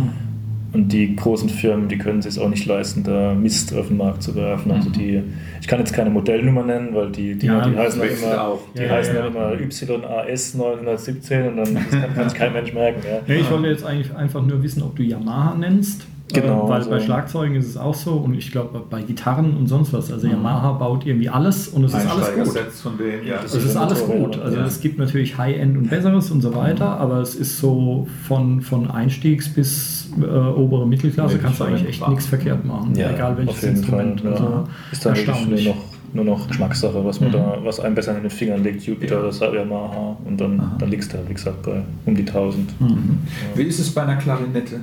Und 0.73 0.93
die 0.93 1.16
großen 1.16 1.49
Firmen, 1.49 1.88
die 1.88 1.99
können 1.99 2.21
es 2.21 2.27
sich 2.33 2.40
auch 2.40 2.49
nicht 2.49 2.64
leisten, 2.64 3.03
da 3.03 3.35
Mist 3.35 3.75
auf 3.75 3.88
den 3.88 3.97
Markt 3.97 4.23
zu 4.23 4.37
werfen. 4.37 4.71
Also 4.71 4.88
die, 4.90 5.21
ich 5.61 5.66
kann 5.66 5.81
jetzt 5.81 5.93
keine 5.93 6.11
Modellnummer 6.11 6.62
nennen, 6.62 6.90
weil 6.95 7.11
die, 7.11 7.35
die, 7.35 7.47
Ja, 7.47 7.61
die 7.69 7.77
heißen 7.77 8.01
dann 8.01 8.09
immer, 8.09 8.40
auch. 8.45 8.61
die 8.79 8.83
Ja, 8.83 8.90
heißen 8.90 9.14
ja, 9.16 9.23
dann 9.23 9.35
immer 9.35 9.53
YAS 9.61 10.55
917 10.55 11.49
und 11.49 11.57
dann 11.57 11.75
das 11.75 11.90
kann, 11.90 12.14
kann 12.14 12.29
sich 12.29 12.38
kein 12.38 12.53
Mensch 12.53 12.73
merken. 12.73 13.01
Ich 13.27 13.51
wollte 13.51 13.66
jetzt 13.69 13.85
eigentlich 13.85 14.14
einfach 14.14 14.47
nur 14.47 14.62
wissen, 14.62 14.83
ob 14.85 14.95
du 14.95 15.03
Yamaha 15.03 15.55
nennst. 15.57 16.07
Genau, 16.33 16.66
Äh, 16.66 16.69
weil 16.69 16.83
so. 16.83 16.90
bei 16.90 17.01
Schlagzeugen 17.01 17.57
ist 17.57 17.66
es 17.66 17.77
auch 17.77 17.95
so 17.95 18.12
und 18.12 18.35
ich 18.35 18.51
glaube 18.53 18.81
bei 18.88 19.03
Gitarren 19.03 19.57
und 19.57 19.66
sonst 19.66 19.93
was. 19.93 20.12
Also 20.12 20.27
Yamaha 20.27 20.73
baut 20.73 21.07
irgendwie 21.07 21.29
alles 21.29 21.69
und 21.69 21.85
es 21.85 21.95
ist 21.95 22.07
alles 22.07 22.35
gut. 22.35 22.59
Von 22.73 22.99
denen, 22.99 23.27
ja. 23.27 23.37
Es 23.45 23.55
ist 23.55 23.77
alles 23.77 24.05
gut. 24.05 24.38
Also 24.38 24.57
ja. 24.59 24.64
es 24.66 24.81
gibt 24.81 24.99
natürlich 24.99 25.37
High-End 25.38 25.77
und 25.77 25.90
Besseres 25.90 26.31
und 26.31 26.40
so 26.40 26.55
weiter, 26.55 26.87
aber 26.99 27.21
es 27.21 27.35
ist 27.35 27.59
so 27.59 28.07
von, 28.27 28.61
von 28.61 28.90
Einstiegs 28.90 29.49
bis 29.49 30.11
äh, 30.21 30.25
obere 30.25 30.87
Mittelklasse 30.87 31.37
Nee, 31.37 31.40
kannst 31.43 31.61
du 31.61 31.64
eigentlich 31.64 31.88
echt 31.88 32.09
nichts 32.09 32.27
verkehrt 32.27 32.64
machen. 32.64 32.95
Ja, 32.95 33.11
egal 33.11 33.37
welches 33.37 33.55
auf 33.57 33.62
jeden 33.62 33.77
Instrument. 33.77 34.21
Fall, 34.21 34.31
ja. 34.33 34.37
Also 34.37 34.64
Ist 34.93 35.07
dann 35.07 35.16
wirklich 35.16 35.29
erstaunlich. 35.29 35.64
nur 35.64 35.75
noch, 35.75 35.83
nur 36.12 36.25
noch 36.25 36.49
Geschmackssache, 36.49 37.05
was, 37.05 37.21
man 37.21 37.29
Mhm. 37.31 37.33
da, 37.35 37.59
was 37.62 37.79
einem 37.81 37.95
besser 37.95 38.16
in 38.16 38.23
den 38.23 38.31
Fingern 38.31 38.62
liegt. 38.64 38.83
Jupiter 38.83 39.14
Ja. 39.14 39.21
oder 39.21 39.29
das 39.29 39.40
Yamaha 39.40 40.16
und 40.25 40.40
dann, 40.40 40.59
Aha. 40.61 40.77
dann 40.79 40.90
liegst 40.90 41.12
du, 41.12 41.19
wie 41.29 41.35
gesagt, 41.35 41.62
bei 41.62 41.83
um 42.07 42.14
die 42.16 42.25
1000. 42.25 42.81
Mhm. 42.81 43.19
Wie 43.55 43.62
ist 43.62 43.79
es 43.79 43.90
bei 43.95 44.03
einer 44.03 44.16
Klarinette? 44.16 44.81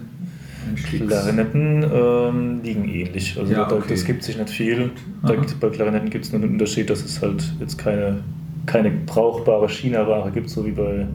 Klarinetten 0.76 1.84
ähm, 1.84 2.62
liegen 2.64 2.88
ähnlich. 2.88 3.38
Also 3.40 3.52
Ja, 3.52 3.66
da, 3.66 3.76
okay. 3.76 3.86
das 3.90 4.06
gibt 4.06 4.24
sich 4.24 4.38
nicht 4.38 4.50
viel. 4.50 4.92
Aha. 5.24 5.34
bei 5.60 5.70
Klarinetten 5.70 6.10
gibt 6.10 6.26
es 6.26 6.32
nur 6.32 6.42
den 6.42 6.52
Unterschied, 6.52 6.90
dass 6.90 7.04
es 7.04 7.22
halt 7.22 7.44
jetzt 7.60 7.78
keine, 7.78 8.22
keine 8.66 8.92
brauchbare 8.92 9.70
China-Ware 9.70 10.32
gibt, 10.32 10.50
so 10.50 10.66
wie 10.66 10.72
bei 10.72 11.08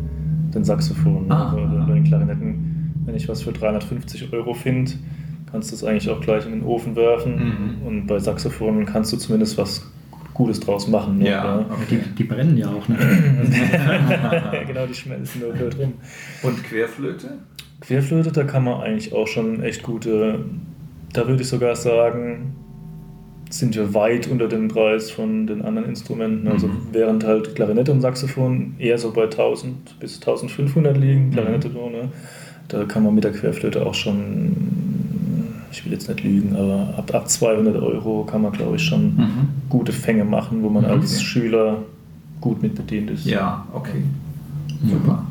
den 0.55 0.65
Saxophonen. 0.65 1.31
Aha. 1.31 1.57
bei 1.87 1.95
den 1.95 2.05
Klarinetten, 2.05 2.93
wenn 3.05 3.15
ich 3.15 3.29
was 3.29 3.43
für 3.43 3.53
350 3.53 4.33
Euro 4.33 4.55
finde, 4.55 4.93
kannst 5.51 5.71
du 5.71 5.77
es 5.77 5.85
eigentlich 5.85 6.09
auch 6.09 6.21
gleich 6.21 6.47
in 6.47 6.53
den 6.53 6.63
Ofen 6.65 6.97
werfen. 6.97 7.37
Mhm. 7.37 7.87
Und 7.87 8.07
bei 8.07 8.19
Saxophonen 8.19 8.87
kannst 8.87 9.13
du 9.13 9.17
zumindest 9.17 9.59
was 9.59 9.87
Gutes 10.35 10.61
draus 10.61 10.89
machen. 10.89 11.19
ne? 11.19 11.29
Ja, 11.31 11.59
Die, 11.91 11.97
okay. 11.97 12.05
die 12.19 12.25
brennen 12.25 12.57
ja 12.57 12.69
auch. 12.69 12.89
Ne? 12.89 12.97
ja, 13.73 14.65
genau, 14.67 14.87
die 14.87 14.95
schmelzen 14.95 15.41
nur 15.43 15.53
blöd 15.53 15.77
rum. 15.79 15.93
Und 16.43 16.65
Querflöte? 16.65 17.29
Querflöte, 17.81 18.33
da 18.33 18.45
kann 18.45 18.65
man 18.65 18.81
eigentlich 18.81 19.13
auch 19.13 19.27
schon 19.27 19.63
echt 19.63 19.83
gute, 19.83 20.39
da 21.13 21.27
würde 21.29 21.43
ich 21.43 21.49
sogar 21.49 21.75
sagen, 21.77 22.55
sind 23.51 23.75
wir 23.77 23.93
weit 23.93 24.29
unter 24.29 24.49
dem 24.49 24.69
Preis 24.69 25.11
von 25.11 25.47
den 25.47 25.61
anderen 25.63 25.89
Instrumenten. 25.89 26.49
Also 26.49 26.69
Mhm. 26.69 26.79
während 26.93 27.25
halt 27.27 27.55
Klarinette 27.55 27.93
und 27.93 28.01
Saxophon 28.01 28.75
eher 28.79 28.97
so 28.97 29.13
bei 29.13 29.27
1000 29.27 29.99
bis 30.01 30.19
1500 30.21 30.97
liegen, 30.97 31.27
Mhm. 31.27 31.31
Klarinette 31.33 31.71
so, 31.71 31.91
ne? 31.91 32.09
da 32.69 32.85
kann 32.85 33.03
man 33.03 33.15
mit 33.15 33.25
der 33.25 33.33
Querflöte 33.33 33.85
auch 33.85 33.93
schon, 33.95 34.57
ich 35.73 35.85
will 35.85 35.93
jetzt 35.93 36.09
nicht 36.09 36.23
lügen, 36.23 36.55
aber 36.55 36.95
ab, 36.99 37.15
ab 37.15 37.29
200 37.29 37.77
Euro 37.83 38.25
kann 38.25 38.43
man 38.43 38.53
glaube 38.53 38.77
ich 38.77 38.83
schon 38.83 39.17
Mhm. 39.17 39.49
gute 39.69 39.93
Fänge 39.93 40.25
machen, 40.25 40.63
wo 40.63 40.69
man 40.69 40.85
Mhm. 40.85 40.91
als. 40.91 41.23
Schüler 41.23 41.79
gut 42.41 42.63
mit 42.63 42.75
bedient 42.75 43.11
ist. 43.11 43.25
Ja, 43.27 43.67
okay. 43.73 44.03
Super. 44.85 45.25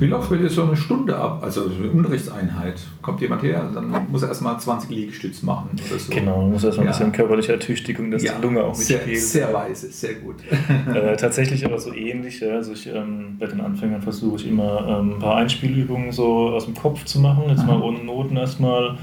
Wie 0.00 0.06
läuft 0.06 0.28
bei 0.28 0.36
dir 0.36 0.50
so 0.50 0.64
eine 0.64 0.76
Stunde 0.76 1.16
ab? 1.16 1.40
Also 1.42 1.66
so 1.70 1.76
eine 1.82 1.90
Unterrichtseinheit. 1.92 2.74
Kommt 3.00 3.22
jemand 3.22 3.42
her, 3.42 3.70
dann 3.72 3.90
muss 4.10 4.20
er 4.22 4.28
erstmal 4.28 4.60
20 4.60 4.90
Liegestütz 4.90 5.42
machen 5.42 5.70
oder 5.88 5.98
so. 5.98 6.12
Genau, 6.12 6.46
muss 6.46 6.62
erstmal 6.64 6.86
ein 6.88 6.92
Ja. 6.92 6.98
bisschen 6.98 7.12
körperliche 7.12 7.52
Ertüchtigung, 7.52 8.10
dass 8.10 8.22
Ja, 8.22 8.32
die 8.36 8.42
Lunge 8.42 8.62
auch 8.64 8.74
sehr, 8.74 8.96
mitspielt. 8.98 9.20
sehr 9.22 9.54
weise, 9.54 9.90
sehr 9.90 10.14
gut. 10.16 10.34
Äh, 10.94 11.16
tatsächlich 11.16 11.64
aber 11.64 11.78
so 11.78 11.94
ähnlich. 11.94 12.40
Ja. 12.40 12.50
Also 12.56 12.72
ich, 12.72 12.86
ähm, 12.86 13.36
bei 13.38 13.46
den 13.46 13.62
Anfängern 13.62 14.02
versuche 14.02 14.36
ich 14.36 14.48
immer 14.48 14.86
ähm, 15.00 15.14
ein 15.14 15.18
paar 15.20 15.36
Einspielübungen 15.36 16.12
so 16.12 16.50
aus 16.50 16.66
dem 16.66 16.74
Kopf 16.74 17.04
zu 17.06 17.20
machen. 17.20 17.44
Jetzt 17.48 17.60
Aha. 17.60 17.68
mal 17.78 17.80
ohne 17.80 18.04
Noten 18.04 18.36
erstmal. 18.36 18.96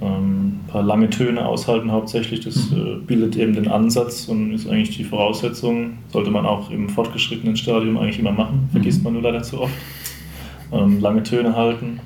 Ähm, 0.00 0.60
ein 0.64 0.64
paar 0.68 0.82
lange 0.82 1.10
Töne 1.10 1.44
aushalten 1.46 1.90
hauptsächlich. 1.90 2.40
Das 2.40 2.70
Mhm. 2.70 2.76
äh, 2.76 2.94
bildet 3.06 3.36
eben 3.36 3.52
den 3.54 3.68
Ansatz 3.68 4.26
und 4.28 4.52
ist 4.52 4.68
eigentlich 4.68 4.96
die 4.96 5.04
Voraussetzung. 5.04 5.92
Sollte 6.08 6.30
man 6.30 6.46
auch 6.46 6.70
im 6.70 6.88
fortgeschrittenen 6.88 7.56
Stadium 7.56 7.96
eigentlich 7.98 8.18
immer 8.18 8.32
machen. 8.32 8.68
Vergisst 8.72 8.98
Mhm. 8.98 9.04
man 9.04 9.12
nur 9.14 9.22
leider 9.22 9.42
zu 9.42 9.60
oft. 9.60 9.74
Ähm, 10.72 11.00
lange 11.00 11.22
Töne 11.22 11.56
halten. 11.56 12.00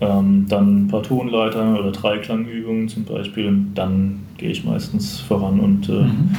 Ähm, 0.00 0.46
dann 0.48 0.84
ein 0.84 0.88
paar 0.88 1.02
Tonleiter 1.02 1.78
oder 1.78 1.90
Dreiklangübungen 1.90 2.88
zum 2.88 3.04
Beispiel. 3.04 3.46
Und 3.48 3.74
dann 3.74 4.20
gehe 4.38 4.50
ich 4.50 4.64
meistens 4.64 5.20
voran 5.20 5.58
und 5.60 5.88
äh, 5.88 5.92
Mhm. 5.92 6.30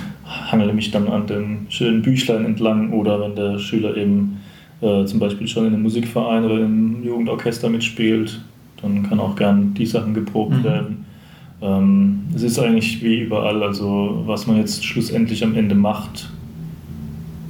hangele 0.51 0.73
mich 0.73 0.91
dann 0.91 1.07
an 1.07 1.25
dem 1.27 1.65
schönen 1.69 2.01
Büchlein 2.01 2.45
entlang 2.45 2.91
oder 2.93 3.19
wenn 3.21 3.35
der 3.35 3.59
Schüler 3.59 3.95
eben 3.97 4.37
äh, 4.81 5.05
zum 5.05 5.19
Beispiel 5.19 5.47
schon 5.47 5.65
in 5.65 5.73
einem 5.73 5.81
Musikverein 5.83 6.45
oder 6.45 6.59
im 6.59 7.03
Jugendorchester 7.03 7.67
mitspielt, 7.69 8.39
dann 8.81 9.03
kann 9.09 9.19
auch 9.19 9.35
gern 9.35 9.73
die 9.73 9.85
Sachen 9.85 10.13
geprobt 10.13 10.53
Mhm. 10.59 10.63
werden. 10.63 11.05
Ähm, 11.61 12.19
es 12.35 12.43
ist 12.43 12.59
eigentlich 12.59 13.01
wie 13.03 13.21
überall, 13.21 13.63
also 13.63 14.23
was 14.25 14.45
man 14.47 14.57
jetzt 14.57 14.85
schlussendlich 14.85 15.43
am 15.43 15.55
Ende 15.55 15.73
macht, 15.75 16.29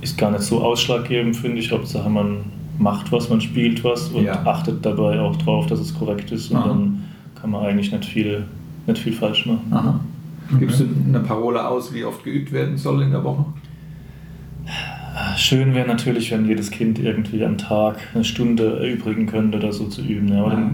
ist 0.02 0.18
gar 0.18 0.32
nicht 0.32 0.44
so 0.44 0.62
ausschlaggebend, 0.62 1.36
finde 1.36 1.58
ich. 1.60 1.72
Hauptsache 1.72 2.10
man 2.10 2.38
macht 2.80 3.12
was, 3.12 3.30
man 3.30 3.42
spielt 3.42 3.84
was 3.84 4.10
und 4.10 4.24
Ja. 4.26 4.46
achtet 4.46 4.86
dabei 4.86 5.20
auch 5.20 5.36
drauf, 5.38 5.66
dass 5.68 5.80
es 5.80 5.98
korrekt 5.98 6.32
ist 6.32 6.52
und 6.52 6.58
Aha. 6.58 6.68
dann 6.70 7.04
kann 7.40 7.50
man 7.52 7.66
eigentlich 7.66 7.92
nicht 7.92 8.06
viel, 8.06 8.46
nicht 8.86 9.00
viel 9.00 9.13
falsch 9.13 9.46
machen. 9.46 9.68
Aha. 9.72 10.00
Gibst 10.60 10.80
du 10.80 10.86
eine 11.08 11.20
Parole 11.20 11.68
aus, 11.68 11.94
wie 11.94 12.06
oft 12.06 12.24
geübt 12.24 12.52
werden 12.54 12.78
soll 12.78 13.02
in 13.02 13.12
der 13.12 13.24
Woche? 13.24 13.44
Schön 15.38 15.76
wäre 15.76 15.88
natürlich, 15.88 16.32
wenn 16.32 16.47
jedes 16.47 16.71
Kind 16.71 16.97
irgendwie 17.00 17.45
am 17.45 17.58
Tag 17.60 18.00
eine 18.15 18.23
Stunde 18.23 18.80
erübrigen 18.82 19.28
könnte, 19.28 19.60
das 19.60 19.78
so 19.78 19.86
zu 19.88 20.02
üben. 20.02 20.30
Ja. 20.30 20.43
Aber 20.43 20.54
Ja. 20.54 20.69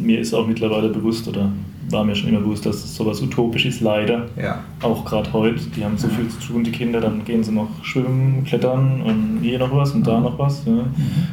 mir 0.00 0.18
ist 0.18 0.32
auch 0.32 0.46
mittlerweile 0.46 0.88
bewusst 0.88 1.28
oder 1.28 1.52
war 1.90 2.04
mir 2.04 2.14
schon 2.14 2.30
immer 2.30 2.40
bewusst, 2.40 2.64
dass 2.66 2.94
sowas 2.96 3.20
utopisch 3.20 3.66
ist, 3.66 3.80
leider. 3.80 4.26
Ja. 4.40 4.62
Auch 4.82 5.04
gerade 5.04 5.32
heute. 5.32 5.60
Die 5.76 5.84
haben 5.84 5.98
so 5.98 6.08
viel 6.08 6.28
zu 6.28 6.40
tun, 6.40 6.64
die 6.64 6.70
Kinder, 6.70 7.00
dann 7.00 7.24
gehen 7.24 7.44
sie 7.44 7.52
noch 7.52 7.68
schwimmen, 7.84 8.44
klettern 8.44 9.02
und 9.02 9.40
hier 9.42 9.58
noch 9.58 9.74
was 9.74 9.92
und 9.92 10.06
da 10.06 10.20
noch 10.20 10.38
was. 10.38 10.64
Ja. 10.66 10.86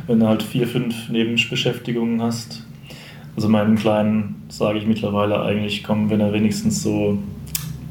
Wenn 0.07 0.19
du 0.19 0.27
halt 0.27 0.43
vier, 0.43 0.67
fünf 0.67 1.09
Nebenbeschäftigungen 1.09 2.21
hast. 2.21 2.65
Also 3.37 3.49
meinem 3.49 3.75
Kleinen 3.75 4.35
sage 4.49 4.79
ich 4.79 4.87
mittlerweile 4.87 5.41
eigentlich, 5.41 5.83
komm, 5.83 6.09
wenn 6.09 6.21
er 6.21 6.31
wenigstens 6.31 6.83
so 6.83 7.17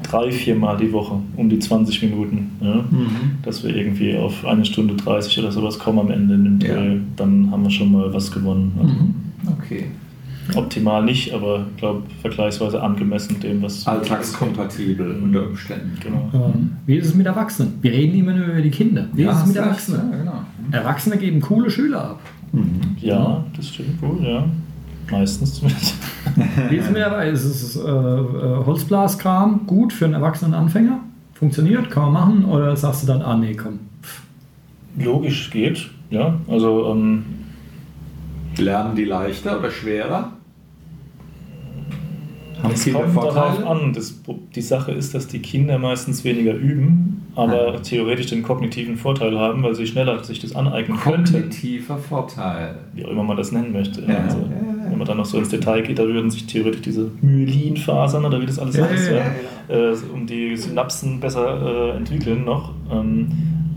drei, 0.09 0.31
vier 0.31 0.55
Mal 0.55 0.77
die 0.77 0.91
Woche 0.91 1.19
um 1.35 1.49
die 1.49 1.59
20 1.59 2.01
Minuten. 2.03 2.51
Ja? 2.61 2.75
Mhm. 2.75 3.07
Dass 3.43 3.63
wir 3.63 3.75
irgendwie 3.75 4.15
auf 4.17 4.45
eine 4.45 4.65
Stunde 4.65 4.95
30 4.95 5.39
oder 5.39 5.51
sowas 5.51 5.77
kommen 5.79 5.99
am 5.99 6.11
Ende 6.11 6.35
in 6.35 6.43
dem 6.43 6.59
Ja. 6.61 6.75
Dreh, 6.75 6.97
dann 7.15 7.51
haben 7.51 7.63
wir 7.63 7.69
schon 7.71 7.91
mal 7.91 8.13
was 8.13 8.31
gewonnen. 8.31 8.71
Also 8.79 8.93
Mhm. 8.93 9.15
Okay. 9.59 9.85
Optimal 10.53 11.03
nicht, 11.03 11.33
aber 11.33 11.65
ich 11.71 11.77
glaube 11.77 12.03
vergleichsweise 12.21 12.81
angemessen 12.81 13.39
dem, 13.39 13.63
was 13.63 13.85
Alltagskompatibel 13.87 15.19
unter 15.23 15.47
Umständen. 15.47 15.97
Genau. 15.99 16.29
Ähm, 16.33 16.71
wie 16.85 16.97
ist 16.97 17.07
es 17.07 17.15
mit 17.15 17.25
Erwachsenen? 17.25 17.73
Wir 17.81 17.91
reden 17.91 18.15
immer 18.15 18.33
nur 18.33 18.45
über 18.47 18.61
die 18.61 18.69
Kinder. 18.69 19.07
Wie 19.13 19.23
ist 19.23 19.37
es 19.37 19.47
mit. 19.47 19.55
Erwachsenen? 19.55 20.11
Ja, 20.11 20.17
genau. 20.17 20.39
Erwachsene 20.71 21.17
geben 21.17 21.41
coole 21.41 21.69
Schüler 21.71 22.11
ab. 22.11 22.19
Ja, 23.01 23.43
das 23.55 23.69
stimmt 23.69 24.01
wohl, 24.01 24.23
ja. 24.23 24.45
Meistens 25.11 25.55
zumindest. 25.55 25.95
Wie 26.69 26.77
ist 26.77 27.43
es 27.45 27.75
äh, 27.75 27.81
äh, 27.81 28.65
Holzblaskram 28.65 29.67
gut 29.67 29.93
für 29.93 30.05
einen 30.05 30.15
erwachsenen 30.15 30.53
Anfänger? 30.53 30.99
Funktioniert? 31.33 31.89
Kann 31.89 32.03
man 32.03 32.13
machen? 32.13 32.45
Oder 32.45 32.75
sagst 32.75 33.03
du 33.03 33.07
dann, 33.07 33.21
ah 33.21 33.35
nee, 33.37 33.55
komm. 33.55 33.79
Logisch 34.97 35.49
geht, 35.51 35.89
ja. 36.09 36.35
Also 36.47 36.91
ähm, 36.91 37.23
Lernen 38.57 38.95
die 38.95 39.05
leichter 39.05 39.59
oder 39.59 39.71
schwerer? 39.71 40.31
Haben 42.63 42.73
Kinder 42.73 42.99
kommt 43.01 43.17
darauf 43.17 43.65
an. 43.65 43.93
Das, 43.93 44.21
die 44.55 44.61
Sache 44.61 44.91
ist, 44.91 45.13
dass 45.13 45.27
die 45.27 45.39
Kinder 45.39 45.77
meistens 45.77 46.23
weniger 46.23 46.53
üben, 46.53 47.27
aber 47.35 47.81
theoretisch 47.81 48.27
den 48.27 48.43
kognitiven 48.43 48.97
Vorteil 48.97 49.37
haben, 49.37 49.61
weil 49.61 49.75
sie 49.75 49.85
schneller 49.85 50.23
sich 50.23 50.39
das 50.39 50.55
aneignen 50.55 50.97
könnten. 50.97 51.33
Kognitiver 51.33 51.97
Vorteil. 51.97 52.75
Wie 52.93 53.05
auch 53.05 53.09
immer 53.09 53.23
man 53.23 53.37
das 53.37 53.51
nennen 53.51 53.73
möchte. 53.73 54.01
Ja, 54.01 54.19
also, 54.19 54.37
ja, 54.37 54.45
ja. 54.45 54.74
Wenn 54.95 54.99
man 54.99 55.07
dann 55.09 55.17
noch 55.17 55.25
so 55.25 55.37
ins 55.37 55.49
Detail 55.49 55.81
geht, 55.81 55.99
da 55.99 56.03
würden 56.07 56.31
sich 56.31 56.45
theoretisch 56.47 56.79
diese 56.81 57.11
Myelinfasern 57.21 58.23
oder 58.23 58.39
wie 58.41 58.45
das 58.45 58.57
alles 58.59 58.79
heißt, 58.81 59.11
ja, 59.11 59.17
ja, 59.17 59.91
äh, 59.91 59.93
um 60.13 60.25
die 60.25 60.55
Synapsen 60.55 61.19
besser 61.19 61.91
äh, 61.93 61.97
entwickeln 61.97 62.45
noch. 62.45 62.71
Ähm, 62.89 63.27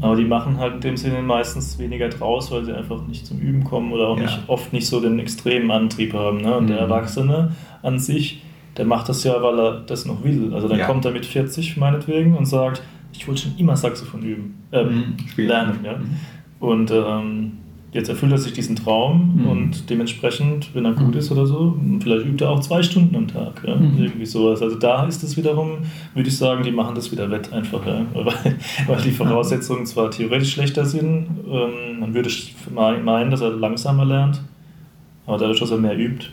aber 0.01 0.15
die 0.15 0.25
machen 0.25 0.59
halt 0.59 0.75
in 0.77 0.81
dem 0.81 0.97
Sinne 0.97 1.21
meistens 1.23 1.77
weniger 1.81 2.09
draus, 2.09 2.53
weil 2.53 2.65
sie 2.65 2.73
einfach 2.73 3.05
nicht 3.09 3.27
zum 3.27 3.41
Üben 3.41 3.65
kommen 3.65 3.91
oder 3.93 4.07
auch 4.07 4.17
Ja. 4.17 4.23
nicht, 4.27 4.39
oft 4.47 4.73
nicht 4.73 4.87
so 4.87 5.01
den 5.01 5.19
extremen 5.19 5.73
Antrieb 5.73 6.15
haben. 6.15 6.39
Ne? 6.41 6.57
Und 6.57 6.69
der 6.69 6.77
Mhm. 6.77 6.83
Erwachsene 6.83 7.51
an 7.83 7.99
sich, 7.99 8.41
der 8.77 8.85
macht 8.85 9.09
das 9.09 9.25
ja, 9.25 9.43
weil 9.43 9.59
er 9.59 9.81
das 9.81 10.07
noch 10.07 10.23
will. 10.23 10.55
Also 10.55 10.69
dann 10.69 10.79
Ja. 10.79 10.87
kommt 10.87 11.05
er 11.05 11.11
mit 11.11 11.27
40 11.27 11.77
meinetwegen 11.79 12.37
und 12.37 12.47
sagt, 12.47 12.81
ich 13.13 13.27
wollte 13.27 13.41
schon 13.43 13.55
immer 13.59 13.77
Saxophon 13.77 14.23
üben, 14.23 14.55
ähm, 14.71 15.17
lernen. 15.37 15.81
Ja? 15.83 15.95
Mhm. 15.97 16.17
Und 16.61 16.93
ähm, 16.93 17.53
jetzt 17.93 18.09
erfüllt 18.09 18.33
er 18.33 18.39
sich 18.39 18.53
diesen 18.53 18.77
Traum 18.77 19.33
Mhm. 19.37 19.47
und 19.47 19.91
dementsprechend, 19.91 20.75
wenn 20.75 20.85
er 20.85 20.93
gut 20.93 21.17
ist 21.17 21.31
oder 21.33 21.47
so, 21.47 21.77
vielleicht 22.01 22.27
übt 22.27 22.45
er 22.45 22.51
auch 22.51 22.61
zwei 22.61 22.83
Stunden 22.83 23.17
am 23.17 23.27
Tag. 23.29 23.63
Ja? 23.67 23.77
Mhm. 23.77 23.99
Irgendwie 23.99 24.27
sowas. 24.27 24.61
Also 24.61 24.77
da 24.77 25.07
ist 25.07 25.23
es 25.23 25.37
wiederum, 25.37 25.79
würde 26.15 26.29
ich 26.29 26.37
sagen, 26.37 26.63
die 26.63 26.71
machen 26.71 26.95
das 26.95 27.11
wieder 27.13 27.31
wett 27.31 27.51
einfach. 27.53 27.87
Ja? 27.87 28.05
Weil, 28.15 28.27
weil 28.87 29.03
die 29.03 29.11
Voraussetzungen 29.11 29.87
zwar 29.87 30.11
theoretisch 30.11 30.53
schlechter 30.53 30.85
sind, 30.85 31.27
ähm, 31.51 32.01
man 32.01 32.13
würde 32.15 32.29
me- 32.75 32.99
meinen, 33.03 33.31
dass 33.31 33.41
er 33.41 33.51
langsamer 33.51 34.05
lernt, 34.05 34.43
aber 35.27 35.39
dadurch, 35.39 35.61
dass 35.61 35.71
er 35.71 35.79
mehr 35.79 35.97
übt, 35.99 36.27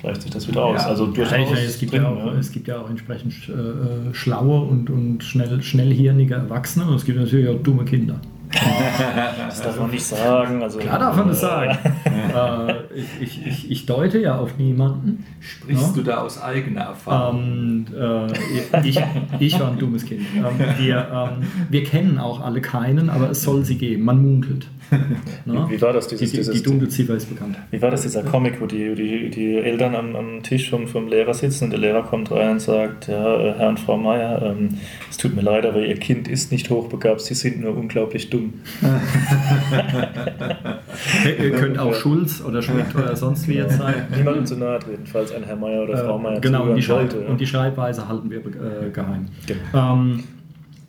gleicht 0.00 0.20
sich 0.22 0.30
das 0.30 0.46
wieder 0.48 0.64
aus. 0.64 0.82
Ja. 0.82 0.88
Also 0.88 1.06
Ja, 1.06 1.12
durchaus 1.12 1.38
ich 1.38 1.46
meine, 1.50 1.60
es, 1.66 1.78
gibt 1.78 1.92
drin, 1.92 2.02
ja 2.02 2.08
auch, 2.10 2.32
es 2.34 2.50
gibt 2.52 2.68
ja 2.68 2.80
auch 2.80 2.90
entsprechend 2.90 3.32
äh, 3.48 4.12
schlaue 4.14 4.60
und, 4.62 4.90
und 4.90 5.22
schnell, 5.24 5.62
schnellhirnige 5.62 6.34
Erwachsene 6.34 6.86
und 6.86 6.96
es 6.96 7.04
gibt 7.04 7.18
natürlich 7.18 7.48
auch 7.48 7.62
dumme 7.62 7.84
Kinder. 7.84 8.20
Das 8.52 9.62
darf 9.62 9.78
man 9.78 9.90
nicht 9.90 10.04
sagen. 10.04 10.62
Also, 10.62 10.78
Klar 10.78 10.98
darf 10.98 11.16
man 11.16 11.28
das 11.28 11.40
sagen. 11.40 11.78
äh, 12.04 12.74
ich, 13.20 13.46
ich, 13.46 13.70
ich, 13.70 13.86
deute 13.86 14.18
ja 14.20 14.38
auf 14.38 14.56
niemanden. 14.58 15.24
Sprichst 15.40 15.88
Ja. 15.88 15.92
du 15.94 16.02
da 16.02 16.16
aus 16.18 16.40
eigener 16.42 16.82
Erfahrung? 16.82 17.86
Ähm, 17.98 18.28
äh, 18.72 18.88
ich, 18.88 19.00
ich 19.38 19.60
war 19.60 19.68
ein 19.70 19.78
dummes 19.78 20.04
Kind. 20.04 20.22
Ähm, 20.36 20.44
wir, 20.78 21.08
ähm, 21.38 21.46
wir 21.70 21.84
kennen 21.84 22.18
auch 22.18 22.40
alle 22.40 22.60
keinen, 22.60 23.10
aber 23.10 23.30
es 23.30 23.42
soll 23.42 23.64
sie 23.64 23.76
geben. 23.78 24.04
Man 24.04 24.22
munkelt. 24.22 24.66
Ne? 25.46 25.66
Wie 25.70 25.80
war 25.80 25.92
das, 25.94 26.06
Die, 26.08 26.16
dieses- 26.16 26.30
die, 26.32 26.36
die 26.38 26.44
dieses- 26.50 26.62
Dunkelziffer 26.62 27.14
ist 27.14 27.28
bekannt. 27.28 27.56
Wie 27.70 27.80
war 27.80 27.90
das, 27.90 28.02
dieser 28.02 28.22
Comic, 28.22 28.60
wo 28.60 28.66
die, 28.66 28.94
die, 28.94 29.30
die 29.30 29.56
Eltern 29.56 29.94
am, 29.96 30.14
am 30.14 30.42
Tisch 30.42 30.68
vom, 30.70 30.86
vom 30.86 31.08
Lehrer 31.08 31.32
sitzen 31.34 31.64
und 31.64 31.70
der 31.70 31.80
Lehrer 31.80 32.02
kommt 32.02 32.30
rein 32.30 32.52
und 32.52 32.60
sagt, 32.60 33.08
ja, 33.08 33.36
äh, 33.40 33.54
Herr 33.58 33.70
und 33.70 33.80
Frau 33.80 33.96
Meier, 33.96 34.42
ähm, 34.42 34.68
es 35.10 35.16
tut 35.16 35.34
mir 35.34 35.40
leid, 35.42 35.64
aber 35.66 35.80
Ihr 35.84 35.96
Kind 35.96 36.28
ist 36.28 36.52
nicht 36.52 36.68
hochbegabt, 36.70 37.22
Sie 37.22 37.34
sind 37.34 37.60
nur 37.60 37.74
unglaublich 37.76 38.28
dumm. 38.30 38.41
Ihr 41.38 41.52
könnt 41.52 41.78
auch 41.78 41.94
Schulz 41.94 42.42
oder 42.42 42.62
Schmidt 42.62 42.94
oder 42.94 43.14
sonst 43.16 43.48
wie 43.48 43.54
jetzt 43.54 43.78
sein. 43.78 43.94
Niemandem 44.16 44.46
zu 44.46 44.56
nahe 44.56 44.78
treten, 44.78 45.06
falls 45.06 45.32
ein 45.32 45.42
Herr 45.44 45.56
Meier 45.56 45.82
oder 45.84 45.96
Frau 45.98 46.18
Meier 46.18 46.36
Äh, 46.36 46.40
genau, 46.40 46.64
und 46.64 46.76
die, 46.76 46.82
Schreib 46.82 47.10
sollte. 47.12 47.26
und 47.28 47.40
die 47.40 47.46
Schreibweise 47.46 48.08
halten 48.08 48.30
wir 48.30 48.38
äh, 48.38 48.90
geheim. 48.92 49.26
Genau. 49.46 49.92
Ähm, 49.94 50.24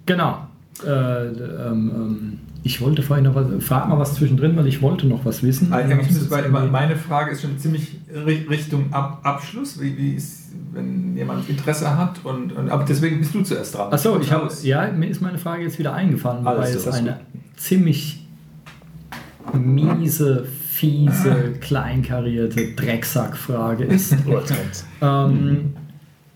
genau. 0.05 0.47
Äh, 0.85 0.89
ähm, 0.89 1.91
ähm, 1.95 2.39
ich 2.65 2.79
wollte 2.81 3.03
vorhin 3.03 3.25
noch 3.25 3.35
was, 3.35 3.45
frag 3.59 3.89
mal 3.89 3.99
was 3.99 4.15
zwischendrin, 4.15 4.55
weil 4.55 4.67
ich 4.67 4.81
wollte 4.81 5.05
noch 5.05 5.25
was 5.25 5.43
wissen. 5.43 5.71
Irgendwie- 5.73 6.69
meine 6.71 6.95
Frage 6.95 7.31
ist 7.31 7.41
schon 7.41 7.57
ziemlich 7.57 7.99
ri- 8.13 8.49
Richtung 8.49 8.91
Ab 8.93 9.19
Abschluss, 9.23 9.81
wie, 9.81 9.97
wie 9.97 10.13
ist, 10.13 10.53
wenn 10.71 11.15
jemand 11.17 11.49
Interesse 11.49 11.97
hat 11.97 12.21
und, 12.23 12.53
und 12.53 12.69
aber 12.71 12.85
deswegen 12.85 13.19
bist 13.19 13.35
du 13.35 13.41
zuerst 13.41 13.75
dran. 13.75 13.91
Achso, 13.91 14.17
ich 14.19 14.31
habe, 14.31 14.47
ja, 14.63 14.89
mir 14.91 15.09
ist 15.09 15.21
meine 15.21 15.37
Frage 15.37 15.63
jetzt 15.63 15.77
wieder 15.77 15.93
eingefallen, 15.93 16.47
Alles 16.47 16.69
weil 16.71 16.75
es 16.77 16.87
eine 16.87 17.19
ziemlich 17.55 18.25
miese, 19.53 20.45
fiese, 20.45 21.53
kleinkarierte 21.59 22.73
Drecksackfrage 22.75 23.85
ist. 23.85 24.15
Oh, 24.27 24.41
ähm, 25.05 25.73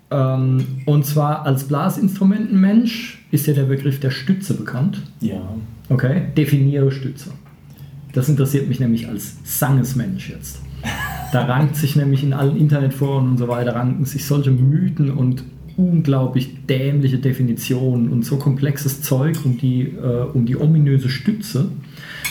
ähm, 0.10 0.66
und 0.86 1.06
zwar 1.06 1.46
als 1.46 1.66
Blasinstrumentenmensch 1.66 3.26
ist 3.32 3.48
ja 3.48 3.54
der 3.54 3.64
Begriff 3.64 4.00
der 4.00 4.12
Stütze 4.12 4.54
bekannt. 4.54 5.02
Ja. 5.20 5.42
Okay, 5.90 6.24
definiere 6.36 6.92
Stütze. 6.92 7.32
Das 8.14 8.30
interessiert 8.30 8.68
mich 8.68 8.80
nämlich 8.80 9.08
als 9.08 9.38
Sangesmensch 9.44 10.30
jetzt. 10.30 10.62
Da 11.32 11.46
rankt 11.46 11.76
sich 11.76 11.96
nämlich 11.96 12.24
in 12.24 12.34
allen 12.34 12.58
Internetforen 12.58 13.32
und 13.32 13.38
so 13.38 13.48
weiter, 13.48 13.76
ranken 13.76 14.06
sich 14.06 14.26
solche 14.26 14.52
Mythen 14.52 15.12
und 15.12 15.44
unglaublich 15.78 16.66
dämliche 16.68 17.20
Definitionen 17.20 18.10
und 18.10 18.26
so 18.26 18.38
komplexes 18.38 19.02
Zeug 19.02 19.38
um 19.46 19.58
die, 19.58 19.84
äh, 19.84 20.26
um 20.34 20.46
die 20.46 20.58
ominöse 20.58 21.08
Stütze, 21.08 21.70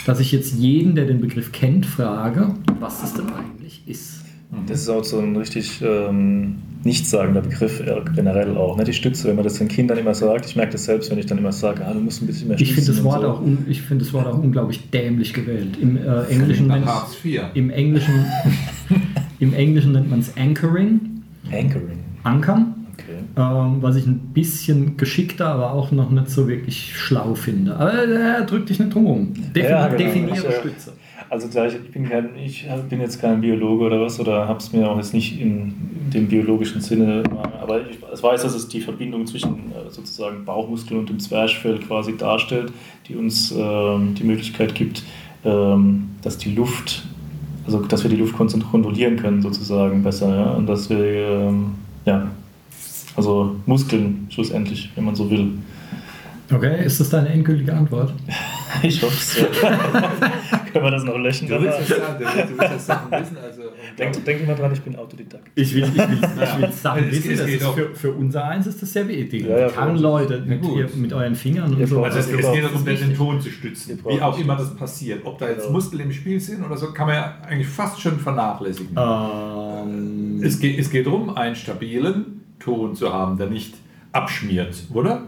dass 0.05 0.21
ich 0.21 0.33
jetzt 0.33 0.55
jeden, 0.59 0.97
der 0.97 1.07
den 1.07 1.21
Begriff 1.21 1.53
kennt, 1.53 1.87
frage, 1.87 2.55
was 2.81 3.01
das 3.01 3.15
denn 3.15 3.27
eigentlich 3.27 3.83
ist. 3.87 4.25
Das 4.67 4.81
ist 4.81 4.89
auch 4.89 5.05
so 5.05 5.19
ein 5.19 5.37
richtig 5.37 5.81
ähm, 5.83 6.57
nichtssagender 6.85 7.41
Begriff 7.41 7.81
äh, 7.81 8.01
generell 8.15 8.57
auch. 8.57 8.77
Ne? 8.77 8.85
Die 8.85 8.93
Stütze, 8.93 9.29
wenn 9.29 9.37
man 9.37 9.45
das 9.45 9.55
den 9.55 9.69
Kindern 9.69 9.99
immer 9.99 10.15
sagt, 10.15 10.47
ich 10.47 10.57
merke 10.57 10.73
das 10.73 10.85
selbst, 10.85 11.11
wenn 11.11 11.19
ich 11.19 11.27
dann 11.27 11.39
immer 11.39 11.53
sage, 11.53 11.85
ah, 11.85 11.93
du 11.93 12.01
musst 12.01 12.23
ein 12.23 12.27
bisschen 12.27 12.49
mehr 12.49 12.61
Ich 12.61 12.69
finde 12.69 12.87
das, 12.87 12.97
stützen 12.97 13.05
Wort 13.05 13.23
so. 13.23 13.29
auch 13.29 13.43
ich 13.69 13.83
find 13.83 14.01
das 14.01 14.13
Wort 14.13 14.27
auch 14.27 14.39
unglaublich 14.39 14.91
dämlich 14.91 15.35
gewählt. 15.35 15.77
Im 15.81 15.97
äh, 15.97 16.23
Englischen. 16.25 16.71
Im 17.55 17.71
Englischen, 17.71 18.25
im 19.41 19.53
Englischen 19.53 19.93
nennt 19.93 20.11
man 20.11 20.21
es 20.21 20.37
Anchoring, 20.37 21.01
Anchoring. 21.53 21.99
Ankern. 22.23 22.76
Ähm, 23.37 23.79
was 23.81 23.96
ich 23.96 24.07
ein 24.07 24.18
bisschen 24.33 24.96
geschickter, 24.96 25.46
aber 25.46 25.72
auch 25.72 25.90
noch 25.92 26.11
nicht 26.11 26.31
so 26.31 26.49
wirklich 26.49 26.96
schlau 26.96 27.35
finde. 27.35 27.77
Aber 27.77 28.05
äh, 28.05 28.46
drück 28.46 28.66
dich 28.66 28.79
nicht 28.79 28.94
drum 28.94 29.07
rum. 29.07 29.35
Defin 29.55 29.70
Ja, 29.70 29.87
genau. 29.88 29.99
Definiere 29.99 30.49
Ich, 30.49 30.55
Stütze. 30.57 30.92
Also 31.29 31.49
da 31.53 31.66
ich, 31.66 31.77
bin 31.90 32.09
kein, 32.09 32.31
ich 32.37 32.66
bin 32.88 33.01
jetzt 33.01 33.20
kein 33.20 33.40
Biologe 33.40 33.87
oder 33.87 34.01
was 34.01 34.20
oder 34.20 34.46
habe 34.46 34.61
es 34.61 34.72
mir 34.72 34.88
auch 34.88 34.96
jetzt 34.96 35.12
nicht 35.12 35.40
in 35.40 35.75
dem 36.14 36.29
biologischen 36.29 36.81
Sinne, 36.81 37.25
aber 37.61 37.81
ich, 37.90 37.99
weiß, 38.22 38.42
dass 38.42 38.55
es 38.55 38.68
die 38.68 38.81
Verbindung 38.81 39.27
zwischen 39.27 39.72
äh, 39.72 39.90
sozusagen 39.90 40.44
Bauchmuskeln 40.44 41.01
und 41.01 41.09
dem 41.09 41.18
Zwerchfell 41.18 41.81
quasi 41.81 42.16
darstellt, 42.16 42.72
die 43.09 43.16
uns 43.16 43.53
ähm, 43.57 44.14
die 44.14 44.22
Möglichkeit 44.22 44.77
gibt, 44.77 45.03
ähm, 45.44 46.11
dass 46.22 46.38
die 46.38 46.55
Luft, 46.55 47.03
also 47.66 47.81
dass 47.83 48.05
wir 48.05 48.11
die 48.11 48.16
Luft 48.16 48.37
kont- 48.37 48.62
kontrollieren 48.70 49.16
können 49.16 49.42
sozusagen 49.42 50.05
besser, 50.05 50.29
ja? 50.35 50.51
und 50.53 50.66
dass 50.68 50.88
wir 50.88 50.99
ähm, 50.99 51.72
ja 52.05 52.29
also 53.17 53.57
Muskeln 53.67 54.27
schlussendlich, 54.31 54.91
wenn 54.95 55.05
man 55.05 55.15
so 55.15 55.29
will. 55.31 55.53
Okay, 56.53 56.85
ist 56.85 57.01
das 57.01 57.11
deine 57.11 57.29
endgültige 57.31 57.73
Antwort? 57.75 58.13
Ich 58.83 59.03
hoffe 59.03 59.15
es. 59.15 59.35
Können 60.73 60.85
wir 60.85 60.91
das 60.91 61.05
noch 61.05 61.17
löschen? 61.17 61.49
Du 61.49 61.59
willst 61.63 61.79
das 61.81 61.89
sagen, 61.89 62.19
du 62.19 62.25
willst 62.59 62.75
das 62.75 62.87
Sachen 62.87 63.11
wissen, 63.11 63.37
also 63.43 63.63
Denk, 63.99 64.23
denk 64.25 64.43
immer 64.43 64.55
dran, 64.55 64.71
ich 64.73 64.83
bin 64.83 64.95
Autodidakt. 64.97 65.47
Ich 65.55 65.75
will, 65.75 65.85
ich 65.85 65.95
will, 65.97 66.19
ich 66.43 66.59
will 66.61 66.73
Sachen 66.73 67.05
Es- 67.09 67.25
wissen. 67.27 67.49
es 67.49 67.65
auch- 67.65 67.75
für, 67.75 67.95
für 67.95 68.11
unser 68.13 68.45
eins 68.45 68.67
ist 68.67 68.83
das 68.83 68.93
sehr 68.93 69.09
wichtig. 69.09 69.47
Ja, 69.47 69.59
ja, 69.61 69.69
Kann. 69.69 69.97
Leute 69.97 70.43
mit, 70.45 70.63
ihr, 70.63 70.91
mit 70.95 71.13
euren 71.15 71.35
Fingern 71.35 71.73
und 71.75 71.87
so. 71.87 72.05
Also 72.05 72.19
es, 72.19 72.27
es 72.29 72.53
geht 72.53 72.65
darum, 72.65 72.85
den 72.85 73.15
Ton 73.17 73.41
zu 73.41 73.49
stützen, 73.49 73.99
wie 74.07 74.21
auch 74.21 74.39
immer 74.39 74.57
das 74.57 74.75
passiert. 74.77 75.25
Ob 75.25 75.39
da 75.39 75.49
jetzt 75.49 75.61
Genau. 75.63 75.73
Muskeln 75.73 76.03
im 76.03 76.13
Spiel 76.13 76.39
sind 76.39 76.63
oder 76.63 76.77
so, 76.77 76.93
kann 76.93 77.07
man 77.07 77.17
ja 77.17 77.39
eigentlich 77.49 77.69
fast 77.69 77.99
schon 78.01 78.19
vernachlässigen. 78.21 78.95
Ähm, 78.99 80.43
Es 80.43 80.59
geht, 80.59 80.79
es 80.79 80.91
geht 80.91 81.07
darum, 81.07 81.35
einen 81.35 81.57
stabilen 81.57 82.36
Ton 82.59 82.95
zu 82.95 83.12
haben, 83.12 83.37
der 83.37 83.49
nicht 83.49 83.75
abschmiert, 84.12 84.85
oder? 84.93 85.22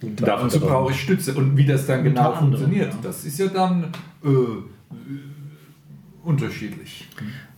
Unter 0.00 0.26
Dazu 0.26 0.60
brauche 0.60 0.92
ich 0.92 1.00
Stütze. 1.00 1.34
Und 1.34 1.56
wie 1.56 1.66
das 1.66 1.86
dann 1.86 2.04
genau 2.04 2.32
anderem, 2.32 2.50
funktioniert, 2.50 2.92
ja. 2.92 2.98
das 3.02 3.24
ist 3.24 3.38
ja 3.38 3.48
dann 3.48 3.84
äh, 4.24 4.28
unterschiedlich. 6.22 7.08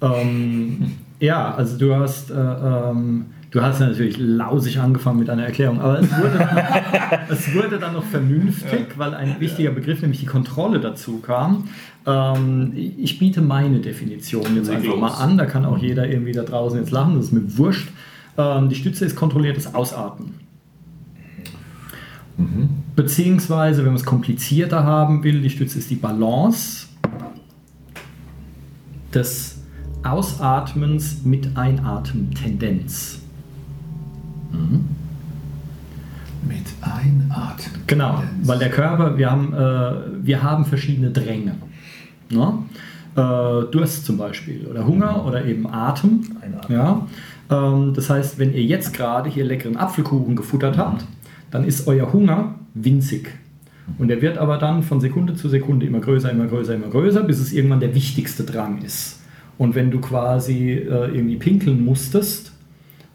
Ähm, 0.01 0.93
ja, 1.19 1.55
also 1.55 1.77
du 1.77 1.95
hast, 1.95 2.31
äh, 2.31 2.35
ähm, 2.35 3.27
Du 3.51 3.63
hast 3.63 3.81
natürlich 3.81 4.17
lausig 4.17 4.79
angefangen 4.79 5.19
mit 5.19 5.29
einer 5.29 5.45
Erklärung, 5.45 5.81
aber 5.81 5.99
es 5.99 6.09
wurde 6.17 6.39
dann, 6.39 7.21
es 7.29 7.53
wurde 7.53 7.79
dann 7.81 7.95
noch 7.95 8.05
vernünftig, 8.05 8.97
weil 8.97 9.13
ein 9.13 9.41
wichtiger 9.41 9.73
Begriff, 9.73 10.03
nämlich 10.03 10.21
die 10.21 10.27
Kontrolle 10.27 10.79
dazu 10.79 11.19
kam. 11.19 11.65
Ähm, 12.07 12.73
ich 12.77 13.19
biete 13.19 13.41
meine 13.41 13.81
Definition 13.81 14.55
jetzt 14.55 14.71
einfach 14.71 14.97
mal 14.97 15.15
an, 15.15 15.37
da 15.37 15.47
kann 15.47 15.65
auch 15.65 15.79
jeder 15.79 16.09
irgendwie 16.09 16.33
da 16.33 16.45
draußen 16.45 16.79
jetzt 16.79 16.93
lachen, 16.93 17.17
das 17.17 17.27
ist 17.27 17.33
mir 17.33 17.59
wurscht. 17.59 17.89
Ähm, 18.41 18.69
die 18.69 18.75
Stütze 18.75 19.05
ist 19.05 19.17
kontrolliertes 19.17 19.75
Ausatmen. 19.75 20.35
Mhm. 22.37 22.69
Beziehungsweise, 22.97 23.79
wenn 23.79 23.93
man 23.93 23.97
es 23.97 24.05
komplizierter 24.05 24.85
haben 24.85 25.23
will, 25.23 25.43
die 25.43 25.51
Stütze 25.51 25.79
ist 25.79 25.91
die 25.91 25.97
Balance 25.97 26.87
des 29.13 29.59
Ausatmens 30.03 31.23
mit 31.25 31.57
Einatmen-Tendenz. 31.57 33.21
Mhm. 34.53 34.87
Mit 36.49 36.67
Einatmen. 36.81 37.83
Genau, 37.87 38.23
weil 38.45 38.59
der 38.59 38.71
Körper, 38.71 39.19
wir 39.19 39.31
haben, 39.31 39.53
äh, 39.53 40.27
wir 40.27 40.43
haben 40.43 40.65
verschiedene 40.65 41.11
Dränge. 41.11 41.57
Ne? 42.31 42.55
Äh, 43.17 43.71
Durst 43.71 44.07
zum 44.07 44.17
Beispiel 44.17 44.67
oder 44.67 44.87
Hunger 44.87 45.27
oder 45.27 45.45
eben 45.45 45.67
Atem. 45.67 46.23
Einatmen. 46.41 46.79
Ja? 46.79 47.07
Ähm, 47.51 47.93
das 47.95 48.11
heißt, 48.11 48.39
wenn 48.39 48.55
ihr 48.55 48.63
jetzt 48.63 48.95
gerade 48.95 49.29
hier 49.29 49.45
leckeren 49.45 49.77
Apfelkuchen 49.77 50.37
gefuttert 50.37 50.79
habt, 50.79 51.05
dann 51.51 51.65
ist 51.65 51.87
euer 51.87 52.13
Hunger 52.13 52.55
winzig. 52.75 53.31
Und 53.99 54.09
der 54.09 54.23
wird 54.23 54.39
aber 54.39 54.59
dann 54.59 54.83
von 54.83 55.01
Sekunde 55.01 55.35
zu 55.35 55.49
Sekunde 55.49 55.87
immer 55.87 56.01
größer, 56.01 56.31
immer 56.31 56.47
größer, 56.47 56.75
immer 56.75 56.89
größer, 56.89 57.23
bis 57.25 57.41
es 57.41 57.53
irgendwann 57.53 57.81
der 57.81 57.95
wichtigste 57.95 58.45
Drang 58.45 58.83
ist. 58.83 59.21
Und 59.59 59.75
wenn 59.75 59.91
du 59.91 60.01
quasi 60.01 60.73
äh, 60.73 61.15
irgendwie 61.15 61.37
pinkeln 61.37 61.85
musstest 61.85 62.53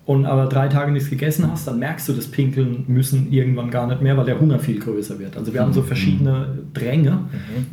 und 0.06 0.26
aber 0.26 0.46
drei 0.46 0.68
Tage 0.68 0.92
nichts 0.92 1.10
gegessen 1.10 1.50
hast, 1.50 1.68
dann 1.68 1.80
merkst 1.80 2.08
du 2.08 2.14
das 2.14 2.28
Pinkeln 2.28 2.84
müssen 2.88 3.32
irgendwann 3.32 3.72
gar 3.72 3.88
nicht 3.88 4.02
mehr, 4.02 4.16
weil 4.16 4.26
der 4.26 4.40
Hunger 4.40 4.60
viel 4.60 4.80
größer 4.80 5.18
wird. 5.18 5.38
Also 5.38 5.54
wir 5.54 5.62
haben 5.62 5.74
so 5.74 5.82
mhm. 5.82 5.86
verschiedene 5.86 6.60
Dränge, 6.74 7.20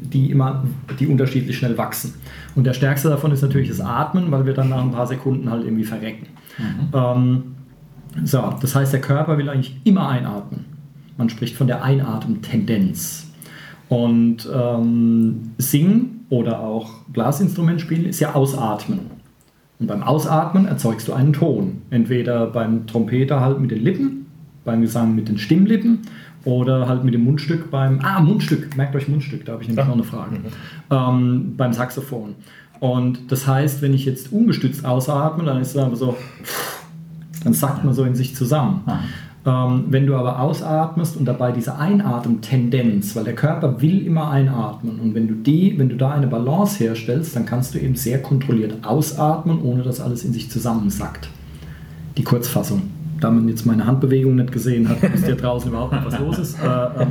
die 0.00 0.30
immer, 0.30 0.64
die 0.98 1.06
unterschiedlich 1.06 1.58
schnell 1.58 1.76
wachsen. 1.76 2.14
Und 2.54 2.64
der 2.64 2.72
stärkste 2.72 3.10
davon 3.10 3.32
ist 3.32 3.42
natürlich 3.42 3.68
das 3.68 3.80
Atmen, 3.80 4.30
weil 4.30 4.46
wir 4.46 4.54
dann 4.54 4.70
nach 4.70 4.82
ein 4.82 4.92
paar 4.92 5.06
Sekunden 5.06 5.50
halt 5.50 5.64
irgendwie 5.64 5.84
verrecken. 5.84 6.28
Mhm. 6.58 6.88
Ähm, 6.94 7.42
so, 8.24 8.54
das 8.60 8.74
heißt, 8.74 8.92
der 8.92 9.00
Körper 9.00 9.38
will 9.38 9.48
eigentlich 9.48 9.76
immer 9.84 10.08
einatmen. 10.08 10.66
Man 11.16 11.28
spricht 11.28 11.56
von 11.56 11.66
der 11.66 11.82
Einatmentendenz. 11.82 13.30
Und 13.88 14.48
ähm, 14.52 15.50
Singen 15.58 16.26
oder 16.30 16.60
auch 16.60 17.00
Blasinstrument 17.08 17.80
spielen 17.80 18.06
ist 18.06 18.20
ja 18.20 18.34
Ausatmen. 18.34 19.00
Und 19.78 19.86
beim 19.86 20.02
Ausatmen 20.02 20.66
erzeugst 20.66 21.08
du 21.08 21.12
einen 21.12 21.32
Ton. 21.32 21.82
Entweder 21.90 22.46
beim 22.46 22.86
Trompeter 22.86 23.40
halt 23.40 23.60
mit 23.60 23.70
den 23.70 23.82
Lippen, 23.82 24.26
beim 24.64 24.80
Gesang 24.80 25.14
mit 25.14 25.28
den 25.28 25.38
Stimmlippen 25.38 26.00
oder 26.44 26.88
halt 26.88 27.04
mit 27.04 27.14
dem 27.14 27.24
Mundstück 27.24 27.70
beim. 27.70 28.00
Ah, 28.02 28.20
Mundstück, 28.20 28.76
merkt 28.76 28.96
euch 28.96 29.08
Mundstück, 29.08 29.44
da 29.44 29.52
habe 29.52 29.62
ich 29.62 29.68
nämlich 29.68 29.86
noch 29.86 29.94
eine 29.94 30.04
Frage. 30.04 30.36
Mhm. 30.38 30.44
Ähm, 30.90 31.54
beim 31.56 31.72
Saxophon. 31.72 32.34
Und 32.82 33.30
das 33.30 33.46
heißt, 33.46 33.80
wenn 33.80 33.94
ich 33.94 34.06
jetzt 34.06 34.32
ungestützt 34.32 34.84
ausatme, 34.84 35.44
dann 35.44 35.60
ist 35.60 35.68
es 35.68 35.76
einfach 35.76 35.96
so, 35.96 36.16
dann 37.44 37.52
sackt 37.52 37.84
man 37.84 37.94
so 37.94 38.02
in 38.02 38.16
sich 38.16 38.34
zusammen. 38.34 38.80
Mhm. 38.84 38.92
Ähm, 39.46 39.84
wenn 39.90 40.04
du 40.04 40.16
aber 40.16 40.40
ausatmest 40.40 41.16
und 41.16 41.24
dabei 41.26 41.52
diese 41.52 41.78
Einatmen-Tendenz, 41.78 43.14
weil 43.14 43.22
der 43.22 43.36
Körper 43.36 43.80
will 43.80 44.04
immer 44.04 44.30
einatmen 44.30 44.98
und 44.98 45.14
wenn 45.14 45.28
du 45.28 45.34
die, 45.34 45.78
wenn 45.78 45.90
du 45.90 45.96
da 45.96 46.10
eine 46.10 46.26
Balance 46.26 46.82
herstellst, 46.82 47.36
dann 47.36 47.46
kannst 47.46 47.72
du 47.72 47.78
eben 47.78 47.94
sehr 47.94 48.20
kontrolliert 48.20 48.84
ausatmen, 48.84 49.62
ohne 49.62 49.84
dass 49.84 50.00
alles 50.00 50.24
in 50.24 50.32
sich 50.32 50.50
zusammensackt. 50.50 51.28
Die 52.16 52.24
Kurzfassung 52.24 52.82
da 53.22 53.30
man 53.30 53.48
jetzt 53.48 53.64
meine 53.64 53.86
Handbewegung 53.86 54.36
nicht 54.36 54.52
gesehen 54.52 54.88
hat, 54.88 54.98
wisst 55.12 55.28
ihr 55.28 55.36
draußen 55.36 55.70
überhaupt 55.70 55.92
nicht, 55.92 56.04
was 56.04 56.18
los 56.18 56.38
ist. 56.38 56.58
Äh, 56.62 56.66
ähm, 56.66 57.08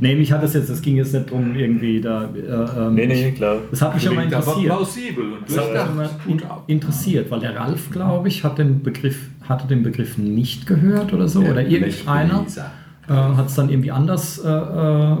nee, 0.00 0.14
mich 0.14 0.30
hat 0.30 0.42
das 0.42 0.54
jetzt, 0.54 0.68
es 0.68 0.82
ging 0.82 0.96
jetzt 0.96 1.14
nicht 1.14 1.30
darum, 1.30 1.54
irgendwie 1.54 2.00
da. 2.00 2.24
Äh, 2.34 2.86
ähm, 2.86 2.94
nee, 2.94 3.06
nee, 3.06 3.32
klar. 3.32 3.56
Das 3.70 3.82
hat 3.82 3.94
mich 3.94 4.06
immer 4.06 4.22
interessiert. 4.22 4.66
plausibel. 4.66 5.24
Das 5.46 5.58
hat 5.58 5.96
mich 5.96 6.08
immer 6.26 6.62
interessiert, 6.66 7.30
weil 7.30 7.40
der 7.40 7.56
Ralf, 7.56 7.90
glaube 7.90 8.28
ich, 8.28 8.44
hat 8.44 8.58
den 8.58 8.82
Begriff, 8.82 9.28
hatte 9.48 9.66
den 9.66 9.82
Begriff 9.82 10.18
nicht 10.18 10.66
gehört 10.66 11.12
oder 11.12 11.28
so. 11.28 11.42
Ja, 11.42 11.52
oder 11.52 11.66
irgendeiner 11.66 12.44
äh, 13.08 13.12
hat 13.12 13.46
es 13.46 13.54
dann 13.54 13.68
irgendwie 13.68 13.90
anders 13.90 14.38
äh, 14.38 14.48
äh, 14.48 15.16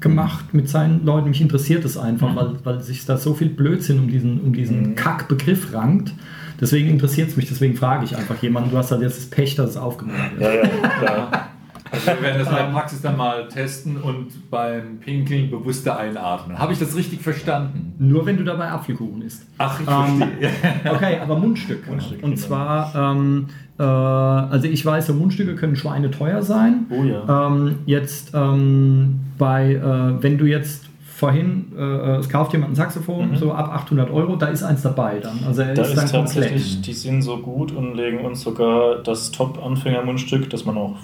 gemacht 0.00 0.52
mit 0.52 0.68
seinen 0.68 1.04
Leuten. 1.04 1.28
Mich 1.28 1.40
interessiert 1.40 1.84
es 1.84 1.96
einfach, 1.96 2.32
mhm. 2.32 2.36
weil, 2.36 2.64
weil 2.64 2.80
sich 2.82 3.04
da 3.06 3.16
so 3.16 3.34
viel 3.34 3.48
Blödsinn 3.48 3.98
um 3.98 4.08
diesen, 4.08 4.40
um 4.40 4.52
diesen 4.52 4.90
mhm. 4.90 4.94
Kackbegriff 4.94 5.72
rankt. 5.72 6.12
Deswegen 6.60 6.88
interessiert 6.90 7.30
es 7.30 7.36
mich, 7.36 7.48
deswegen 7.48 7.74
frage 7.74 8.04
ich 8.04 8.16
einfach 8.16 8.40
jemanden. 8.42 8.70
Du 8.70 8.78
hast 8.78 8.92
halt 8.92 9.02
jetzt 9.02 9.18
das 9.18 9.26
Pech, 9.26 9.56
dass 9.56 9.70
es 9.70 9.76
aufgenommen 9.76 10.30
wird. 10.36 10.42
Ja, 10.42 10.62
ja, 10.62 10.88
klar. 10.88 11.48
Also 11.92 12.06
wir 12.06 12.22
werden 12.22 12.38
das 12.38 12.48
in 12.48 12.54
der 12.54 12.62
Praxis 12.72 13.02
dann 13.02 13.16
mal 13.18 13.48
testen 13.48 13.98
und 13.98 14.50
beim 14.50 14.98
Pinkeln 14.98 15.50
bewusster 15.50 15.98
einatmen. 15.98 16.58
Habe 16.58 16.72
ich 16.72 16.78
das 16.78 16.96
richtig 16.96 17.20
verstanden? 17.20 17.94
Nur 17.98 18.24
wenn 18.24 18.38
du 18.38 18.44
dabei 18.44 18.70
Apfelkuchen 18.70 19.20
isst. 19.20 19.44
Ach, 19.58 19.78
ich 19.78 19.86
ähm, 19.86 20.18
verstehe. 20.18 20.50
Okay, 20.90 21.18
aber 21.20 21.38
Mundstück. 21.38 21.86
Mundstück 21.86 22.22
und 22.22 22.36
genau. 22.36 22.46
zwar, 22.46 22.94
ähm, 22.94 23.48
äh, 23.78 23.82
also 23.82 24.66
ich 24.66 24.84
weiß, 24.84 25.06
so 25.06 25.14
Mundstücke 25.14 25.54
können 25.54 25.76
Schweine 25.76 26.10
teuer 26.10 26.42
sein. 26.42 26.86
Oh 26.90 27.02
ja. 27.04 27.48
Ähm, 27.48 27.76
jetzt 27.86 28.32
ähm, 28.34 29.20
bei, 29.38 29.74
äh, 29.74 30.22
wenn 30.22 30.38
du 30.38 30.46
jetzt 30.46 30.86
vorhin, 31.22 31.66
äh, 31.78 32.16
es 32.16 32.28
kauft 32.28 32.52
jemand 32.52 32.72
ein 32.72 32.74
Saxophon, 32.74 33.30
mhm. 33.30 33.36
so 33.36 33.52
ab 33.52 33.72
800 33.72 34.10
Euro, 34.10 34.34
da 34.36 34.46
ist 34.46 34.62
eins 34.62 34.82
dabei 34.82 35.20
dann. 35.20 35.38
Also 35.46 35.62
da 35.62 35.70
ist, 35.70 35.94
dann 35.94 36.10
komplett. 36.10 36.86
Die 36.86 36.92
sind 36.92 37.22
so 37.22 37.36
gut 37.36 37.70
und 37.72 37.94
legen 37.94 38.24
uns 38.24 38.42
sogar 38.42 38.96
das 38.96 39.30
Top-Anfängermundstück, 39.30 40.50
das 40.50 40.64
man 40.64 40.76
auch 40.76 40.96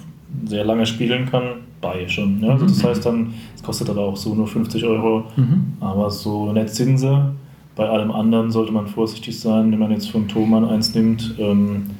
sehr 0.45 0.65
lange 0.65 0.85
spielen 0.85 1.29
kann, 1.29 1.61
bei 1.79 2.07
schon. 2.07 2.41
Ne? 2.41 2.51
Also 2.51 2.65
das 2.65 2.83
mhm. 2.83 2.87
heißt 2.87 3.05
dann, 3.05 3.33
es 3.55 3.63
kostet 3.63 3.89
aber 3.89 4.01
auch 4.01 4.17
so 4.17 4.35
nur 4.35 4.47
50 4.47 4.83
Euro, 4.83 5.23
mhm. 5.37 5.73
aber 5.79 6.09
so 6.11 6.53
sind 6.65 6.97
sie. 6.97 7.33
Bei 7.75 7.87
allem 7.87 8.11
anderen 8.11 8.51
sollte 8.51 8.73
man 8.73 8.87
vorsichtig 8.87 9.39
sein, 9.39 9.71
wenn 9.71 9.79
man 9.79 9.91
jetzt 9.91 10.11
von 10.11 10.27
Thomann 10.27 10.65
eins 10.65 10.93
nimmt. 10.93 11.35
Ähm, 11.39 11.91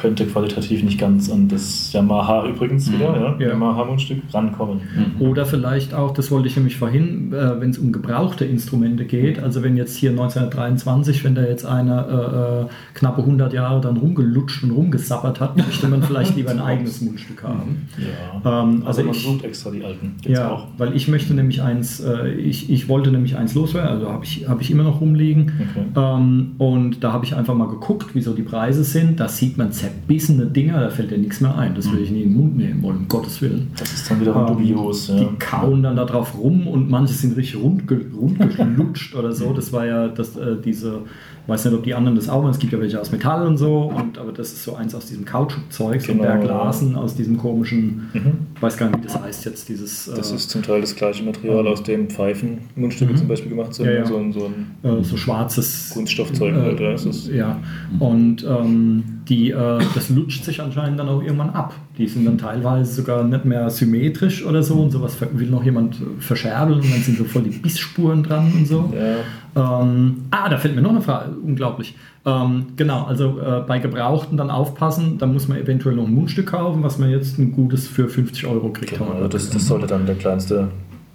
könnte 0.00 0.26
qualitativ 0.26 0.82
nicht 0.82 0.98
ganz 0.98 1.30
an 1.30 1.48
das 1.48 1.92
Yamaha 1.92 2.46
übrigens 2.46 2.88
mhm. 2.88 2.94
wieder, 2.94 3.16
ja, 3.16 3.36
ja. 3.38 3.48
Yamaha-Mundstück 3.48 4.22
rankommen. 4.32 4.80
Mhm. 4.94 5.26
Oder 5.26 5.44
vielleicht 5.44 5.94
auch, 5.94 6.12
das 6.12 6.30
wollte 6.30 6.48
ich 6.48 6.56
nämlich 6.56 6.76
vorhin, 6.76 7.32
äh, 7.32 7.60
wenn 7.60 7.70
es 7.70 7.78
um 7.78 7.92
gebrauchte 7.92 8.44
Instrumente 8.44 9.04
geht, 9.04 9.42
also 9.42 9.62
wenn 9.62 9.76
jetzt 9.76 9.96
hier 9.96 10.10
1923, 10.10 11.24
wenn 11.24 11.34
da 11.34 11.42
jetzt 11.42 11.66
einer 11.66 12.64
äh, 12.64 12.64
äh, 12.64 12.68
knappe 12.94 13.22
100 13.22 13.52
Jahre 13.52 13.80
dann 13.80 13.96
rumgelutscht 13.96 14.62
und 14.62 14.70
rumgesappert 14.70 15.40
hat, 15.40 15.56
möchte 15.56 15.88
man 15.88 16.02
vielleicht 16.02 16.36
lieber 16.36 16.50
ein 16.50 16.60
eigenes 16.60 17.00
Mundstück 17.00 17.42
haben. 17.42 17.88
Ja. 17.98 18.62
Ähm, 18.62 18.82
also, 18.84 18.86
also, 18.86 19.02
man 19.02 19.14
ich, 19.14 19.22
sucht 19.22 19.44
extra 19.44 19.70
die 19.70 19.84
alten. 19.84 20.14
Gibt's 20.22 20.38
ja, 20.38 20.50
auch. 20.50 20.68
weil 20.78 20.94
ich 20.94 21.08
möchte 21.08 21.34
nämlich 21.34 21.62
eins, 21.62 22.00
äh, 22.00 22.30
ich, 22.30 22.70
ich 22.70 22.88
wollte 22.88 23.10
nämlich 23.10 23.36
eins 23.36 23.54
loswerden, 23.54 23.90
also 23.90 24.12
habe 24.12 24.24
ich, 24.24 24.48
hab 24.48 24.60
ich 24.60 24.70
immer 24.70 24.84
noch 24.84 25.00
rumliegen 25.00 25.52
okay. 25.70 25.86
ähm, 25.96 26.52
und 26.58 27.02
da 27.02 27.12
habe 27.12 27.24
ich 27.24 27.34
einfach 27.34 27.54
mal 27.54 27.68
geguckt, 27.68 28.10
wieso 28.14 28.32
die 28.32 28.42
Preise 28.42 28.84
sind, 28.84 29.20
da 29.20 29.28
sieht 29.28 29.58
man 29.58 29.72
zerbissene 29.88 30.46
Dinger, 30.46 30.80
da 30.80 30.90
fällt 30.90 31.10
dir 31.10 31.18
nichts 31.18 31.40
mehr 31.40 31.56
ein. 31.56 31.74
Das 31.74 31.90
will 31.90 32.00
ich 32.00 32.10
nie 32.10 32.22
in 32.22 32.30
den 32.30 32.40
Mund 32.40 32.56
nehmen 32.56 32.82
wollen, 32.82 32.98
um 32.98 33.08
Gottes 33.08 33.40
Willen. 33.40 33.68
Das 33.78 33.92
ist 33.92 34.10
dann 34.10 34.20
wieder 34.20 34.34
ähm, 34.34 34.46
dubios. 34.46 35.08
Ja. 35.08 35.16
Die 35.16 35.28
kauen 35.38 35.82
dann 35.82 35.96
da 35.96 36.04
drauf 36.04 36.36
rum 36.38 36.66
und 36.66 36.90
manche 36.90 37.14
sind 37.14 37.36
richtig 37.36 37.60
rundgelutscht 37.60 39.14
oder 39.14 39.32
so. 39.32 39.52
Das 39.58 39.72
war 39.72 39.86
ja 39.86 40.08
das, 40.08 40.36
äh, 40.36 40.56
diese 40.64 41.02
weiß 41.48 41.64
nicht, 41.64 41.74
ob 41.74 41.82
die 41.82 41.94
anderen 41.94 42.14
das 42.14 42.28
auch 42.28 42.42
machen. 42.42 42.50
Es 42.50 42.58
gibt 42.58 42.72
ja 42.72 42.80
welche 42.80 43.00
aus 43.00 43.10
Metall 43.10 43.46
und 43.46 43.56
so, 43.56 43.90
und, 43.96 44.18
aber 44.18 44.32
das 44.32 44.52
ist 44.52 44.62
so 44.62 44.74
eins 44.74 44.94
aus 44.94 45.06
diesem 45.06 45.24
Kautschukzeug, 45.24 46.00
so 46.02 46.12
genau, 46.12 46.24
ein 46.24 46.40
Berglasen 46.40 46.94
aus 46.94 47.16
diesem 47.16 47.38
komischen, 47.38 48.08
mhm. 48.12 48.32
ich 48.54 48.62
weiß 48.62 48.76
gar 48.76 48.90
nicht, 48.90 49.00
wie 49.00 49.06
das 49.06 49.20
heißt 49.20 49.46
jetzt, 49.46 49.68
dieses. 49.68 50.04
Das 50.14 50.30
äh, 50.30 50.36
ist 50.36 50.50
zum 50.50 50.62
Teil 50.62 50.82
das 50.82 50.94
gleiche 50.94 51.24
Material, 51.24 51.66
aus 51.66 51.82
dem 51.82 52.10
Pfeifen 52.10 52.58
Mundstücke 52.76 53.12
mhm. 53.12 53.16
zum 53.16 53.28
Beispiel 53.28 53.48
gemacht 53.48 53.74
sind. 53.74 53.86
Ja, 53.86 53.92
ja. 53.92 54.06
So, 54.06 54.18
ein, 54.18 54.32
so, 54.32 54.50
ein, 54.82 54.98
äh, 55.00 55.02
so 55.02 55.16
schwarzes 55.16 55.90
Kunststoffzeug. 55.94 56.54
Äh, 56.54 56.60
halt, 56.60 56.80
ja, 56.80 57.34
ja. 57.34 57.60
und 57.98 58.44
ähm, 58.44 59.04
die, 59.28 59.50
äh, 59.50 59.77
das 59.94 60.08
lutscht 60.10 60.44
sich 60.44 60.60
anscheinend 60.60 60.98
dann 60.98 61.08
auch 61.08 61.22
irgendwann 61.22 61.50
ab. 61.50 61.74
Die 61.96 62.06
sind 62.06 62.24
dann 62.24 62.38
teilweise 62.38 62.92
sogar 62.92 63.24
nicht 63.24 63.44
mehr 63.44 63.68
symmetrisch 63.70 64.44
oder 64.44 64.62
so 64.62 64.74
und 64.74 64.90
sowas 64.90 65.16
will 65.32 65.50
noch 65.50 65.64
jemand 65.64 65.96
verscherbeln 66.20 66.80
und 66.80 66.92
dann 66.92 67.00
sind 67.00 67.18
so 67.18 67.24
voll 67.24 67.42
die 67.42 67.50
Bissspuren 67.50 68.22
dran 68.22 68.52
und 68.54 68.66
so. 68.66 68.92
Ja. 68.94 69.82
Ähm, 69.82 70.24
ah, 70.30 70.48
da 70.48 70.58
fällt 70.58 70.74
mir 70.74 70.82
noch 70.82 70.90
eine 70.90 71.00
Frage, 71.00 71.32
unglaublich. 71.44 71.94
Ähm, 72.24 72.66
genau, 72.76 73.04
also 73.04 73.40
äh, 73.40 73.62
bei 73.66 73.78
Gebrauchten 73.78 74.36
dann 74.36 74.50
aufpassen, 74.50 75.18
da 75.18 75.26
muss 75.26 75.48
man 75.48 75.58
eventuell 75.58 75.96
noch 75.96 76.06
ein 76.06 76.14
Mundstück 76.14 76.48
kaufen, 76.48 76.82
was 76.82 76.98
man 76.98 77.10
jetzt 77.10 77.38
ein 77.38 77.52
gutes 77.52 77.88
für 77.88 78.08
50 78.08 78.46
Euro 78.46 78.70
kriegt. 78.70 78.98
Genau, 78.98 79.12
also 79.12 79.28
das, 79.28 79.50
das 79.50 79.66
sollte 79.66 79.86
dann 79.86 80.06
der 80.06 80.16
kleinste 80.16 80.68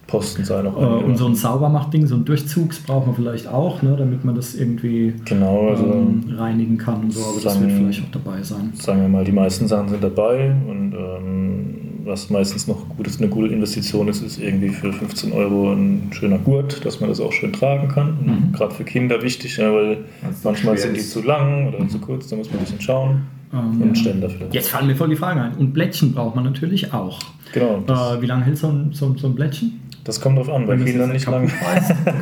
Posten 0.07 0.43
sein. 0.43 0.67
Auch 0.67 0.77
äh, 0.77 1.03
und 1.03 1.17
so 1.17 1.25
ein 1.25 1.35
Saubermachtding, 1.35 2.07
so 2.07 2.15
ein 2.15 2.25
Durchzugs 2.25 2.79
braucht 2.79 3.07
man 3.07 3.15
vielleicht 3.15 3.47
auch, 3.47 3.81
ne, 3.81 3.95
damit 3.97 4.25
man 4.25 4.35
das 4.35 4.55
irgendwie 4.55 5.13
genau, 5.25 5.69
also 5.69 5.85
ähm, 5.85 6.23
reinigen 6.37 6.77
kann 6.77 7.03
und 7.03 7.11
so, 7.11 7.21
aber 7.21 7.39
sagen, 7.39 7.61
das 7.61 7.61
wird 7.61 7.71
vielleicht 7.71 8.03
auch 8.03 8.11
dabei 8.11 8.43
sein. 8.43 8.73
Sagen 8.75 9.01
wir 9.01 9.09
mal, 9.09 9.23
die 9.23 9.31
meisten 9.31 9.67
Sachen 9.67 9.89
sind 9.89 10.03
dabei 10.03 10.53
und 10.67 10.93
ähm, 10.93 11.75
was 12.05 12.29
meistens 12.29 12.67
noch 12.67 12.89
gut 12.89 13.07
ist, 13.07 13.21
eine 13.21 13.29
gute 13.29 13.53
Investition 13.53 14.07
ist, 14.07 14.21
ist 14.21 14.37
irgendwie 14.37 14.69
für 14.69 14.91
15 14.91 15.31
Euro 15.31 15.71
ein 15.71 16.09
schöner 16.11 16.37
Gurt, 16.37 16.85
dass 16.85 16.99
man 16.99 17.09
das 17.09 17.19
auch 17.19 17.31
schön 17.31 17.53
tragen 17.53 17.87
kann. 17.87 18.17
Mhm. 18.23 18.51
Gerade 18.51 18.75
für 18.75 18.83
Kinder 18.83 19.21
wichtig, 19.21 19.57
ja, 19.57 19.73
weil 19.73 19.99
manchmal 20.43 20.77
sind 20.77 20.97
die 20.97 21.01
zu 21.01 21.21
lang 21.21 21.69
oder 21.69 21.79
mhm. 21.79 21.89
zu 21.89 21.99
kurz, 21.99 22.27
da 22.27 22.35
muss 22.35 22.49
man 22.49 22.59
ein 22.59 22.65
bisschen 22.65 22.81
schauen. 22.81 23.21
Ähm, 23.53 23.81
und 23.81 23.97
Ständer 23.97 24.29
vielleicht. 24.29 24.53
Jetzt 24.53 24.69
fallen 24.69 24.87
mir 24.87 24.95
voll 24.95 25.09
die 25.09 25.15
Fragen 25.15 25.39
ein. 25.39 25.55
Und 25.55 25.73
Blättchen 25.73 26.13
braucht 26.13 26.35
man 26.35 26.43
natürlich 26.43 26.93
auch. 26.93 27.19
Genau. 27.53 27.83
Äh, 27.87 28.21
wie 28.21 28.25
lange 28.25 28.45
hält 28.45 28.57
so 28.57 28.67
ein, 28.67 28.89
so, 28.93 29.15
so 29.15 29.27
ein 29.27 29.35
Blättchen? 29.35 29.79
Das 30.03 30.19
kommt 30.19 30.37
drauf 30.37 30.49
an, 30.49 30.65
bei 30.65 30.75
Kindern 30.75 31.11
nicht 31.11 31.27
lang. 31.27 31.49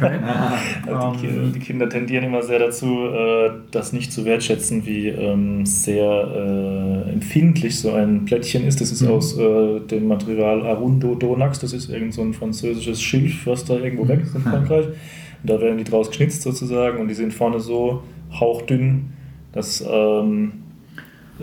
Okay. 0.02 0.20
also 0.88 1.12
die, 1.12 1.28
Kinder, 1.28 1.48
die, 1.52 1.60
Kinder, 1.60 1.90
tendieren 1.90 2.26
immer 2.26 2.44
sehr 2.44 2.60
dazu, 2.60 3.08
äh, 3.08 3.52
das 3.72 3.92
nicht 3.92 4.14
zu 4.14 4.26
wertschätzen, 4.26 4.86
wie 4.86 5.08
ähm, 5.08 5.66
sehr 5.66 6.06
äh, 6.06 7.12
empfindlich 7.12 7.80
so 7.80 7.94
ein 7.94 8.26
Plättchen 8.26 8.66
ist. 8.66 8.82
Das 8.82 8.92
ist 8.92 9.02
mhm. 9.02 9.10
aus 9.10 9.38
äh, 9.38 9.80
dem 9.80 10.08
Material 10.08 10.66
Arundo 10.66 11.16
Donax, 11.16 11.60
das 11.60 11.74
ist 11.74 11.90
irgend 11.90 12.14
so 12.14 12.22
ein 12.22 12.34
französisches 12.34 13.02
Schilf, 13.02 13.48
was 13.48 13.66
da 13.66 13.76
irgendwo 13.76 14.08
weg 14.08 14.22
ist 14.22 14.36
in 14.36 14.42
Frankreich. 14.50 14.88
Und 14.88 15.50
da 15.50 15.60
werden 15.60 15.78
die 15.78 15.84
draus 15.84 16.10
geschnitzt 16.10 16.44
sozusagen 16.44 17.00
und 17.00 17.08
die 17.08 17.16
sind 17.16 17.34
vorne 17.34 17.60
so 17.60 18.04
hauchdünn, 18.32 19.14
dass 19.54 19.84
ähm, 19.88 20.54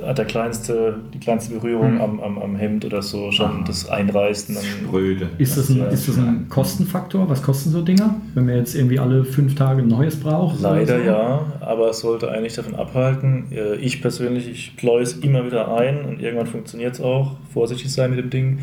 hat 0.04 0.18
der 0.18 0.24
kleinste, 0.24 0.96
die 1.12 1.18
kleinste 1.18 1.54
Berührung 1.54 1.92
hm. 1.94 2.00
am, 2.00 2.20
am, 2.20 2.38
am, 2.38 2.56
Hemd 2.56 2.84
oder 2.84 3.02
so 3.02 3.30
schon 3.30 3.62
ah. 3.62 3.64
das 3.66 3.88
einreißt. 3.88 4.50
Spröde. 4.64 5.30
Ist 5.38 5.56
das, 5.56 5.68
ein, 5.70 5.80
ist 5.88 6.08
das 6.08 6.18
ein 6.18 6.46
Kostenfaktor? 6.48 7.28
Was 7.28 7.42
kosten 7.42 7.70
so 7.70 7.82
Dinger, 7.82 8.16
wenn 8.34 8.46
man 8.46 8.56
jetzt 8.56 8.74
irgendwie 8.74 8.98
alle 8.98 9.24
fünf 9.24 9.54
Tage 9.54 9.82
ein 9.82 9.88
neues 9.88 10.16
braucht? 10.16 10.60
Leider 10.60 10.98
so? 10.98 11.04
ja, 11.04 11.46
aber 11.60 11.90
es 11.90 12.00
sollte 12.00 12.30
eigentlich 12.30 12.54
davon 12.54 12.74
abhalten. 12.74 13.46
Äh, 13.50 13.76
ich 13.76 14.00
persönlich, 14.02 14.48
ich 14.48 14.76
pleue 14.76 15.02
es 15.02 15.14
immer 15.14 15.46
wieder 15.46 15.76
ein 15.76 16.04
und 16.04 16.20
irgendwann 16.20 16.46
funktioniert 16.46 16.94
es 16.94 17.00
auch. 17.00 17.36
Vorsichtig 17.52 17.92
sein 17.92 18.10
mit 18.10 18.18
dem 18.18 18.30
Ding. 18.30 18.58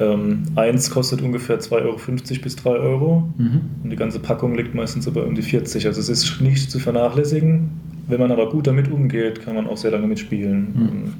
Ähm, 0.00 0.44
eins 0.54 0.90
kostet 0.90 1.22
ungefähr 1.22 1.58
2,50 1.58 1.72
Euro 1.82 2.42
bis 2.42 2.56
3 2.56 2.70
Euro 2.70 3.28
mhm. 3.36 3.60
und 3.82 3.90
die 3.90 3.96
ganze 3.96 4.20
Packung 4.20 4.54
liegt 4.54 4.74
meistens 4.74 5.04
so 5.04 5.12
bei 5.12 5.22
um 5.22 5.34
die 5.34 5.42
40. 5.42 5.86
Also 5.86 6.00
es 6.00 6.08
ist 6.08 6.40
nicht 6.40 6.70
zu 6.70 6.78
vernachlässigen 6.78 7.70
wenn 8.08 8.20
man 8.20 8.32
aber 8.32 8.48
gut 8.48 8.66
damit 8.66 8.90
umgeht, 8.90 9.42
kann 9.42 9.54
man 9.54 9.66
auch 9.66 9.76
sehr 9.76 9.90
lange 9.90 10.06
mitspielen. 10.06 10.60
Mhm. 10.74 11.12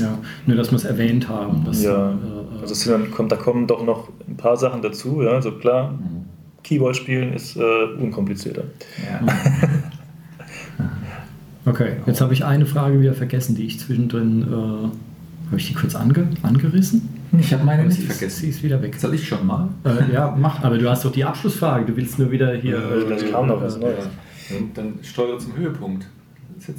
Ja, 0.00 0.18
nur 0.44 0.56
dass 0.56 0.70
wir 0.70 0.76
es 0.76 0.84
erwähnt 0.84 1.28
haben. 1.28 1.64
Dass 1.64 1.82
ja, 1.82 1.94
dann, 1.94 2.18
äh, 2.58 2.60
also 2.60 2.90
dann 2.90 3.10
kommt, 3.10 3.32
da 3.32 3.36
kommen 3.36 3.66
doch 3.66 3.84
noch 3.84 4.08
ein 4.28 4.36
paar 4.36 4.56
Sachen 4.56 4.82
dazu. 4.82 5.22
Ja, 5.22 5.30
also 5.30 5.52
klar, 5.52 5.92
mhm. 5.92 6.26
Keyboard 6.62 6.96
spielen 6.96 7.32
ist 7.32 7.56
äh, 7.56 7.60
unkomplizierter. 7.98 8.64
Ja. 9.06 9.26
okay, 11.70 11.92
jetzt 12.06 12.20
habe 12.20 12.34
ich 12.34 12.44
eine 12.44 12.66
Frage 12.66 13.00
wieder 13.00 13.14
vergessen, 13.14 13.54
die 13.54 13.66
ich 13.66 13.78
zwischendrin, 13.80 14.42
äh, 14.42 14.46
habe 15.46 15.56
ich 15.56 15.68
die 15.68 15.74
kurz 15.74 15.94
ange, 15.94 16.28
angerissen? 16.42 17.08
Ich 17.38 17.52
habe 17.52 17.64
meine 17.64 17.84
nicht 17.84 18.02
vergessen. 18.02 18.40
Sie 18.40 18.48
ist 18.48 18.62
wieder 18.62 18.82
weg. 18.82 18.96
Soll 18.96 19.14
ich 19.14 19.26
schon 19.26 19.46
mal? 19.46 19.68
Äh, 19.84 20.12
ja, 20.12 20.34
mach. 20.36 20.62
Aber 20.62 20.78
du 20.78 20.88
hast 20.88 21.04
doch 21.04 21.12
die 21.12 21.24
Abschlussfrage. 21.24 21.84
Du 21.84 21.96
willst 21.96 22.18
nur 22.18 22.30
wieder 22.30 22.54
hier. 22.54 22.76
Äh, 22.76 23.08
das 23.08 23.30
kam 23.30 23.46
noch 23.46 23.60
was 23.60 23.78
Neues. 23.78 24.08
Dann 24.74 24.94
steuer 25.02 25.38
zum 25.38 25.56
Höhepunkt. 25.56 26.06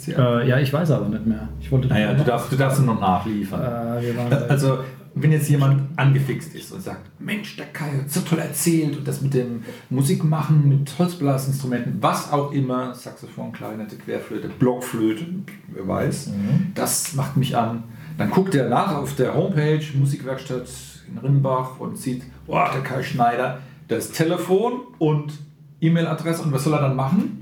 Äh, 0.07 0.47
ja, 0.47 0.59
ich 0.59 0.71
weiß 0.71 0.91
aber 0.91 1.09
nicht 1.09 1.25
mehr. 1.25 1.49
Ich 1.59 1.71
wollte 1.71 1.87
naja, 1.87 2.13
du 2.13 2.23
darfst, 2.23 2.51
du 2.51 2.55
darfst 2.55 2.81
noch 2.83 2.99
nachliefern. 2.99 3.61
Äh, 3.61 4.35
also, 4.49 4.79
wenn 5.21 5.31
jetzt 5.31 5.49
jemand 5.49 5.97
angefixt 5.97 6.53
ist 6.53 6.71
und 6.71 6.81
sagt, 6.81 7.09
Mensch, 7.19 7.55
der 7.55 7.67
Kai 7.67 7.89
hat 7.91 8.09
so 8.09 8.21
toll 8.21 8.39
erzählt 8.39 8.97
und 8.97 9.07
das 9.07 9.21
mit 9.21 9.33
dem 9.33 9.63
Musikmachen, 9.89 10.69
mit 10.69 10.91
Holzblasinstrumenten, 10.97 11.97
was 12.01 12.31
auch 12.31 12.51
immer, 12.51 12.93
Saxophon, 12.93 13.51
Klarinette, 13.51 13.95
Querflöte, 13.95 14.49
Blockflöte, 14.59 15.25
wer 15.73 15.87
weiß, 15.87 16.27
mhm. 16.27 16.71
das 16.75 17.13
macht 17.13 17.37
mich 17.37 17.57
an. 17.57 17.83
Dann 18.17 18.29
guckt 18.29 18.55
er 18.55 18.69
nach 18.69 18.95
auf 18.95 19.15
der 19.15 19.35
Homepage 19.35 19.83
Musikwerkstatt 19.95 20.67
in 21.09 21.17
Rimbach 21.17 21.79
und 21.79 21.97
sieht, 21.97 22.23
oh, 22.47 22.53
der 22.73 22.81
Kai 22.81 23.03
Schneider, 23.03 23.59
das 23.87 24.11
Telefon 24.11 24.81
und 24.99 25.33
E-Mail-Adresse 25.81 26.43
und 26.43 26.51
was 26.51 26.63
soll 26.63 26.73
er 26.73 26.81
dann 26.81 26.95
machen? 26.95 27.39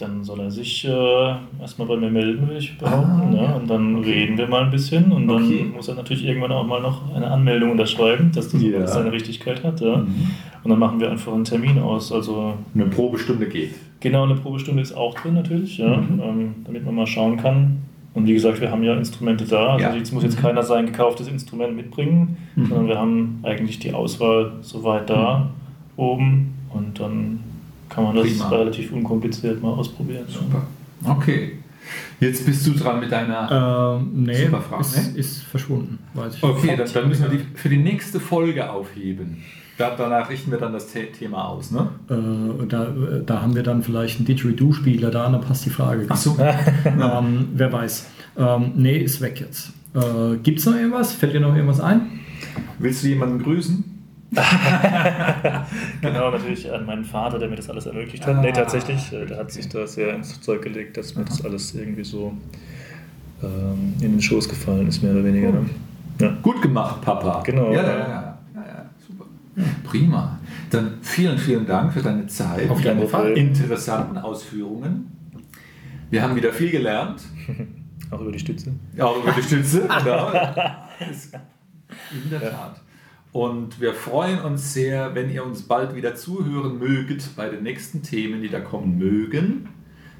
Dann 0.00 0.24
soll 0.24 0.40
er 0.40 0.50
sich 0.50 0.84
äh, 0.84 1.34
erstmal 1.60 1.88
bei 1.88 1.96
mir 1.96 2.10
melden, 2.10 2.46
würde 2.46 2.58
ich 2.58 2.78
behaupten. 2.78 3.34
Ah, 3.34 3.42
ja. 3.42 3.54
Und 3.56 3.68
dann 3.68 3.96
okay. 3.96 4.12
reden 4.12 4.38
wir 4.38 4.46
mal 4.46 4.64
ein 4.64 4.70
bisschen 4.70 5.12
und 5.12 5.28
dann 5.28 5.44
okay. 5.44 5.70
muss 5.74 5.88
er 5.88 5.94
natürlich 5.94 6.24
irgendwann 6.24 6.52
auch 6.52 6.66
mal 6.66 6.80
noch 6.80 7.14
eine 7.14 7.30
Anmeldung 7.30 7.72
unterschreiben, 7.72 8.30
dass 8.34 8.48
das 8.48 8.62
ja. 8.62 8.86
seine 8.86 9.12
Richtigkeit 9.12 9.62
hat. 9.62 9.80
Ja. 9.80 9.98
Mhm. 9.98 10.30
Und 10.62 10.70
dann 10.70 10.78
machen 10.78 11.00
wir 11.00 11.10
einfach 11.10 11.32
einen 11.32 11.44
Termin 11.44 11.78
aus. 11.78 12.12
Also 12.12 12.54
eine 12.74 12.86
Probestunde 12.86 13.46
geht. 13.46 13.74
Genau, 14.00 14.24
eine 14.24 14.34
Probestunde 14.34 14.82
ist 14.82 14.92
auch 14.92 15.14
drin 15.14 15.34
natürlich, 15.34 15.78
ja, 15.78 15.96
mhm. 15.96 16.20
ähm, 16.22 16.54
damit 16.64 16.84
man 16.84 16.94
mal 16.94 17.06
schauen 17.06 17.36
kann. 17.36 17.78
Und 18.12 18.26
wie 18.26 18.34
gesagt, 18.34 18.60
wir 18.60 18.70
haben 18.70 18.82
ja 18.82 18.96
Instrumente 18.96 19.44
da. 19.44 19.76
Also 19.76 19.96
jetzt 19.96 20.12
muss 20.12 20.22
jetzt 20.22 20.38
mhm. 20.38 20.42
keiner 20.42 20.62
sein 20.62 20.86
gekauftes 20.86 21.28
Instrument 21.28 21.76
mitbringen, 21.76 22.38
mhm. 22.56 22.66
sondern 22.66 22.88
wir 22.88 22.98
haben 22.98 23.40
eigentlich 23.42 23.78
die 23.78 23.92
Auswahl 23.92 24.52
soweit 24.62 25.08
da 25.10 25.38
mhm. 25.96 26.02
oben 26.02 26.54
und 26.72 26.98
dann 26.98 27.40
kann 27.90 28.04
man 28.04 28.16
das 28.16 28.26
Prima. 28.26 28.48
relativ 28.48 28.92
unkompliziert 28.92 29.62
mal 29.62 29.72
ausprobieren. 29.72 30.24
Super. 30.28 30.62
Okay. 31.04 31.58
Jetzt 32.20 32.46
bist 32.46 32.66
du 32.66 32.72
dran 32.72 33.00
mit 33.00 33.10
deiner 33.10 33.98
ähm, 34.00 34.24
nee, 34.24 34.44
Superfrage. 34.44 34.82
Ist, 34.82 35.12
ne? 35.12 35.18
ist 35.18 35.42
verschwunden. 35.42 35.98
Weiß 36.14 36.36
ich 36.36 36.42
okay, 36.42 36.76
dann, 36.76 36.88
dann, 36.92 37.08
müssen 37.08 37.30
wir 37.30 37.38
die 37.38 37.44
für 37.54 37.68
die 37.68 37.78
nächste 37.78 38.20
Folge 38.20 38.70
aufheben. 38.70 39.38
Da, 39.78 39.94
danach 39.96 40.28
richten 40.28 40.50
wir 40.50 40.58
dann 40.58 40.74
das 40.74 40.88
Thema 40.88 41.48
aus, 41.48 41.70
ne? 41.70 41.88
Äh, 42.10 42.66
da, 42.66 42.92
da 43.24 43.40
haben 43.40 43.54
wir 43.54 43.62
dann 43.62 43.82
vielleicht 43.82 44.18
einen 44.18 44.26
Didgeridoo-Spieler 44.26 45.10
da, 45.10 45.30
dann 45.30 45.40
passt 45.40 45.64
die 45.64 45.70
Frage. 45.70 46.04
Ach 46.10 46.16
so. 46.16 46.36
ähm, 46.84 47.48
wer 47.54 47.72
weiß. 47.72 48.06
Ähm, 48.36 48.72
nee, 48.76 48.98
ist 48.98 49.22
weg 49.22 49.40
jetzt. 49.40 49.72
Äh, 49.94 50.36
Gibt 50.42 50.58
es 50.58 50.66
noch 50.66 50.74
irgendwas? 50.74 51.14
Fällt 51.14 51.32
dir 51.32 51.40
noch 51.40 51.54
irgendwas 51.54 51.80
ein? 51.80 52.20
Willst 52.78 53.02
du 53.02 53.08
jemanden 53.08 53.42
grüßen? 53.42 53.89
genau, 56.00 56.30
natürlich 56.30 56.70
an 56.70 56.86
meinen 56.86 57.04
Vater, 57.04 57.38
der 57.38 57.48
mir 57.48 57.56
das 57.56 57.68
alles 57.68 57.86
ermöglicht 57.86 58.24
hat. 58.24 58.36
Ah, 58.36 58.40
nee, 58.40 58.52
tatsächlich, 58.52 59.12
äh, 59.12 59.26
der 59.26 59.38
hat 59.38 59.50
sich 59.50 59.68
da 59.68 59.86
sehr 59.86 60.14
ins 60.14 60.40
Zeug 60.40 60.62
gelegt, 60.62 60.96
dass 60.96 61.16
mir 61.16 61.24
das 61.24 61.44
alles 61.44 61.74
irgendwie 61.74 62.04
so 62.04 62.32
ähm, 63.42 63.94
in 64.00 64.12
den 64.12 64.22
Schoß 64.22 64.48
gefallen 64.48 64.86
ist, 64.86 65.02
mehr 65.02 65.12
oder 65.12 65.24
weniger. 65.24 65.50
Ne? 65.50 65.66
Ja. 66.20 66.36
Gut 66.42 66.62
gemacht, 66.62 67.00
Papa. 67.02 67.42
Genau. 67.44 67.72
Ja, 67.72 67.82
ja, 67.82 67.98
ja. 67.98 68.38
ja 68.54 68.90
super. 69.06 69.24
Prima. 69.84 70.38
Dann 70.70 70.98
vielen, 71.02 71.38
vielen 71.38 71.66
Dank 71.66 71.92
für 71.92 72.02
deine 72.02 72.26
Zeit. 72.28 72.70
Auf 72.70 72.80
Fall. 73.10 73.32
Interessanten 73.32 74.18
Ausführungen. 74.18 75.10
Wir 76.10 76.22
haben 76.22 76.36
wieder 76.36 76.52
viel 76.52 76.70
gelernt. 76.70 77.22
Auch 78.10 78.20
über 78.20 78.32
die 78.32 78.38
Stütze. 78.40 78.72
Ja, 78.96 79.04
auch 79.04 79.22
über 79.22 79.30
die 79.30 79.42
Stütze, 79.42 79.82
genau. 80.04 80.32
In 82.12 82.30
der 82.30 82.40
Tat. 82.40 82.80
Und 83.32 83.80
wir 83.80 83.94
freuen 83.94 84.40
uns 84.40 84.74
sehr, 84.74 85.14
wenn 85.14 85.30
ihr 85.30 85.44
uns 85.44 85.62
bald 85.62 85.94
wieder 85.94 86.16
zuhören 86.16 86.78
möget 86.78 87.36
bei 87.36 87.48
den 87.48 87.62
nächsten 87.62 88.02
Themen, 88.02 88.42
die 88.42 88.48
da 88.48 88.60
kommen 88.60 88.98
mögen. 88.98 89.68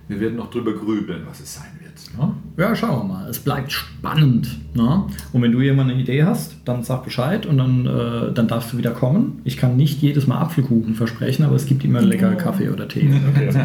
Wir 0.07 0.21
werden 0.21 0.37
noch 0.37 0.51
drüber 0.51 0.73
grübeln, 0.73 1.23
was 1.29 1.39
es 1.39 1.55
sein 1.55 1.71
wird. 1.81 1.91
Ne? 2.19 2.35
Ja, 2.57 2.75
schauen 2.75 2.99
wir 2.99 3.15
mal. 3.15 3.29
Es 3.29 3.39
bleibt 3.39 3.71
spannend. 3.71 4.59
Ne? 4.75 5.05
Und 5.33 5.43
wenn 5.43 5.53
du 5.53 5.61
jemand 5.61 5.91
eine 5.91 6.01
Idee 6.01 6.25
hast, 6.25 6.57
dann 6.65 6.83
sag 6.83 7.05
Bescheid 7.05 7.47
und 7.47 7.59
dann, 7.59 7.87
äh, 7.87 8.33
dann 8.33 8.49
darfst 8.49 8.73
du 8.73 8.79
wieder 8.79 8.91
kommen. 8.91 9.41
Ich 9.45 9.57
kann 9.57 9.77
nicht 9.77 10.03
jedes 10.03 10.27
Mal 10.27 10.39
Apfelkuchen 10.39 10.95
versprechen, 10.95 11.45
aber 11.45 11.55
es 11.55 11.67
gibt 11.67 11.85
immer 11.85 12.01
lecker 12.01 12.35
Kaffee 12.35 12.71
oder 12.71 12.89
Tee. 12.89 13.09
Okay, 13.31 13.51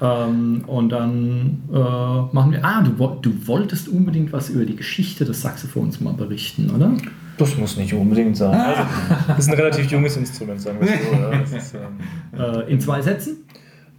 ähm, 0.00 0.62
und 0.68 0.90
dann 0.90 1.62
äh, 1.72 1.76
machen 1.76 2.52
wir. 2.52 2.64
Ah, 2.64 2.82
du, 2.82 2.90
du 3.22 3.46
wolltest 3.46 3.88
unbedingt 3.88 4.32
was 4.32 4.50
über 4.50 4.64
die 4.64 4.76
Geschichte 4.76 5.24
des 5.24 5.42
Saxophons 5.42 6.00
mal 6.00 6.14
berichten, 6.14 6.70
oder? 6.70 6.92
Das 7.36 7.56
muss 7.56 7.76
nicht 7.76 7.92
unbedingt 7.94 8.36
sein. 8.36 8.54
Also, 8.54 8.82
das 9.28 9.38
ist 9.40 9.48
ein 9.48 9.54
relativ 9.54 9.90
junges 9.90 10.16
Instrument, 10.16 10.60
sagen 10.60 10.78
wir 10.80 10.88
so. 10.88 11.56
Ist, 11.56 11.74
ähm, 11.74 12.38
äh, 12.38 12.70
in 12.70 12.80
zwei 12.80 13.02
Sätzen? 13.02 13.38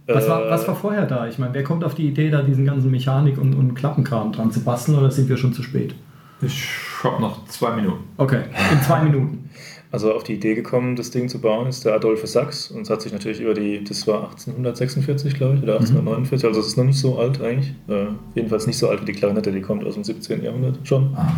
Was 0.06 0.28
war, 0.28 0.48
was 0.48 0.66
war 0.68 0.76
vorher 0.76 1.04
da? 1.04 1.26
Ich 1.26 1.38
meine, 1.38 1.52
wer 1.52 1.64
kommt 1.64 1.82
auf 1.82 1.94
die 1.94 2.06
Idee, 2.06 2.30
da 2.30 2.42
diesen 2.42 2.64
ganzen 2.64 2.90
Mechanik- 2.90 3.38
und, 3.38 3.54
und 3.54 3.74
Klappenkram 3.74 4.32
dran 4.32 4.52
zu 4.52 4.60
basteln 4.60 4.96
oder 4.96 5.10
sind 5.10 5.28
wir 5.28 5.36
schon 5.36 5.52
zu 5.52 5.62
spät? 5.62 5.94
Ich 6.42 6.68
habe 7.02 7.20
noch 7.20 7.44
zwei 7.46 7.74
Minuten. 7.74 8.04
Okay, 8.16 8.42
in 8.72 8.82
zwei 8.82 9.02
Minuten. 9.02 9.50
Also 9.92 10.12
auf 10.12 10.24
die 10.24 10.34
Idee 10.34 10.54
gekommen, 10.54 10.96
das 10.96 11.10
Ding 11.10 11.28
zu 11.28 11.40
bauen, 11.40 11.68
ist 11.68 11.84
der 11.84 11.94
Adolphe 11.94 12.26
Sachs 12.26 12.70
und 12.70 12.82
es 12.82 12.90
hat 12.90 13.00
sich 13.00 13.12
natürlich 13.12 13.40
über 13.40 13.54
die, 13.54 13.82
das 13.82 14.06
war 14.06 14.30
1846, 14.30 15.34
glaube 15.34 15.54
ich, 15.54 15.62
oder 15.62 15.74
1849, 15.74 16.42
mhm. 16.42 16.48
also 16.48 16.60
es 16.60 16.66
ist 16.66 16.76
noch 16.76 16.84
nicht 16.84 16.98
so 16.98 17.18
alt 17.18 17.40
eigentlich. 17.40 17.72
Äh, 17.88 18.08
jedenfalls 18.34 18.66
nicht 18.66 18.76
so 18.76 18.88
alt 18.88 19.00
wie 19.00 19.06
die 19.06 19.12
Klarinette, 19.12 19.52
die 19.52 19.62
kommt 19.62 19.84
aus 19.84 19.94
dem 19.94 20.04
17. 20.04 20.42
Jahrhundert 20.42 20.80
schon. 20.82 21.14
Ah. 21.14 21.32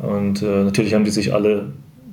Und 0.00 0.42
äh, 0.42 0.64
natürlich 0.64 0.94
haben 0.94 1.04
die 1.04 1.10
sich 1.10 1.32
alle 1.32 1.66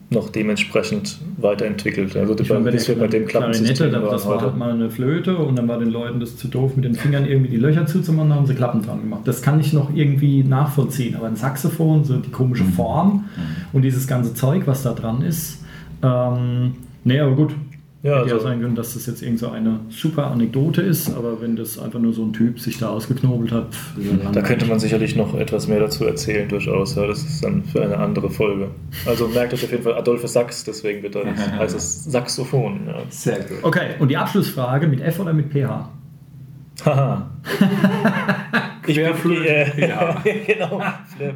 noch 0.09 0.29
dementsprechend 0.29 1.19
weiterentwickelt. 1.38 2.15
Also 2.15 2.38
ich 2.39 2.47
bei, 2.47 2.59
bis 2.59 2.88
wir 2.88 2.97
bei 2.97 3.07
dem 3.07 3.25
Klappensystem 3.25 3.91
da, 3.91 3.99
Das 3.99 4.25
war 4.25 4.41
halt 4.41 4.55
mal 4.55 4.71
eine 4.71 4.89
Flöte 4.89 5.38
und 5.38 5.57
dann 5.57 5.67
war 5.67 5.79
den 5.79 5.89
Leuten 5.89 6.21
das 6.21 6.38
zu 6.38 6.47
doof, 6.47 6.77
mit 6.77 6.85
den 6.85 6.95
Fingern 6.95 7.25
irgendwie 7.25 7.49
die 7.49 7.57
Löcher 7.57 7.85
zuzumachen, 7.85 8.29
dann 8.29 8.39
haben 8.39 8.47
sie 8.47 8.55
Klappen 8.55 8.81
dran 8.81 9.01
gemacht. 9.01 9.21
Das 9.25 9.41
kann 9.41 9.59
ich 9.59 9.73
noch 9.73 9.93
irgendwie 9.93 10.43
nachvollziehen, 10.43 11.15
aber 11.15 11.27
ein 11.27 11.35
Saxophon, 11.35 12.05
so 12.05 12.17
die 12.17 12.31
komische 12.31 12.63
mhm. 12.63 12.73
Form 12.73 13.13
mhm. 13.13 13.65
und 13.73 13.81
dieses 13.81 14.07
ganze 14.07 14.33
Zeug, 14.33 14.63
was 14.65 14.83
da 14.83 14.93
dran 14.93 15.21
ist, 15.23 15.61
ähm, 16.01 16.75
nee, 17.03 17.19
aber 17.19 17.35
gut, 17.35 17.53
ja, 18.08 18.14
Hätte 18.14 18.34
also, 18.34 18.36
ja 18.36 18.41
sein 18.41 18.62
können, 18.62 18.76
dass 18.76 18.93
das 18.93 19.05
jetzt 19.05 19.22
irgend 19.22 19.39
so 19.39 19.49
eine 19.49 19.82
super 19.89 20.28
Anekdote 20.28 20.82
ist, 20.82 21.14
aber 21.14 21.41
wenn 21.41 21.58
das 21.58 21.78
einfach 21.78 21.99
nur 21.99 22.14
so 22.14 22.24
ein 22.24 22.32
Typ 22.32 22.60
sich 22.60 22.78
da 22.78 22.89
ausgeknobelt 22.89 23.51
hat. 23.51 23.68
Da 24.32 24.41
könnte 24.41 24.66
man 24.66 24.80
sicherlich 24.80 25.16
noch 25.16 25.36
etwas 25.36 25.68
mehr 25.68 25.80
dazu 25.80 26.05
erzählen, 26.05 26.47
durchaus. 26.47 26.95
Ja, 26.95 27.05
das 27.05 27.24
ist 27.24 27.43
dann 27.43 27.64
für 27.66 27.84
eine 27.84 27.97
andere 27.97 28.30
Folge. 28.30 28.70
Also 29.05 29.28
merkt 29.28 29.53
euch 29.53 29.64
auf 29.66 29.72
jeden 29.72 29.84
Fall 29.84 29.95
Adolphe 29.95 30.28
Sachs, 30.28 30.64
deswegen 30.64 31.03
wird 31.03 31.16
das, 31.16 31.26
heißt 31.26 31.76
es 31.76 32.05
Saxophon. 32.05 32.80
Ja. 32.88 32.95
Sehr 33.10 33.39
gut. 33.39 33.58
Okay, 33.64 33.95
und 33.99 34.08
die 34.08 34.18
Abschlussfrage 34.18 34.88
mit 34.88 35.01
F 35.01 35.20
oder 35.20 35.34
mit 35.34 35.51
PH? 35.51 35.89
Haha. 36.86 37.30
Ich, 38.89 38.95
Ja. 38.95 39.11
genau, 40.47 40.82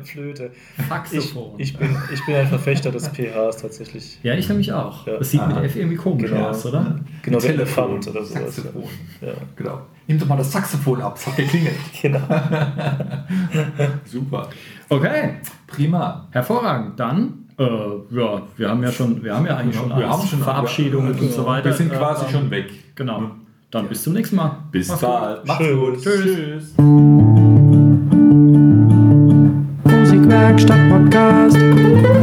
Flöte. 0.06 0.52
Ich, 0.78 0.86
Saxophon. 0.88 1.56
ich, 1.58 1.76
bin, 1.76 1.94
ich 2.14 2.26
bin 2.26 2.36
ein 2.36 2.48
Verfechter 2.48 2.92
des 2.94 3.10
PHs 3.10 3.58
tatsächlich. 3.62 4.20
ja, 4.24 4.36
ich 4.36 4.48
nämlich 4.48 4.72
auch. 4.72 5.06
Ja. 5.06 5.18
Das 5.18 5.32
sieht 5.32 5.46
mit 5.46 5.58
Ah. 5.58 5.64
F 5.64 5.76
irgendwie 5.76 5.98
komisch 5.98 6.32
Genau. 6.32 6.48
aus, 6.48 6.66
oder? 6.66 6.96
Genau, 7.24 7.40
der 7.40 7.52
Telefon 7.52 7.84
Elefant 7.96 8.08
oder 8.08 8.24
sowas. 8.24 8.56
Saxophon. 8.56 8.84
Ja, 9.20 9.34
Genau. 9.58 9.82
Nimm 10.08 10.18
doch 10.20 10.28
mal 10.28 10.38
das 10.38 10.50
Saxophon 10.50 11.02
ab, 11.02 11.18
es 11.18 11.28
hat 11.28 11.36
geklingelt. 11.36 11.76
genau. 12.02 12.20
Super. 14.06 14.50
Okay, 14.88 15.36
Prima. 15.68 16.28
hervorragend. 16.32 16.98
Dann, 17.00 17.50
äh, 17.58 17.64
ja, 17.64 18.42
wir 18.56 18.70
haben 18.70 18.82
ja 18.84 18.92
schon, 18.94 19.22
wir 19.24 19.36
haben 19.36 19.46
ja 19.46 19.58
eigentlich 19.58 19.76
schon 19.76 19.90
wir 19.90 19.96
alles. 19.98 20.08
haben 20.10 20.28
schon 20.28 20.40
Verabschiedungen 20.40 21.16
ja, 21.18 21.22
und 21.22 21.32
so 21.34 21.46
weiter. 21.46 21.66
Wir 21.66 21.74
sind 21.74 21.92
Äh, 21.92 21.98
quasi 21.98 22.26
ähm, 22.26 22.32
schon 22.32 22.50
weg. 22.52 22.72
Genau. 22.96 23.32
Dann 23.72 23.88
bis 23.88 24.04
zum 24.04 24.14
nächsten 24.14 24.36
Mal. 24.36 24.58
Bis 24.72 24.90
Mach's 24.90 25.02
bald. 25.02 25.48
Macht's 25.48 25.66
Tschüss. 25.66 25.80
gut. 25.80 26.02
Tschüss. 26.02 26.24
Tschüss. 26.24 26.74
Musikwerkstatt 29.86 30.90
Podcast. 30.90 32.21